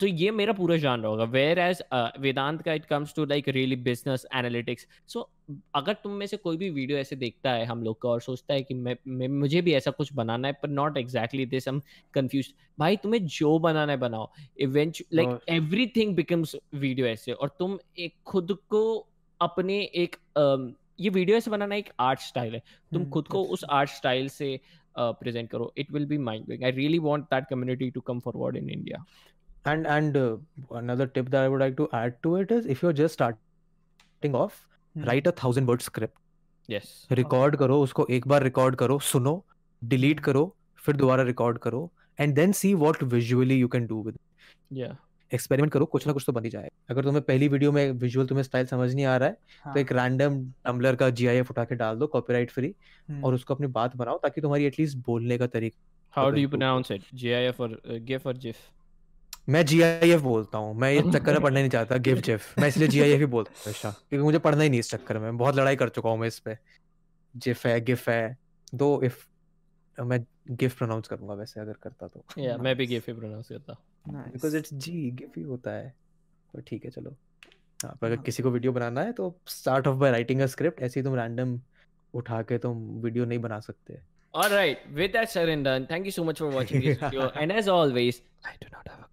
तो 0.00 0.06
ये 0.06 0.30
मेरा 0.30 0.52
पूरा 0.52 0.76
जान 0.76 1.04
होगा। 1.04 1.24
वेयर 1.24 1.58
एज 1.58 1.82
वेदांत 2.20 2.62
का 2.62 2.72
it 2.72 2.84
comes 2.84 3.14
to 3.16 3.24
like 3.24 3.48
really 3.48 3.76
business 3.78 4.26
analytics 4.34 4.86
so 5.08 5.28
अगर 5.74 5.94
तुम 6.04 6.12
में 6.12 6.26
से 6.26 6.36
कोई 6.36 6.56
भी 6.56 6.70
वीडियो 6.70 6.98
ऐसे 6.98 7.16
देखता 7.16 7.52
है 7.52 7.64
हम 7.66 7.82
लोग 7.82 8.00
का 8.02 8.08
और 8.08 8.20
सोचता 8.20 8.54
है 8.54 8.62
कि 8.62 8.74
मैं, 8.74 8.96
मैं 9.06 9.28
मुझे 9.28 9.60
भी 9.60 9.74
ऐसा 9.74 9.90
कुछ 9.90 10.12
बनाना 10.12 10.48
है 10.48 10.54
पर 10.62 10.68
not 10.68 10.96
exactly 10.98 11.46
this 11.46 11.68
am 11.68 11.80
confuse 12.14 12.52
भाई 12.78 12.96
तुम्हें 12.96 13.24
जो 13.26 13.58
बनाना 13.58 13.92
है 13.92 13.98
बनाओ। 13.98 14.30
इवेंट 14.60 15.02
लाइक 15.12 15.28
और 15.28 15.40
एवरीथिंग 15.48 16.16
बिकम्स 16.16 16.56
वीडियो 16.74 17.06
ऐसे। 17.06 17.32
और 17.32 17.56
तुम 17.58 17.78
एक 17.98 18.14
खुद 18.26 18.56
को 18.70 19.06
अपने 19.40 19.78
एक 19.94 20.16
um, 20.38 20.72
ये 21.00 21.10
वीडियो 21.10 21.36
ऐसे 21.36 21.50
बनाना 21.50 21.74
एक 21.74 21.88
आर्ट 22.00 22.20
स्टाइल 22.20 22.54
है। 22.54 22.58
तुम 22.92 23.00
हम्म 23.00 23.10
खुद 23.10 23.26
को 23.28 23.42
उस 23.44 23.64
आर्ट 23.70 23.90
स्टाइल 23.90 24.28
से 24.28 24.58
प्रेजेंट 24.98 25.50
करो. 25.50 25.72
It 25.78 25.92
will 25.92 26.06
be 26.06 26.18
mind 26.18 26.44
blowing 26.44 26.64
I 26.64 26.70
really 26.72 26.98
want 26.98 27.24
that 27.24 27.44
community 27.50 27.90
to 27.90 28.00
come 28.00 28.20
forward 28.20 28.56
in 28.56 28.70
India 28.70 29.04
and 29.70 29.86
and 29.92 30.16
uh, 30.18 30.36
another 30.78 31.04
tip 31.14 31.30
that 31.30 31.44
I 31.44 31.48
would 31.52 31.62
like 31.62 31.72
to 31.78 31.84
add 32.00 32.12
to 32.24 32.34
it 32.40 32.52
is 32.56 32.66
if 32.74 32.82
you're 32.82 32.96
just 32.98 33.16
starting 33.18 34.36
off 34.40 34.60
hmm 34.96 35.06
write 35.08 35.30
a 35.30 35.32
thousand 35.42 35.72
word 35.72 35.84
script. 35.88 36.20
Yes 36.70 37.06
record 37.12 37.56
करो 37.56 37.80
उसको 37.82 38.06
एक 38.10 38.26
बार 38.28 38.42
record 38.42 38.76
करो 38.76 38.98
सुनो 39.08 39.32
delete 39.82 40.20
करो 40.20 40.42
फिर 40.84 40.96
दोबारा 40.96 41.22
record 41.22 41.58
करो 41.58 41.90
and 42.20 42.34
then 42.34 42.52
see 42.52 42.72
what 42.74 43.02
visually 43.02 43.58
you 43.58 43.68
can 43.68 43.86
do 43.86 44.02
with 44.02 44.18
या 44.72 44.88
एक्सपेरिमेंट 45.32 45.72
करो 45.72 45.84
कुछ 45.86 46.06
ना 46.06 46.12
कुछ 46.12 46.24
तो 46.26 46.32
बन 46.32 46.44
ही 46.44 46.50
जाए 46.50 46.70
अगर 46.90 47.04
तुम्हें 47.04 47.22
पहली 47.22 47.48
वीडियो 47.48 47.72
में 47.72 47.90
विजुअल 47.90 48.26
तुम्हें 48.26 48.42
स्टाइल 48.42 48.66
समझ 48.66 48.94
नहीं 48.94 49.04
आ 49.04 49.16
रहा 49.16 49.28
है 49.28 49.34
हाँ. 49.34 49.64
तो 49.64 49.70
हाँ। 49.70 49.78
एक 49.78 49.92
रैंडम 49.92 50.42
टम्बलर 50.64 50.96
का 50.96 51.10
जीआईएफ 51.10 51.50
उठा 51.50 51.64
के 51.64 51.74
डाल 51.74 51.96
दो 51.96 52.06
कॉपीराइट 52.06 52.50
फ्री 52.50 52.74
हम्म। 53.08 53.24
और 53.24 53.34
उसको 53.34 53.54
अपनी 53.54 53.66
बात 53.66 53.96
बनाओ 53.96 54.18
ताकि 54.18 54.40
तुम्हारी 54.40 54.64
एटलीस्ट 54.64 54.96
बोलने 54.96 55.38
का 55.38 55.46
तरीका 55.46 55.84
how 56.14 56.26
to 56.26 56.34
do 56.34 56.40
you 56.40 56.48
pronounce 56.48 56.90
it 56.90 57.02
GIF 57.14 57.60
और 57.60 57.80
गिफ 57.88 58.26
और 58.26 58.36
जिफ 58.36 58.56
मैं 59.48 59.64
जीआईएफ 59.66 60.20
बोलता 60.20 60.58
हूँ 60.58 60.74
मैं 60.74 60.92
ये 60.92 61.02
चक्कर 61.12 61.32
में 61.32 61.42
पढ़ना 61.42 61.58
ही 61.58 61.62
नहीं 61.62 61.70
चाहता 61.70 61.96
गिफ 61.96 62.18
जिफ 62.18 62.58
मैं 62.58 62.68
इसलिए 62.68 62.88
जीआईएफ 62.88 63.18
ही 63.18 63.26
बोलता 63.26 63.50
हूँ 63.50 63.62
हमेशा 63.64 63.90
क्योंकि 63.90 64.24
मुझे 64.24 64.38
पढ़ना 64.38 64.62
ही 64.62 64.70
नहीं 64.70 64.80
इस 64.80 64.90
चक्कर 64.90 65.18
में। 65.18 65.36
बहुत 65.36 65.56
लड़ाई 65.56 65.76
कर 65.76 65.88
चुका 65.88 66.10
हूँ 66.10 66.18
मैं 66.18 66.28
इस 66.28 66.38
पे। 66.38 66.56
जिफ 67.36 67.66
है 67.66 67.80
गिफ 67.80 68.08
है 68.08 68.36
दो 68.74 69.00
इफ़ 69.02 69.26
मैं 70.04 70.26
गिफ 70.50 70.78
प्रोनाउंस 70.78 71.08
करूँगा 71.08 71.34
वैसे 71.34 71.60
अगर 71.60 71.72
करता 71.72 72.08
तो। 72.08 72.24
या 72.38 72.50
yeah, 72.50 72.64
मैं 72.64 72.76
भी 72.76 72.86
गिफ 72.86 73.08
ही 73.08 73.14
प्रोनाउंस 73.14 73.48
करता। 73.48 73.80
बिकॉज़ 74.08 74.56
इट्स 74.56 74.74
जी 74.74 75.10
गिफ 75.10 75.32
ही 75.36 75.42
होता 75.42 75.70
है। 75.70 75.94
तो 76.52 76.60
ठीक 76.60 76.84
है 76.84 76.90
चलो। 76.90 77.10
हाँ 77.84 77.98
पर 78.00 78.06
अगर 78.06 78.16
हाँ। 78.16 78.24
किसी 78.24 78.42
को 78.42 78.50
वीडियो 78.50 78.72
बनाना 78.72 79.00
है 79.00 79.12
तो 79.12 79.40
start 79.46 79.86
off 79.86 79.96
by 79.96 80.10
writing 80.10 80.40
a 80.40 80.46
script 80.46 80.82
ऐसे 80.82 81.00
ही 81.00 81.04
तुम 81.04 81.14
रैंडम 81.14 81.60
उठा 82.14 82.42
के 82.42 82.58
तुम 82.58 82.78
वीडियो 82.78 83.24
नहीं 83.24 83.38
बना 83.38 83.60
सकते। 83.60 84.16
All 84.34 84.50
right, 84.50 84.76
with 84.94 85.12
that 85.14 85.26
said 85.26 85.48
and 85.48 85.66
done, 85.66 85.86
thank 85.86 86.06
you 86.06 86.14
so 86.18 86.24
much 86.30 86.40
for 86.40 86.50
watching 86.54 86.82
this 86.82 86.98
video. 86.98 87.30
And 87.42 87.52
as 87.52 87.68
always, 87.68 88.18
I 88.44 88.52
do 88.62 88.68
not 88.74 88.88
have 88.88 89.00
a 89.00 89.05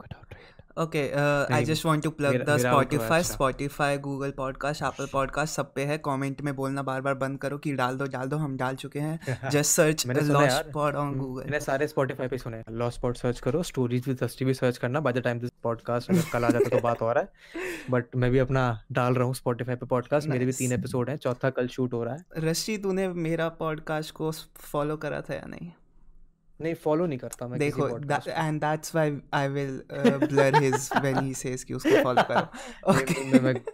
plug 0.79 0.95
मेरा 0.95 2.45
the 2.45 2.57
मेरा 2.57 2.73
outro 2.73 3.01
है 3.01 3.09
Spotify, 3.09 3.11
अच्छा 3.11 3.37
Spotify, 3.37 4.03
Google 4.07 4.31
Podcast, 4.39 4.91
Apple 4.91 5.13
Podcast 5.15 5.45
सब 5.45 5.73
पे 5.73 5.85
है। 5.85 5.97
Comment 5.97 6.41
में 6.41 6.55
बोलना 6.55 6.83
बार 6.83 7.01
बार 7.01 7.13
बंद 7.13 7.39
करो 7.39 7.57
कि 7.57 7.73
डाल 7.73 7.97
दो 7.97 8.05
डाल 8.05 8.27
दो 8.27 8.37
हम 8.37 8.57
डाल 8.57 8.75
चुके 8.75 8.99
हैं। 8.99 9.49
Just 9.49 9.71
search 9.71 10.07
lost 10.07 10.71
pod 10.71 10.95
on 10.95 11.15
Google 11.15 11.43
मैंने 11.43 11.59
सारे 11.59 11.87
स्पॉटिफाई 11.87 12.27
पे 12.27 12.37
सुने। 12.37 12.63
लॉस्ट 12.69 12.99
स्पॉट 12.99 13.17
सर्च 13.17 13.39
करो 13.39 13.63
स्टोरीज 13.63 14.07
विद 14.07 14.23
दस्ती 14.23 14.45
भी 14.45 14.53
सर्च 14.53 14.77
करना। 14.77 14.99
By 14.99 15.13
the 15.13 15.17
time 15.17 15.39
this 15.39 15.49
podcast 15.63 16.09
अगर 16.09 16.21
कल 16.33 16.43
आ 16.43 16.49
जाता 16.49 16.69
तो 16.69 16.81
बात 16.81 17.01
हो 17.01 17.13
रहा 17.13 17.23
है। 17.23 17.29
बट 17.89 18.05
मैं 18.15 18.31
भी 18.31 18.39
अपना 18.39 18.83
डाल 18.91 19.13
रहा 19.13 19.25
हूँ 19.25 19.33
स्पॉटिफाई 19.33 19.75
पे 19.75 19.85
पॉडकास्ट 19.85 20.27
मेरे 20.27 20.45
भी 20.45 20.51
तीन 20.51 20.71
एपिसोड 20.71 21.09
हैं। 21.09 21.17
चौथा 21.17 21.49
कल 21.49 21.67
शूट 21.67 21.93
हो 21.93 22.03
रहा 22.03 22.15
है। 22.15 22.25
रशी 22.37 22.77
तूने 22.77 23.07
मेरा 23.07 23.49
पॉडकास्ट 23.49 24.11
को 24.11 24.31
फॉलो 24.55 24.97
करा 24.97 25.21
था 25.21 25.33
या 25.33 25.45
नहीं? 25.47 25.82
नहीं 26.61 26.73
फॉलो 26.73 27.05
नहीं 27.05 27.19
करता 27.19 27.47
मैं 27.47 27.59
देखो 27.59 27.87
and 28.27 28.61
that's 28.61 28.95
why 28.95 29.17
I 29.33 29.47
will 29.47 29.83
blur 30.27 30.55
his 30.55 30.89
when 31.01 31.25
he 31.25 31.33
says 31.33 31.63
कि 31.63 31.73
उसको 31.73 32.03
फॉलो 32.03 32.23
करो। 32.23 32.91
Okay 32.91 33.73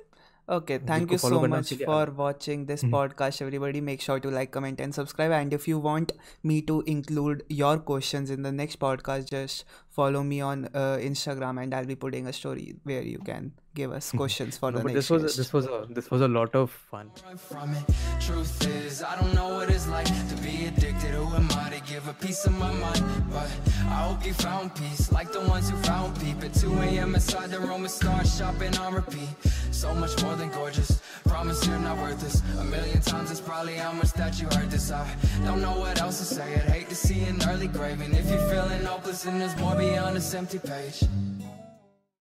okay 0.56 0.80
thank 0.80 1.12
you 1.12 1.18
so 1.18 1.48
much 1.48 1.74
for 1.74 2.10
watching 2.10 2.68
this 2.68 2.86
podcast 2.86 3.42
everybody 3.42 3.82
make 3.82 4.02
sure 4.02 4.20
to 4.20 4.32
like 4.32 4.54
comment 4.54 4.82
and 4.82 4.94
subscribe 4.94 5.32
and 5.32 5.54
if 5.54 5.64
you 5.68 5.80
want 5.80 6.12
me 6.46 6.62
to 6.62 6.82
include 6.82 7.44
your 7.52 7.78
question 7.78 8.28
in 8.32 8.44
the 8.44 8.48
next 8.48 8.80
podcast 8.80 9.32
just 9.32 9.66
follow 9.96 10.24
me 10.24 10.42
on 10.42 10.68
Instagram 11.02 11.60
and 11.60 11.74
I 11.74 11.86
be 11.86 11.96
putting 11.96 12.28
a 12.28 12.32
story 12.32 12.76
where 12.88 13.04
you 13.04 13.20
can 13.20 13.52
and 13.84 13.94
I'll 13.94 14.02
be 14.02 14.02
putting 14.02 14.02
a 14.02 14.02
story 14.02 14.02
where 14.02 14.02
you 14.02 14.02
can 14.02 14.02
give 14.02 14.02
us 14.02 14.12
questions 14.24 14.58
for 14.58 14.72
no, 14.72 14.78
the 14.78 14.84
but 14.84 14.94
next 14.94 14.96
this 14.96 15.10
was 15.10 15.24
guest. 15.24 15.38
this 15.38 15.54
was 15.54 15.66
a 15.66 15.88
this 15.90 16.12
was 16.12 16.22
a 16.22 16.28
lot 16.28 16.56
of 16.56 16.72
fun 16.72 17.12
from 17.38 17.74
it. 17.74 17.84
Truth 18.20 18.68
is, 18.68 19.04
I 19.04 19.16
don't 19.20 19.34
know 19.34 19.56
what 19.56 19.70
it's 19.70 19.88
like 19.88 20.06
to 20.06 20.36
be 20.44 20.66
addicted. 20.66 21.12
Who 21.12 21.26
am 21.36 21.48
I 21.52 21.70
to 21.70 21.82
give 21.92 22.08
a 22.08 22.14
piece 22.14 22.46
of 22.46 22.54
my 22.58 22.72
mind? 22.74 23.04
But 23.32 23.50
I 23.88 24.08
hope 24.08 24.26
you 24.26 24.34
found 24.34 24.76
peace, 24.76 25.12
like 25.12 25.32
the 25.32 25.42
ones 25.42 25.70
who 25.70 25.78
found 25.78 26.20
peace 26.20 26.36
at 26.44 26.54
2 26.54 26.74
a.m. 26.82 27.16
inside 27.16 27.50
the 27.52 27.60
room 27.60 27.82
and 27.82 27.92
start 27.92 28.28
shopping 28.28 28.76
on 28.78 28.94
repeat. 28.94 29.30
So 29.72 29.94
much 29.96 30.22
more 30.24 30.36
than 30.36 30.50
gorgeous. 30.50 31.02
Promise 31.26 31.66
you're 31.68 31.80
not 31.80 31.98
worth 31.98 32.20
this. 32.22 32.42
A 32.60 32.64
million 32.66 33.02
times 33.02 33.32
it's 33.32 33.40
probably 33.42 33.76
how 33.76 33.92
much 33.94 34.12
that 34.14 34.40
you 34.42 34.48
heard 34.48 34.70
this. 34.72 34.92
I 34.92 35.08
don't 35.46 35.62
know 35.62 35.78
what 35.78 36.02
else 36.02 36.20
to 36.20 36.26
say. 36.26 36.56
I'd 36.56 36.70
hate 36.72 36.90
to 36.90 36.96
see 36.96 37.24
an 37.24 37.40
early 37.48 37.68
grave. 37.68 38.02
And 38.02 38.14
if 38.16 38.30
you're 38.30 38.50
feeling 38.50 38.84
hopeless, 38.84 39.24
then 39.24 39.40
there's 39.40 39.56
more 39.58 39.76
beyond 39.76 40.16
this 40.18 40.34
empty 40.34 40.60
page. 40.60 41.04